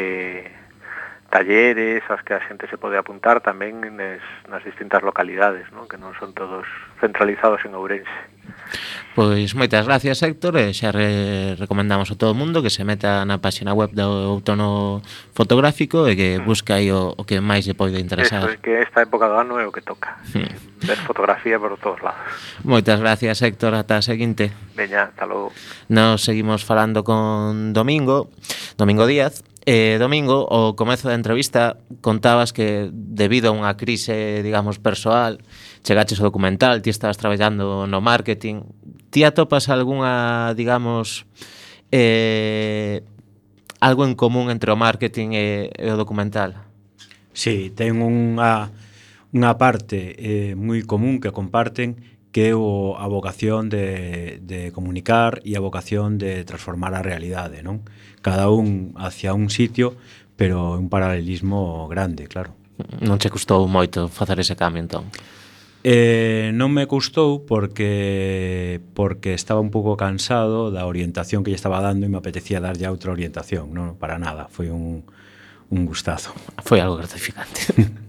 talleres 1.36 2.01
aos 2.07 2.23
que 2.23 2.33
a 2.33 2.39
xente 2.47 2.63
se 2.71 2.79
pode 2.79 2.95
apuntar 2.95 3.43
tamén 3.43 3.83
nes, 3.91 4.23
nas 4.47 4.63
distintas 4.63 5.03
localidades, 5.03 5.67
non? 5.75 5.83
que 5.83 5.99
non 5.99 6.15
son 6.15 6.31
todos 6.31 6.63
centralizados 7.03 7.59
en 7.67 7.75
Ourense. 7.75 8.07
Pois 9.19 9.51
moitas 9.51 9.83
gracias 9.83 10.23
Héctor 10.23 10.55
e 10.63 10.71
xa 10.71 10.95
re 10.95 11.59
recomendamos 11.59 12.07
a 12.07 12.15
todo 12.15 12.31
o 12.31 12.39
mundo 12.39 12.63
que 12.63 12.71
se 12.71 12.88
meta 12.88 13.27
na 13.27 13.43
páxina 13.43 13.75
web 13.75 13.91
do 13.91 14.31
Outono 14.31 15.03
Fotográfico 15.36 16.07
e 16.07 16.15
que 16.15 16.29
mm. 16.39 16.47
busca 16.47 16.79
aí 16.79 16.88
o, 16.88 17.11
o 17.19 17.27
que 17.27 17.43
máis 17.43 17.67
lle 17.67 17.75
pode 17.75 17.99
interesar. 17.99 18.47
Eso, 18.47 18.55
é 18.55 18.63
que 18.63 18.71
esta 18.79 19.03
época 19.03 19.27
do 19.27 19.36
ano 19.36 19.59
é 19.59 19.67
o 19.67 19.75
que 19.75 19.83
toca. 19.83 20.15
Ver 20.31 20.99
fotografía 21.03 21.59
por 21.59 21.75
todos 21.75 21.99
lados. 21.99 22.31
Moitas 22.63 23.03
gracias 23.03 23.43
Héctor, 23.43 23.75
ata 23.75 23.99
a 23.99 24.03
seguinte. 24.03 24.55
Veña, 24.71 25.11
ata 25.11 25.27
logo. 25.27 25.51
Nos 25.91 26.23
seguimos 26.23 26.63
falando 26.63 27.03
con 27.03 27.75
Domingo, 27.75 28.31
Domingo 28.79 29.03
Díaz, 29.03 29.43
Eh, 29.66 29.97
domingo, 29.97 30.45
ao 30.45 30.78
comezo 30.78 31.09
da 31.09 31.18
entrevista, 31.18 31.82
contabas 32.05 32.53
que 32.53 32.93
debido 32.93 33.49
a 33.49 33.55
unha 33.57 33.74
crise, 33.74 34.45
digamos, 34.45 34.78
persoal, 34.78 35.41
chegaches 35.82 36.22
ao 36.22 36.30
documental, 36.30 36.86
ti 36.86 36.93
estabas 36.93 37.18
traballando 37.18 37.89
no 37.89 37.97
marketing, 37.97 38.61
ti 39.09 39.26
atopas 39.26 39.66
algunha, 39.74 40.53
digamos, 40.53 41.26
eh, 41.89 43.01
algo 43.82 44.05
en 44.05 44.13
común 44.13 44.53
entre 44.53 44.70
o 44.70 44.78
marketing 44.78 45.34
e, 45.34 45.74
e 45.74 45.89
o 45.89 45.97
documental? 45.97 46.61
Sí, 47.34 47.74
ten 47.74 48.05
unha, 48.05 48.70
unha 49.34 49.51
parte 49.57 50.13
eh, 50.22 50.53
moi 50.53 50.86
común 50.86 51.18
que 51.18 51.34
comparten, 51.34 51.97
que 52.36 52.49
é 52.49 52.53
o, 52.53 52.99
a 52.99 53.07
vocación 53.07 53.71
de, 53.71 54.43
de 54.43 54.75
comunicar 54.75 55.39
e 55.47 55.55
a 55.55 55.63
vocación 55.63 56.19
de 56.19 56.43
transformar 56.43 56.91
a 56.91 56.99
realidade, 56.99 57.63
non? 57.63 57.88
Cada 58.19 58.51
un 58.51 58.91
hacia 58.99 59.31
un 59.31 59.47
sitio, 59.47 59.95
pero 60.36 60.75
un 60.75 60.91
paralelismo 60.91 61.88
grande, 61.88 62.27
claro. 62.27 62.51
Non 62.99 63.23
che 63.23 63.31
custou 63.31 63.63
moito 63.71 64.11
facer 64.11 64.43
ese 64.43 64.59
cambio, 64.59 64.83
entón? 64.83 65.07
Eh, 65.79 66.51
non 66.51 66.75
me 66.75 66.91
custou 66.91 67.47
porque 67.47 68.83
porque 68.91 69.31
estaba 69.31 69.63
un 69.63 69.71
pouco 69.71 69.95
cansado 69.95 70.75
da 70.75 70.91
orientación 70.91 71.39
que 71.39 71.55
lle 71.55 71.59
estaba 71.61 71.79
dando 71.79 72.03
e 72.03 72.11
me 72.11 72.19
apetecía 72.19 72.59
darlle 72.59 72.91
outra 72.91 73.15
orientación, 73.15 73.71
non 73.71 73.95
para 73.95 74.19
nada, 74.19 74.51
foi 74.51 74.67
un, 74.67 75.07
un 75.71 75.81
gustazo. 75.88 76.36
Foi 76.67 76.83
algo 76.83 76.99
gratificante. 76.99 77.95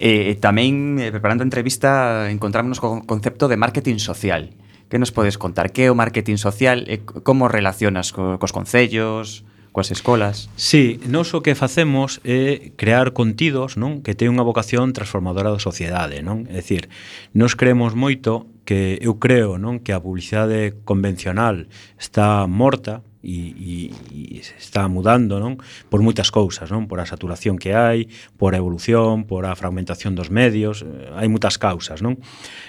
E 0.00 0.32
tamén, 0.40 0.96
eh, 0.96 1.12
preparando 1.12 1.44
a 1.44 1.48
entrevista, 1.52 2.32
encontrámonos 2.32 2.80
co 2.80 3.04
concepto 3.04 3.52
de 3.52 3.60
marketing 3.60 4.00
social. 4.00 4.48
Que 4.88 4.96
nos 4.96 5.12
podes 5.12 5.36
contar? 5.36 5.76
Que 5.76 5.86
é 5.86 5.92
o 5.92 5.98
marketing 5.98 6.40
social 6.40 6.88
eh, 6.88 7.04
e 7.04 7.20
como 7.20 7.52
relacionas 7.52 8.08
co, 8.08 8.40
cos 8.40 8.48
concellos, 8.48 9.44
coas 9.72 9.90
escolas. 9.94 10.50
Sí, 10.58 10.98
nós 11.06 11.30
o 11.34 11.42
que 11.42 11.54
facemos 11.54 12.18
é 12.26 12.74
crear 12.74 13.14
contidos, 13.14 13.78
non, 13.78 14.02
que 14.02 14.18
ten 14.18 14.30
unha 14.30 14.42
vocación 14.42 14.90
transformadora 14.90 15.54
da 15.54 15.62
sociedade, 15.62 16.22
non? 16.26 16.46
É 16.50 16.58
dicir, 16.58 16.90
nós 17.32 17.54
creemos 17.54 17.94
moito 17.94 18.50
que 18.66 18.98
eu 18.98 19.18
creo, 19.22 19.62
non, 19.62 19.78
que 19.78 19.94
a 19.94 20.02
publicidade 20.02 20.74
convencional 20.82 21.70
está 21.94 22.50
morta, 22.50 23.06
e, 23.22 23.92
e, 24.10 24.38
e 24.38 24.42
se 24.42 24.56
está 24.56 24.88
mudando, 24.88 25.38
non? 25.38 25.60
Por 25.92 26.00
moitas 26.00 26.32
cousas, 26.32 26.72
non? 26.72 26.88
Por 26.88 27.04
a 27.04 27.06
saturación 27.06 27.60
que 27.60 27.76
hai, 27.76 28.08
por 28.40 28.56
a 28.56 28.60
evolución, 28.60 29.28
por 29.28 29.44
a 29.44 29.52
fragmentación 29.52 30.16
dos 30.16 30.32
medios, 30.32 30.82
hai 31.12 31.28
moitas 31.28 31.60
causas, 31.60 32.00
non? 32.00 32.16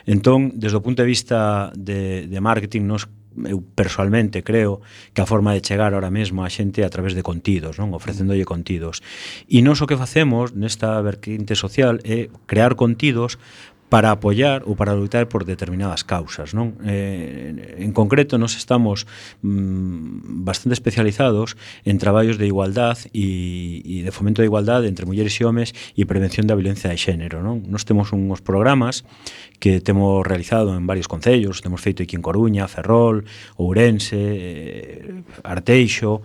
Entón, 0.04 0.52
desde 0.60 0.78
o 0.78 0.84
punto 0.84 1.02
de 1.02 1.10
vista 1.10 1.72
de, 1.74 2.28
de 2.28 2.40
marketing, 2.44 2.84
nos 2.84 3.08
eu 3.46 3.64
personalmente 3.76 4.44
creo 4.44 4.82
que 5.14 5.22
a 5.22 5.26
forma 5.26 5.56
de 5.56 5.64
chegar 5.64 5.94
ahora 5.94 6.12
mesmo 6.12 6.44
a 6.44 6.50
xente 6.52 6.84
a 6.84 6.92
través 6.92 7.16
de 7.16 7.24
contidos, 7.24 7.80
non? 7.80 7.96
ofrecéndolle 7.96 8.44
contidos. 8.44 9.00
E 9.48 9.64
nós 9.64 9.80
o 9.80 9.88
que 9.88 9.96
facemos 9.96 10.52
nesta 10.52 11.00
vertente 11.00 11.56
social 11.56 11.98
é 12.04 12.28
crear 12.46 12.76
contidos 12.76 13.40
para 13.92 14.16
apoiar 14.16 14.64
ou 14.64 14.80
para 14.80 14.96
lutar 14.96 15.28
por 15.28 15.44
determinadas 15.44 16.08
causas, 16.08 16.56
non? 16.56 16.80
Eh, 16.88 17.76
en 17.76 17.92
concreto, 17.92 18.40
nos 18.40 18.56
estamos 18.56 19.04
mm, 19.44 20.48
bastante 20.48 20.80
especializados 20.80 21.60
en 21.84 22.00
traballos 22.00 22.40
de 22.40 22.48
igualdade 22.48 23.12
e, 23.12 23.84
e 23.84 24.00
de 24.00 24.12
fomento 24.16 24.40
da 24.40 24.48
igualdade 24.48 24.88
entre 24.88 25.04
mulleres 25.04 25.36
e 25.36 25.44
homes 25.44 25.76
e 25.92 26.08
prevención 26.08 26.48
da 26.48 26.56
violencia 26.56 26.88
de 26.88 26.96
xénero, 26.96 27.44
non? 27.44 27.68
Nos 27.68 27.84
temos 27.84 28.16
uns 28.16 28.40
programas 28.40 29.04
que 29.60 29.84
temos 29.84 30.24
realizado 30.24 30.72
en 30.72 30.88
varios 30.88 31.12
concellos, 31.12 31.60
temos 31.60 31.84
feito 31.84 32.00
aquí 32.00 32.16
en 32.16 32.24
Coruña, 32.24 32.72
Ferrol, 32.72 33.28
Ourense, 33.60 34.16
eh, 34.16 35.20
Arteixo, 35.44 36.24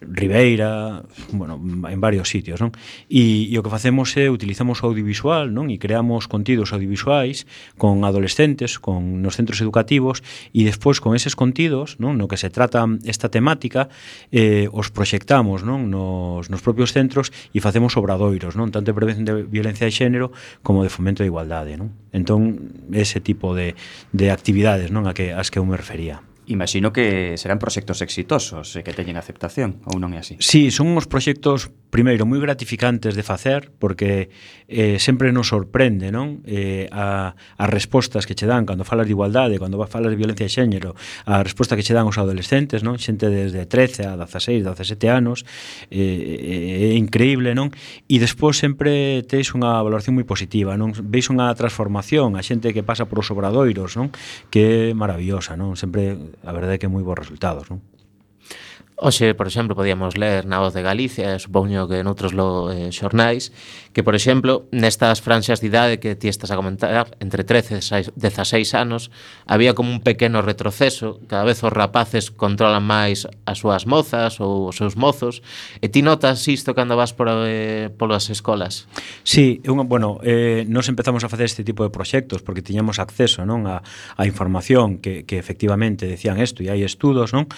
Ribeira, 0.00 1.02
bueno, 1.32 1.60
en 1.88 2.00
varios 2.00 2.28
sitios, 2.28 2.60
non? 2.60 2.72
E, 3.08 3.48
e 3.48 3.54
o 3.56 3.62
que 3.64 3.72
facemos 3.72 4.12
é 4.18 4.28
utilizamos 4.28 4.82
o 4.82 4.90
audiovisual, 4.90 5.50
non? 5.50 5.70
E 5.70 5.80
creamos 5.80 6.28
contidos 6.28 6.74
audiovisuais 6.74 7.46
con 7.80 8.02
adolescentes, 8.04 8.76
con 8.82 9.22
nos 9.22 9.36
centros 9.38 9.62
educativos 9.62 10.20
e 10.52 10.66
despois 10.66 11.00
con 11.00 11.16
eses 11.16 11.38
contidos, 11.38 11.96
non? 12.02 12.20
No 12.20 12.28
que 12.28 12.36
se 12.36 12.50
trata 12.50 12.84
esta 13.06 13.30
temática, 13.30 13.88
eh, 14.34 14.68
os 14.74 14.90
proxectamos, 14.92 15.62
non? 15.62 15.88
Nos, 15.88 16.50
nos 16.50 16.60
propios 16.60 16.92
centros 16.92 17.32
e 17.54 17.62
facemos 17.64 17.96
obradoiros, 17.96 18.58
non? 18.58 18.74
Tanto 18.74 18.92
de 18.92 18.96
prevención 18.96 19.24
de 19.24 19.46
violencia 19.46 19.88
de 19.88 19.94
xénero 19.94 20.34
como 20.60 20.84
de 20.84 20.90
fomento 20.92 21.24
da 21.24 21.30
igualdade, 21.30 21.78
non? 21.78 21.94
Entón, 22.12 22.74
ese 22.92 23.22
tipo 23.22 23.56
de, 23.56 23.78
de 24.12 24.28
actividades, 24.28 24.92
non? 24.92 25.08
A 25.08 25.16
que, 25.16 25.32
as 25.32 25.48
que 25.48 25.62
eu 25.62 25.64
me 25.64 25.78
refería. 25.78 26.33
Imagino 26.46 26.92
que 26.92 27.36
serán 27.40 27.58
proxectos 27.58 28.04
exitosos 28.04 28.76
e 28.76 28.84
que 28.84 28.92
teñen 28.92 29.16
aceptación, 29.16 29.80
ou 29.88 29.96
non 29.96 30.12
é 30.12 30.20
así? 30.20 30.36
Sí, 30.44 30.68
son 30.68 30.92
uns 30.92 31.08
proxectos, 31.08 31.72
primeiro, 31.88 32.28
moi 32.28 32.36
gratificantes 32.36 33.16
de 33.16 33.24
facer, 33.24 33.72
porque 33.80 34.28
eh, 34.68 35.00
sempre 35.00 35.32
nos 35.32 35.48
sorprende 35.48 36.12
non 36.12 36.44
eh, 36.44 36.84
a, 36.92 37.32
as 37.32 37.68
respostas 37.72 38.28
que 38.28 38.36
che 38.36 38.44
dan 38.44 38.68
cando 38.68 38.84
falas 38.84 39.08
de 39.08 39.16
igualdade, 39.16 39.56
cando 39.56 39.80
falas 39.88 40.12
de 40.12 40.20
violencia 40.20 40.44
de 40.44 40.52
xénero, 40.52 40.92
a 41.24 41.40
resposta 41.40 41.80
que 41.80 41.84
che 41.86 41.96
dan 41.96 42.04
os 42.04 42.20
adolescentes, 42.20 42.84
non 42.84 43.00
xente 43.00 43.32
desde 43.32 43.64
13 43.64 44.04
a 44.04 44.20
16, 44.20 44.68
17 44.68 45.08
anos, 45.08 45.48
eh, 45.88 45.96
eh, 45.96 46.92
é 46.92 47.00
increíble, 47.00 47.56
non? 47.56 47.72
E 48.04 48.20
despois 48.20 48.60
sempre 48.60 49.24
teis 49.24 49.56
unha 49.56 49.80
valoración 49.80 50.12
moi 50.12 50.28
positiva, 50.28 50.76
non? 50.76 50.92
Veis 50.92 51.32
unha 51.32 51.48
transformación, 51.56 52.36
a 52.36 52.44
xente 52.44 52.76
que 52.76 52.84
pasa 52.84 53.08
por 53.08 53.24
os 53.24 53.32
obradoiros, 53.32 53.96
non? 53.96 54.12
Que 54.52 54.92
é 54.92 54.96
maravillosa, 54.96 55.56
non? 55.56 55.72
Sempre 55.80 56.33
la 56.42 56.52
verdad 56.52 56.74
es 56.74 56.78
que 56.78 56.88
muy 56.88 57.02
buenos 57.02 57.20
resultados. 57.20 57.70
¿no? 57.70 57.80
Oxe, 58.96 59.34
por 59.34 59.48
exemplo, 59.48 59.74
podíamos 59.74 60.14
ler 60.16 60.46
na 60.46 60.62
Voz 60.62 60.70
de 60.70 60.78
Galicia, 60.78 61.34
supoño 61.42 61.90
que 61.90 62.06
noutros 62.06 62.30
lo, 62.30 62.70
eh, 62.70 62.94
xornais, 62.94 63.50
que, 63.90 64.06
por 64.06 64.14
exemplo, 64.14 64.70
nestas 64.70 65.18
franxas 65.18 65.58
de 65.58 65.66
idade 65.66 65.98
que 65.98 66.14
ti 66.14 66.30
estás 66.30 66.54
a 66.54 66.56
comentar, 66.56 67.10
entre 67.18 67.42
13 67.42 67.82
e 67.82 68.06
16 68.14 68.70
anos, 68.78 69.10
había 69.50 69.74
como 69.74 69.90
un 69.90 69.98
pequeno 69.98 70.46
retroceso, 70.46 71.18
cada 71.26 71.42
vez 71.42 71.58
os 71.66 71.74
rapaces 71.74 72.30
controlan 72.30 72.86
máis 72.86 73.26
as 73.50 73.58
súas 73.58 73.82
mozas 73.90 74.38
ou 74.38 74.70
os 74.70 74.78
seus 74.78 74.94
mozos, 74.94 75.42
e 75.82 75.90
ti 75.90 75.98
notas 75.98 76.46
isto 76.46 76.70
cando 76.70 76.94
vas 76.94 77.10
por, 77.10 77.26
eh, 77.50 77.90
polas 77.98 78.30
escolas? 78.30 78.86
Sí, 79.26 79.58
unha, 79.66 79.82
bueno, 79.90 80.22
eh, 80.22 80.62
nos 80.70 80.86
empezamos 80.86 81.26
a 81.26 81.28
facer 81.28 81.50
este 81.50 81.66
tipo 81.66 81.82
de 81.82 81.90
proxectos 81.90 82.46
porque 82.46 82.62
tiñamos 82.62 83.02
acceso 83.02 83.42
non 83.42 83.66
a, 83.66 83.82
a 84.14 84.22
información 84.22 85.02
que, 85.02 85.26
que 85.26 85.34
efectivamente 85.34 86.06
decían 86.06 86.38
isto 86.38 86.62
e 86.62 86.70
hai 86.70 86.86
estudos, 86.86 87.34
non? 87.34 87.50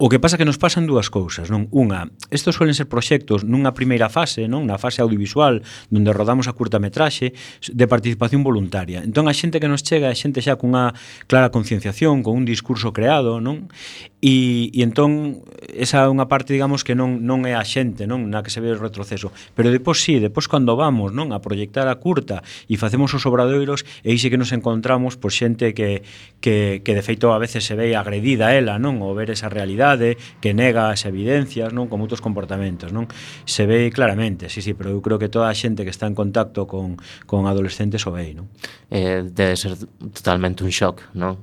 O 0.00 0.08
que 0.08 0.20
pasa 0.20 0.38
que 0.38 0.46
nos 0.46 0.62
pasan 0.62 0.86
dúas 0.86 1.10
cousas, 1.10 1.50
non? 1.50 1.66
Unha, 1.74 2.06
estos 2.30 2.54
suelen 2.54 2.70
ser 2.70 2.86
proxectos 2.86 3.42
nunha 3.42 3.74
primeira 3.74 4.06
fase, 4.06 4.46
non? 4.46 4.62
Na 4.62 4.78
fase 4.78 5.02
audiovisual, 5.02 5.58
onde 5.90 6.14
rodamos 6.14 6.46
a 6.46 6.54
curtametraxe 6.54 7.34
de 7.34 7.86
participación 7.90 8.46
voluntaria. 8.46 9.02
Entón 9.02 9.26
a 9.26 9.34
xente 9.34 9.58
que 9.58 9.66
nos 9.66 9.82
chega 9.82 10.06
é 10.06 10.14
xente 10.14 10.38
xa 10.38 10.54
cunha 10.54 10.94
clara 11.26 11.50
concienciación, 11.50 12.22
con 12.22 12.38
un 12.38 12.46
discurso 12.46 12.94
creado, 12.94 13.42
non? 13.42 13.74
E, 14.22 14.70
e 14.70 14.86
entón 14.86 15.42
esa 15.66 16.06
é 16.06 16.10
unha 16.14 16.30
parte, 16.30 16.54
digamos, 16.54 16.86
que 16.86 16.94
non 16.94 17.26
non 17.26 17.42
é 17.42 17.58
a 17.58 17.66
xente, 17.66 18.06
non? 18.06 18.30
Na 18.30 18.46
que 18.46 18.54
se 18.54 18.62
ve 18.62 18.70
o 18.70 18.78
retroceso. 18.78 19.34
Pero 19.58 19.74
depois 19.74 19.98
sí, 19.98 20.22
depois 20.22 20.46
cando 20.46 20.78
vamos, 20.78 21.10
non, 21.10 21.34
a 21.34 21.42
proyectar 21.42 21.90
a 21.90 21.98
curta 21.98 22.46
e 22.70 22.78
facemos 22.78 23.10
os 23.18 23.26
obradoiros, 23.26 23.82
e 24.06 24.14
aí 24.14 24.18
sí 24.22 24.30
que 24.30 24.38
nos 24.38 24.54
encontramos 24.54 25.18
por 25.18 25.34
xente 25.34 25.74
que 25.74 26.06
que 26.38 26.86
que 26.86 26.94
de 26.94 27.02
feito 27.02 27.34
a 27.34 27.42
veces 27.42 27.66
se 27.66 27.74
ve 27.74 27.98
agredida 27.98 28.54
ela, 28.54 28.78
non? 28.78 29.02
O 29.02 29.10
ver 29.10 29.34
esa 29.34 29.50
realidade 29.50 29.87
sociedade 29.88 30.18
que 30.40 30.52
nega 30.54 30.90
as 30.90 31.04
evidencias, 31.06 31.72
non, 31.72 31.88
con 31.88 32.04
outros 32.04 32.20
comportamentos, 32.20 32.92
non? 32.92 33.08
Se 33.48 33.64
ve 33.64 33.88
claramente, 33.88 34.52
sí, 34.52 34.60
sí, 34.60 34.74
pero 34.76 34.92
eu 34.92 35.00
creo 35.00 35.16
que 35.16 35.32
toda 35.32 35.48
a 35.48 35.56
xente 35.56 35.84
que 35.84 35.92
está 35.92 36.04
en 36.06 36.14
contacto 36.14 36.68
con 36.68 37.00
con 37.24 37.48
adolescentes 37.48 38.04
o 38.04 38.12
vei, 38.12 38.36
non? 38.36 38.52
Eh, 38.92 39.24
debe 39.24 39.56
ser 39.56 39.78
totalmente 40.12 40.64
un 40.64 40.70
shock, 40.70 41.08
non? 41.16 41.40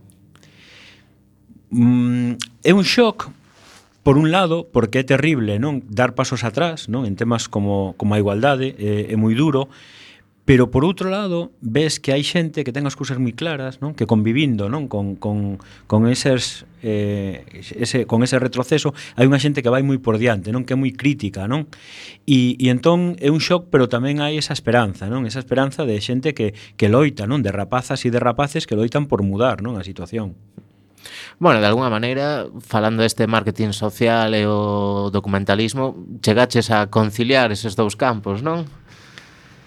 Mm, 1.74 2.38
é 2.62 2.72
un 2.74 2.86
shock 2.86 3.32
por 4.06 4.22
un 4.22 4.30
lado, 4.30 4.70
porque 4.70 5.02
é 5.02 5.06
terrible, 5.06 5.58
non, 5.58 5.82
dar 5.90 6.14
pasos 6.14 6.46
atrás, 6.46 6.86
non, 6.86 7.10
en 7.10 7.18
temas 7.18 7.50
como 7.50 7.98
como 7.98 8.14
a 8.14 8.22
igualdade, 8.22 8.78
eh, 8.78 9.10
é 9.10 9.16
moi 9.18 9.34
duro, 9.34 9.72
Pero 10.46 10.70
por 10.70 10.86
outro 10.86 11.10
lado, 11.10 11.58
ves 11.58 11.98
que 11.98 12.14
hai 12.14 12.22
xente 12.22 12.62
que 12.62 12.70
ten 12.70 12.86
as 12.86 12.94
cousas 12.94 13.18
moi 13.18 13.34
claras, 13.34 13.82
non? 13.82 13.98
Que 13.98 14.06
convivindo, 14.06 14.70
non, 14.70 14.86
con 14.86 15.18
con 15.18 15.58
con 15.90 16.06
eses 16.06 16.70
eh 16.86 17.42
ese 17.58 18.06
con 18.06 18.22
ese 18.22 18.38
retroceso, 18.38 18.94
hai 19.18 19.26
unha 19.26 19.42
xente 19.42 19.66
que 19.66 19.74
vai 19.74 19.82
moi 19.82 19.98
por 19.98 20.22
diante, 20.22 20.54
non, 20.54 20.62
que 20.62 20.78
é 20.78 20.80
moi 20.80 20.94
crítica, 20.94 21.50
non? 21.50 21.66
E 22.30 22.62
e 22.62 22.70
entón 22.70 23.18
é 23.18 23.34
un 23.34 23.42
shock, 23.42 23.74
pero 23.74 23.90
tamén 23.90 24.22
hai 24.22 24.38
esa 24.38 24.54
esperanza, 24.54 25.10
non? 25.10 25.26
Esa 25.26 25.42
esperanza 25.42 25.82
de 25.82 25.98
xente 25.98 26.38
que 26.38 26.54
que 26.78 26.94
loita, 26.94 27.26
non, 27.26 27.42
de 27.42 27.50
rapazas 27.50 28.06
e 28.06 28.14
de 28.14 28.22
rapaces 28.22 28.70
que 28.70 28.78
loitan 28.78 29.10
por 29.10 29.26
mudar, 29.26 29.66
non, 29.66 29.82
a 29.82 29.84
situación. 29.84 30.38
Bueno, 31.40 31.60
de 31.60 31.68
alguna 31.68 31.90
maneira, 31.90 32.46
falando 32.62 33.02
deste 33.02 33.26
marketing 33.26 33.74
social 33.74 34.34
e 34.38 34.46
o 34.46 35.10
documentalismo, 35.10 35.98
chegaches 36.22 36.70
a 36.70 36.86
conciliar 36.94 37.50
eses 37.50 37.74
dous 37.74 37.98
campos, 37.98 38.46
non? 38.46 38.70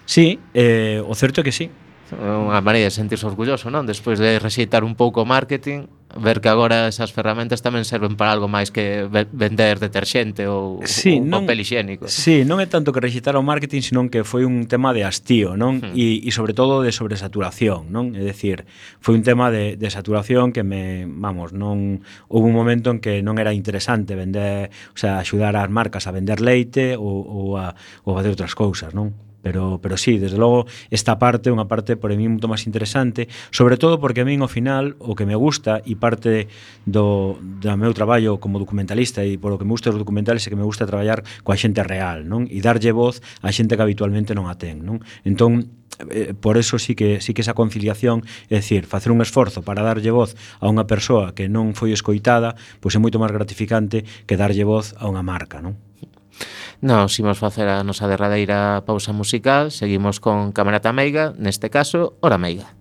Sí, 0.08 0.40
eh, 0.54 1.04
o 1.04 1.12
certo 1.12 1.42
é 1.42 1.44
que 1.44 1.52
sí. 1.52 1.68
Unha 2.16 2.64
maneira 2.64 2.88
de 2.88 2.96
sentirse 2.96 3.28
orgulloso, 3.28 3.68
non? 3.68 3.84
Despois 3.84 4.16
de 4.16 4.40
rexeitar 4.40 4.80
un 4.80 4.96
pouco 4.96 5.20
o 5.20 5.28
marketing, 5.28 5.84
ver 6.16 6.40
que 6.40 6.48
agora 6.48 6.88
esas 6.88 7.12
ferramentas 7.12 7.60
tamén 7.60 7.84
serven 7.84 8.16
para 8.16 8.32
algo 8.32 8.48
máis 8.48 8.72
que 8.72 9.04
vender 9.12 9.76
deterxente 9.76 10.48
ou, 10.48 10.80
sí, 10.88 11.20
ou 11.20 11.28
non, 11.28 11.44
papel 11.44 11.60
higiénico. 11.60 12.08
Sí, 12.08 12.48
non 12.48 12.64
é 12.64 12.66
tanto 12.72 12.96
que 12.96 13.04
rexeitar 13.04 13.36
o 13.36 13.44
marketing, 13.44 13.84
senón 13.84 14.08
que 14.08 14.24
foi 14.24 14.48
un 14.48 14.64
tema 14.64 14.96
de 14.96 15.04
hastío, 15.04 15.60
non? 15.60 15.84
Hmm. 15.84 15.92
E, 15.92 16.24
e 16.24 16.30
sobre 16.32 16.56
todo 16.56 16.80
de 16.80 16.88
sobresaturación, 16.88 17.92
non? 17.92 18.16
É 18.16 18.24
dicir, 18.24 18.64
foi 19.04 19.12
un 19.12 19.20
tema 19.20 19.52
de, 19.52 19.76
de 19.76 19.88
saturación 19.92 20.56
que 20.56 20.64
me, 20.64 21.04
vamos, 21.04 21.52
non 21.52 22.00
houve 22.32 22.48
un 22.48 22.56
momento 22.56 22.88
en 22.88 23.04
que 23.04 23.20
non 23.20 23.36
era 23.36 23.52
interesante 23.52 24.16
vender, 24.16 24.72
o 24.72 24.96
sea, 24.96 25.20
axudar 25.20 25.52
ás 25.52 25.68
marcas 25.68 26.08
a 26.08 26.16
vender 26.16 26.40
leite 26.40 26.96
ou, 26.96 27.20
ou 27.28 27.60
a, 27.60 27.76
ou 28.08 28.16
a 28.16 28.24
facer 28.24 28.32
outras 28.32 28.56
cousas, 28.56 28.96
non? 28.96 29.27
Pero, 29.42 29.78
pero 29.80 29.96
sí, 29.96 30.18
desde 30.18 30.36
logo, 30.36 30.66
esta 30.90 31.18
parte 31.18 31.48
é 31.48 31.54
unha 31.54 31.70
parte 31.70 31.94
por 31.94 32.10
mí 32.10 32.26
moito 32.26 32.50
máis 32.50 32.66
interesante, 32.66 33.30
sobre 33.54 33.78
todo 33.78 34.02
porque 34.02 34.22
a 34.22 34.26
min 34.26 34.42
ao 34.42 34.50
final 34.50 34.98
o 34.98 35.14
que 35.14 35.24
me 35.24 35.38
gusta 35.38 35.78
e 35.86 35.94
parte 35.94 36.50
do, 36.82 37.38
do 37.38 37.70
meu 37.78 37.94
traballo 37.94 38.42
como 38.42 38.58
documentalista 38.58 39.22
e 39.22 39.38
polo 39.38 39.54
que 39.54 39.64
me 39.64 39.72
gusta 39.72 39.94
os 39.94 40.00
documentales 40.00 40.42
é 40.42 40.50
que 40.50 40.58
me 40.58 40.66
gusta 40.66 40.90
traballar 40.90 41.22
coa 41.46 41.54
xente 41.54 41.86
real, 41.86 42.26
non? 42.26 42.50
E 42.50 42.58
darlle 42.58 42.90
voz 42.90 43.22
á 43.38 43.54
xente 43.54 43.78
que 43.78 43.84
habitualmente 43.86 44.34
non 44.34 44.50
a 44.50 44.58
ten, 44.58 44.82
non? 44.82 44.98
Entón, 45.22 45.70
eh, 46.10 46.34
por 46.34 46.58
eso 46.58 46.78
sí 46.82 46.98
que 46.98 47.22
sí 47.22 47.30
que 47.30 47.42
esa 47.46 47.54
conciliación, 47.54 48.26
é 48.50 48.58
dicir, 48.58 48.90
facer 48.90 49.14
un 49.14 49.22
esforzo 49.22 49.62
para 49.62 49.86
darlle 49.86 50.10
voz 50.10 50.34
a 50.58 50.66
unha 50.66 50.84
persoa 50.90 51.30
que 51.30 51.46
non 51.46 51.78
foi 51.78 51.94
escoitada, 51.94 52.58
pois 52.82 52.94
é 52.94 52.98
moito 52.98 53.22
máis 53.22 53.30
gratificante 53.30 54.02
que 54.26 54.34
darlle 54.34 54.66
voz 54.66 54.98
a 54.98 55.06
unha 55.06 55.22
marca, 55.22 55.62
non? 55.62 55.87
Nos 56.80 57.18
imos 57.18 57.42
facer 57.42 57.66
a 57.66 57.82
nosa 57.82 58.06
derradeira 58.06 58.86
pausa 58.86 59.10
musical, 59.10 59.74
seguimos 59.74 60.22
con 60.22 60.54
Camarata 60.54 60.94
Meiga, 60.94 61.34
neste 61.34 61.74
caso, 61.74 62.14
Hora 62.22 62.38
Meiga. 62.38 62.77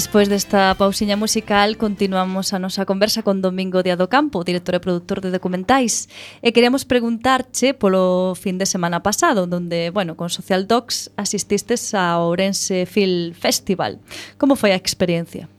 Despois 0.00 0.30
desta 0.30 0.74
pausiña 0.80 1.20
musical 1.20 1.76
continuamos 1.76 2.56
a 2.56 2.58
nosa 2.58 2.88
conversa 2.88 3.20
con 3.20 3.44
Domingo 3.44 3.84
Díaz 3.84 4.00
do 4.00 4.08
Campo, 4.08 4.40
director 4.48 4.72
e 4.72 4.80
produtor 4.80 5.20
de 5.20 5.28
documentais 5.28 6.08
e 6.40 6.56
queremos 6.56 6.88
preguntarche 6.88 7.76
polo 7.76 8.32
fin 8.32 8.56
de 8.56 8.64
semana 8.64 9.04
pasado 9.04 9.44
donde, 9.44 9.92
bueno, 9.92 10.16
con 10.16 10.32
Social 10.32 10.64
Docs 10.64 11.12
asististes 11.20 11.92
ao 11.92 12.32
Ourense 12.32 12.88
Film 12.88 13.36
Festival 13.36 14.00
como 14.40 14.56
foi 14.56 14.72
a 14.72 14.80
experiencia? 14.80 15.52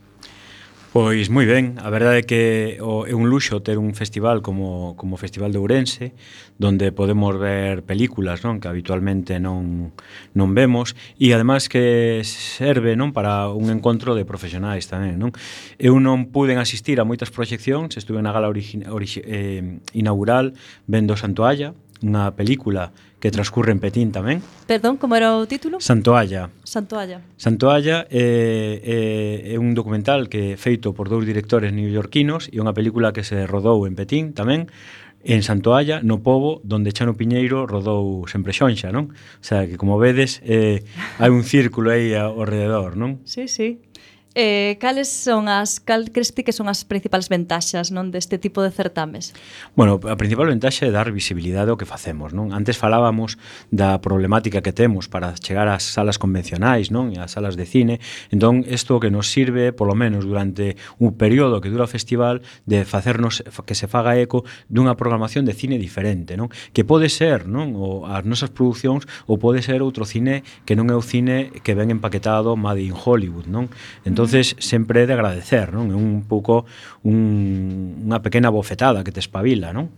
Pois 0.92 1.32
moi 1.32 1.48
ben, 1.48 1.80
a 1.80 1.88
verdade 1.88 2.20
é 2.20 2.28
que 2.28 2.44
o, 2.84 3.08
é 3.08 3.16
un 3.16 3.32
luxo 3.32 3.64
ter 3.64 3.80
un 3.80 3.96
festival 3.96 4.44
como, 4.44 5.00
como 5.00 5.16
o 5.16 5.18
Festival 5.18 5.56
de 5.56 5.56
Ourense 5.56 6.12
donde 6.60 6.92
podemos 6.92 7.32
ver 7.40 7.88
películas 7.88 8.44
non 8.44 8.60
que 8.60 8.68
habitualmente 8.68 9.40
non, 9.40 9.96
non 10.36 10.52
vemos 10.52 10.92
e 11.16 11.32
ademais 11.32 11.72
que 11.72 12.20
serve 12.28 13.00
non 13.00 13.16
para 13.16 13.48
un 13.56 13.72
encontro 13.72 14.20
de 14.20 14.28
profesionais 14.28 14.84
tamén 14.92 15.16
non? 15.16 15.32
Eu 15.80 15.96
non 16.04 16.28
puden 16.28 16.60
asistir 16.60 17.00
a 17.00 17.08
moitas 17.08 17.32
proxeccións, 17.32 17.96
estuve 17.96 18.20
na 18.20 18.36
gala 18.36 18.52
origi, 18.52 18.84
origi, 18.84 19.24
eh, 19.24 19.80
inaugural 19.96 20.60
vendo 20.92 21.16
Santoalla, 21.16 21.72
unha 22.04 22.36
película 22.36 22.92
que 23.22 23.30
transcurre 23.30 23.72
en 23.72 23.80
Petín 23.80 24.10
tamén. 24.10 24.42
Perdón, 24.66 24.98
como 24.98 25.14
era 25.14 25.38
o 25.38 25.46
título? 25.46 25.78
Santoalla. 25.78 26.50
Santoalla. 26.66 27.22
Santoalla 27.38 28.10
é, 28.10 28.18
eh, 28.18 28.74
é, 28.82 29.54
eh, 29.54 29.56
é 29.56 29.58
un 29.62 29.78
documental 29.78 30.26
que 30.26 30.54
é 30.54 30.60
feito 30.60 30.92
por 30.98 31.08
dous 31.08 31.24
directores 31.24 31.70
neoyorquinos 31.70 32.50
e 32.50 32.58
unha 32.58 32.74
película 32.74 33.14
que 33.14 33.22
se 33.22 33.46
rodou 33.46 33.86
en 33.86 33.94
Petín 33.94 34.34
tamén, 34.34 34.68
en 35.24 35.44
Santoalla, 35.44 36.02
no 36.02 36.26
pobo 36.26 36.62
donde 36.66 36.92
Chano 36.92 37.14
Piñeiro 37.14 37.70
rodou 37.70 38.26
sempre 38.26 38.58
xonxa, 38.58 38.90
non? 38.90 39.14
O 39.14 39.46
sea, 39.46 39.70
que 39.70 39.78
como 39.78 40.02
vedes, 40.02 40.42
eh, 40.42 40.82
hai 41.22 41.30
un 41.30 41.46
círculo 41.46 41.94
aí 41.94 42.18
ao 42.18 42.42
rededor, 42.42 42.98
non? 42.98 43.22
Sí, 43.30 43.46
sí. 43.46 43.86
Eh, 44.34 44.78
cales 44.80 45.12
son 45.12 45.50
as 45.52 45.84
cal 45.84 46.08
crees 46.08 46.32
ti 46.32 46.48
que 46.48 46.56
son 46.56 46.72
as 46.72 46.88
principais 46.88 47.28
ventaxas 47.28 47.92
non 47.92 48.16
deste 48.16 48.40
tipo 48.40 48.64
de 48.64 48.72
certames? 48.72 49.36
Bueno, 49.76 50.00
a 50.08 50.16
principal 50.16 50.48
ventaxa 50.48 50.88
é 50.88 50.92
dar 50.96 51.12
visibilidade 51.12 51.68
ao 51.68 51.76
que 51.76 51.84
facemos, 51.84 52.32
non? 52.32 52.56
Antes 52.56 52.80
falábamos 52.80 53.36
da 53.76 54.00
problemática 54.00 54.64
que 54.64 54.72
temos 54.72 55.12
para 55.12 55.36
chegar 55.36 55.68
ás 55.68 55.84
salas 55.84 56.16
convencionais, 56.16 56.96
non? 56.96 57.12
E 57.12 57.20
ás 57.20 57.36
salas 57.36 57.60
de 57.60 57.68
cine. 57.68 58.00
Entón, 58.32 58.64
isto 58.64 59.04
que 59.04 59.12
nos 59.12 59.28
sirve, 59.28 59.76
polo 59.76 60.00
menos 60.00 60.24
durante 60.24 60.80
un 60.96 61.20
período 61.20 61.60
que 61.60 61.68
dura 61.68 61.84
o 61.84 61.92
festival, 61.92 62.40
de 62.64 62.88
facernos 62.88 63.44
que 63.68 63.76
se 63.76 63.92
faga 63.92 64.16
eco 64.16 64.48
dunha 64.72 64.96
programación 64.96 65.44
de 65.44 65.52
cine 65.52 65.76
diferente, 65.76 66.40
non? 66.40 66.48
Que 66.72 66.88
pode 66.88 67.12
ser, 67.12 67.52
non, 67.52 67.76
o 67.76 68.08
as 68.08 68.24
nosas 68.24 68.48
producións 68.48 69.04
ou 69.28 69.36
pode 69.36 69.60
ser 69.60 69.84
outro 69.84 70.08
cine 70.08 70.48
que 70.64 70.80
non 70.80 70.88
é 70.88 70.96
o 70.96 71.04
cine 71.04 71.52
que 71.68 71.76
ven 71.76 71.92
empaquetado 71.92 72.56
Made 72.56 72.80
in 72.80 72.96
Hollywood, 72.96 73.52
non? 73.52 73.68
Entón, 74.08 74.21
entonces 74.22 74.54
sempre 74.62 75.02
é 75.02 75.06
de 75.10 75.18
agradecer, 75.18 75.74
non? 75.74 75.90
É 75.90 75.98
un 75.98 76.22
pouco 76.30 76.70
un, 77.02 78.06
unha 78.06 78.22
pequena 78.22 78.54
bofetada 78.54 79.02
que 79.02 79.10
te 79.10 79.18
espabila, 79.18 79.74
non? 79.74 79.90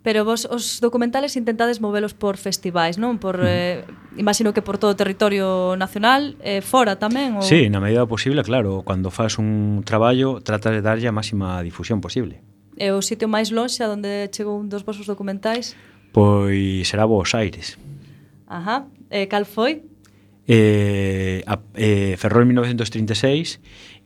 Pero 0.00 0.24
vos 0.24 0.48
os 0.48 0.80
documentales 0.80 1.36
intentades 1.36 1.84
movelos 1.84 2.16
por 2.16 2.40
festivais, 2.40 2.96
non? 2.96 3.20
Por 3.20 3.44
mm. 3.44 3.52
eh, 3.52 3.84
imagino 4.16 4.56
que 4.56 4.64
por 4.64 4.80
todo 4.80 4.96
o 4.96 4.96
territorio 4.96 5.76
nacional, 5.76 6.40
eh, 6.40 6.64
fora 6.64 6.96
tamén 6.96 7.36
ou 7.36 7.44
Sí, 7.44 7.68
na 7.68 7.84
medida 7.84 8.08
posible, 8.08 8.40
claro, 8.40 8.80
cando 8.80 9.12
fas 9.12 9.36
un 9.36 9.84
traballo 9.84 10.40
tratas 10.40 10.72
de 10.72 10.80
darlle 10.80 11.04
a 11.04 11.12
máxima 11.12 11.60
difusión 11.60 12.00
posible. 12.00 12.40
E 12.80 12.88
o 12.96 13.04
sitio 13.04 13.28
máis 13.28 13.52
lonxe 13.52 13.84
onde 13.84 14.32
chegou 14.32 14.56
un 14.56 14.72
dos 14.72 14.88
vosos 14.88 15.04
documentais? 15.04 15.76
Pois 16.16 16.88
será 16.88 17.04
Buenos 17.04 17.36
Aires. 17.36 17.76
Ajá. 18.48 18.88
E 19.12 19.28
cal 19.28 19.44
foi? 19.44 19.84
eh, 20.50 21.44
a, 21.46 21.60
eh, 21.74 22.16
Ferrol 22.18 22.44
1936 22.46 23.60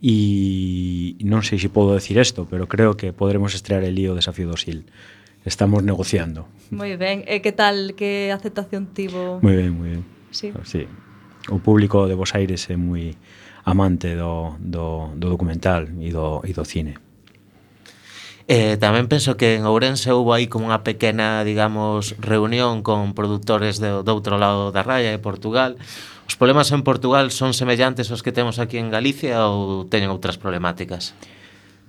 e 0.05 1.17
non 1.25 1.41
sei 1.41 1.57
se 1.57 1.73
podo 1.73 1.97
decir 1.97 2.21
isto, 2.21 2.45
pero 2.45 2.69
creo 2.69 3.01
que 3.01 3.17
podremos 3.17 3.57
estrear 3.57 3.81
el 3.81 3.97
lío 3.97 4.13
Desafío 4.13 4.53
do 4.53 4.61
Sil. 4.61 4.85
Estamos 5.49 5.81
negociando. 5.81 6.45
Moi 6.69 7.01
ben. 7.01 7.25
E 7.25 7.37
eh, 7.37 7.41
que 7.41 7.57
tal? 7.57 7.97
Que 7.97 8.29
aceptación 8.29 8.93
tivo? 8.93 9.41
Moi 9.41 9.57
ben, 9.57 9.73
moi 9.73 9.89
ben. 9.97 10.05
Sí. 10.37 10.53
sí. 10.69 10.85
O 11.49 11.65
público 11.65 12.05
de 12.05 12.13
Bos 12.13 12.37
Aires 12.37 12.69
é 12.69 12.77
moi 12.77 13.17
amante 13.65 14.13
do, 14.13 14.61
do, 14.61 15.17
do 15.17 15.33
documental 15.33 15.89
e 15.97 16.13
do, 16.13 16.45
e 16.45 16.53
do 16.53 16.69
cine. 16.69 17.01
Eh, 18.45 18.77
tamén 18.77 19.09
penso 19.09 19.41
que 19.41 19.57
en 19.57 19.65
Ourense 19.65 20.13
houve 20.13 20.37
aí 20.37 20.47
como 20.53 20.69
unha 20.69 20.85
pequena, 20.85 21.41
digamos, 21.49 22.13
reunión 22.21 22.85
con 22.85 23.17
produtores 23.17 23.81
do, 23.81 24.05
do 24.05 24.13
outro 24.13 24.37
lado 24.37 24.69
da 24.69 24.85
raya 24.85 25.09
de 25.09 25.17
Portugal. 25.17 25.81
Os 26.29 26.37
problemas 26.37 26.69
en 26.77 26.85
Portugal 26.85 27.33
son 27.33 27.57
semellantes 27.57 28.13
aos 28.13 28.21
que 28.21 28.37
temos 28.37 28.61
aquí 28.61 28.77
en 28.77 28.93
Galicia 28.93 29.49
ou 29.49 29.89
teñen 29.89 30.13
outras 30.13 30.37
problemáticas? 30.37 31.17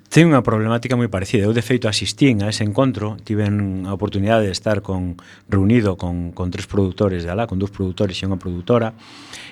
Ten 0.07 0.31
unha 0.31 0.47
problemática 0.47 0.95
moi 0.95 1.11
parecida. 1.11 1.43
Eu, 1.43 1.51
de 1.51 1.59
feito, 1.59 1.91
asistín 1.91 2.39
a 2.39 2.47
ese 2.47 2.63
encontro, 2.63 3.19
tiven 3.27 3.83
a 3.83 3.91
oportunidade 3.91 4.47
de 4.47 4.55
estar 4.55 4.79
con, 4.79 5.19
reunido 5.51 5.99
con, 5.99 6.31
con 6.31 6.55
tres 6.55 6.71
produtores 6.71 7.27
de 7.27 7.35
alá, 7.35 7.51
con 7.51 7.59
dous 7.59 7.73
produtores 7.73 8.15
e 8.21 8.23
unha 8.23 8.39
produtora, 8.39 8.95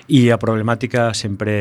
e 0.06 0.28
a 0.28 0.36
problemática 0.36 1.14
sempre 1.14 1.52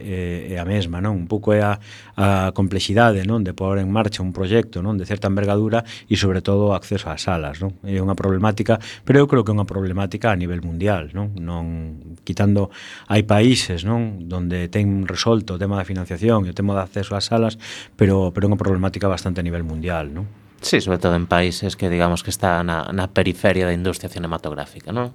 é, 0.00 0.54
é 0.54 0.56
a 0.56 0.64
mesma, 0.64 1.04
non? 1.04 1.12
Un 1.12 1.28
pouco 1.28 1.52
é 1.52 1.60
a, 1.60 1.76
a 2.16 2.50
complexidade, 2.56 3.24
non, 3.28 3.44
de 3.44 3.52
pôr 3.52 3.76
en 3.76 3.92
marcha 3.92 4.24
un 4.24 4.32
proxecto, 4.32 4.80
non, 4.80 4.96
de 4.96 5.04
certa 5.04 5.28
envergadura 5.28 5.84
e 6.08 6.16
sobre 6.16 6.40
todo 6.40 6.72
o 6.72 6.74
acceso 6.76 7.12
ás 7.12 7.28
salas, 7.28 7.60
non? 7.60 7.76
É 7.84 8.00
unha 8.00 8.16
problemática, 8.16 8.80
pero 9.04 9.20
eu 9.20 9.26
creo 9.28 9.44
que 9.44 9.52
é 9.52 9.56
unha 9.56 9.68
problemática 9.68 10.32
a 10.32 10.36
nivel 10.36 10.64
mundial, 10.64 11.12
non? 11.12 11.36
Non 11.36 12.18
quitando 12.24 12.72
hai 13.12 13.28
países, 13.28 13.84
non, 13.84 14.24
onde 14.32 14.72
ten 14.72 15.04
resolto 15.04 15.54
o 15.56 15.60
tema 15.60 15.76
da 15.76 15.84
financiación 15.84 16.48
e 16.48 16.52
o 16.52 16.56
tema 16.56 16.72
de 16.72 16.88
acceso 16.88 17.12
ás 17.12 17.28
salas, 17.28 17.60
pero 18.00 18.32
pero 18.32 18.48
é 18.48 18.48
unha 18.48 18.60
problemática 18.60 19.04
bastante 19.04 19.40
a 19.40 19.46
nivel 19.46 19.68
mundial, 19.68 20.08
non? 20.08 20.24
Sí, 20.62 20.80
sobre 20.80 20.96
todo 21.02 21.18
en 21.18 21.26
países 21.26 21.76
que 21.76 21.90
digamos 21.90 22.22
que 22.22 22.30
está 22.30 22.62
na, 22.62 22.88
na 22.94 23.10
periferia 23.10 23.66
da 23.66 23.74
industria 23.74 24.08
cinematográfica, 24.08 24.94
non? 24.94 25.12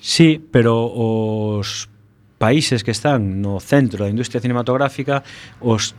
Sí, 0.00 0.40
pero 0.50 0.88
os 0.88 1.88
países 2.40 2.80
que 2.82 2.90
están 2.90 3.44
no 3.44 3.60
centro 3.60 4.08
da 4.08 4.10
industria 4.10 4.40
cinematográfica, 4.40 5.22
os 5.60 5.92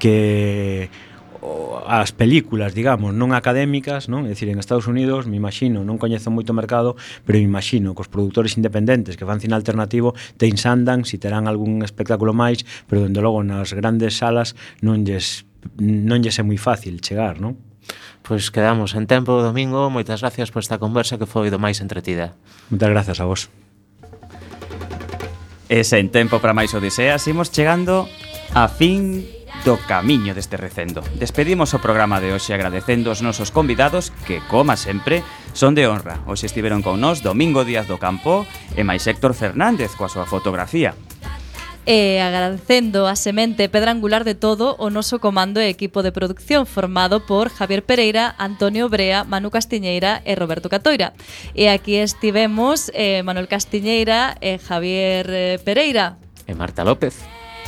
que 0.00 0.88
as 1.86 2.12
películas, 2.16 2.72
digamos, 2.72 3.12
non 3.12 3.36
académicas, 3.36 4.08
non? 4.08 4.24
É 4.24 4.32
dicir, 4.32 4.48
en 4.48 4.56
Estados 4.56 4.88
Unidos, 4.88 5.28
me 5.28 5.36
imagino, 5.36 5.84
non 5.84 6.00
coñezo 6.00 6.32
moito 6.32 6.56
o 6.56 6.58
mercado, 6.58 6.96
pero 7.28 7.36
me 7.36 7.44
imagino 7.44 7.92
que 7.92 8.00
os 8.00 8.08
produtores 8.08 8.56
independentes 8.56 9.20
que 9.20 9.28
fan 9.28 9.44
cine 9.44 9.52
alternativo 9.52 10.16
te 10.40 10.48
insandan 10.48 11.04
si 11.04 11.20
terán 11.20 11.44
algún 11.44 11.84
espectáculo 11.84 12.32
máis, 12.32 12.64
pero 12.88 13.04
dende 13.04 13.20
logo 13.20 13.44
nas 13.44 13.76
grandes 13.76 14.16
salas 14.16 14.56
non 14.80 15.04
lles 15.04 15.44
non 15.76 16.24
lles 16.24 16.40
é 16.40 16.44
moi 16.44 16.56
fácil 16.56 17.04
chegar, 17.04 17.36
non? 17.44 17.60
Pois 18.24 18.48
quedamos 18.48 18.96
en 18.96 19.04
tempo 19.04 19.36
o 19.36 19.44
domingo. 19.44 19.92
Moitas 19.92 20.24
gracias 20.24 20.48
por 20.48 20.64
esta 20.64 20.80
conversa 20.80 21.20
que 21.20 21.28
foi 21.28 21.52
do 21.52 21.60
máis 21.60 21.84
entretida. 21.84 22.32
Moitas 22.72 22.88
gracias 22.88 23.18
a 23.20 23.28
vos. 23.28 23.52
E 25.68 25.84
sen 25.84 26.08
tempo 26.08 26.40
para 26.40 26.56
máis 26.56 26.72
odiseas, 26.72 27.20
imos 27.28 27.52
chegando 27.52 28.08
a 28.56 28.64
fin 28.72 29.28
do 29.68 29.76
camiño 29.76 30.32
deste 30.32 30.56
recendo. 30.56 31.04
Despedimos 31.20 31.76
o 31.76 31.84
programa 31.84 32.16
de 32.16 32.32
hoxe 32.32 32.56
agradecendo 32.56 33.12
os 33.12 33.20
nosos 33.20 33.52
convidados 33.52 34.08
que, 34.24 34.40
coma 34.48 34.80
sempre, 34.80 35.20
son 35.52 35.76
de 35.76 35.84
honra. 35.84 36.24
Hoxe 36.24 36.48
estiveron 36.48 36.80
con 36.80 37.04
nós 37.04 37.20
Domingo 37.20 37.60
Díaz 37.60 37.84
do 37.84 38.00
Campo 38.00 38.48
e 38.72 38.80
máis 38.88 39.04
Héctor 39.04 39.36
Fernández 39.36 39.92
coa 40.00 40.08
súa 40.08 40.24
fotografía 40.24 40.96
e 41.86 42.20
agradecendo 42.20 43.06
a 43.06 43.16
semente 43.16 43.68
pedra 43.68 43.92
angular 43.92 44.24
de 44.24 44.34
todo 44.34 44.76
o 44.78 44.88
noso 44.88 45.20
comando 45.20 45.60
e 45.60 45.68
equipo 45.68 46.02
de 46.02 46.12
producción 46.12 46.64
formado 46.64 47.24
por 47.24 47.50
Javier 47.50 47.84
Pereira, 47.84 48.34
Antonio 48.38 48.88
Brea, 48.88 49.24
Manu 49.24 49.50
Castiñeira 49.50 50.22
e 50.24 50.32
Roberto 50.34 50.68
Catoira. 50.68 51.12
E 51.52 51.68
aquí 51.68 51.96
estivemos 52.00 52.90
eh, 52.94 53.22
Manuel 53.22 53.48
Castiñeira 53.48 54.36
e 54.40 54.56
Javier 54.58 55.26
eh, 55.28 55.58
Pereira. 55.60 56.16
E 56.48 56.54
Marta 56.54 56.84
López 56.84 57.33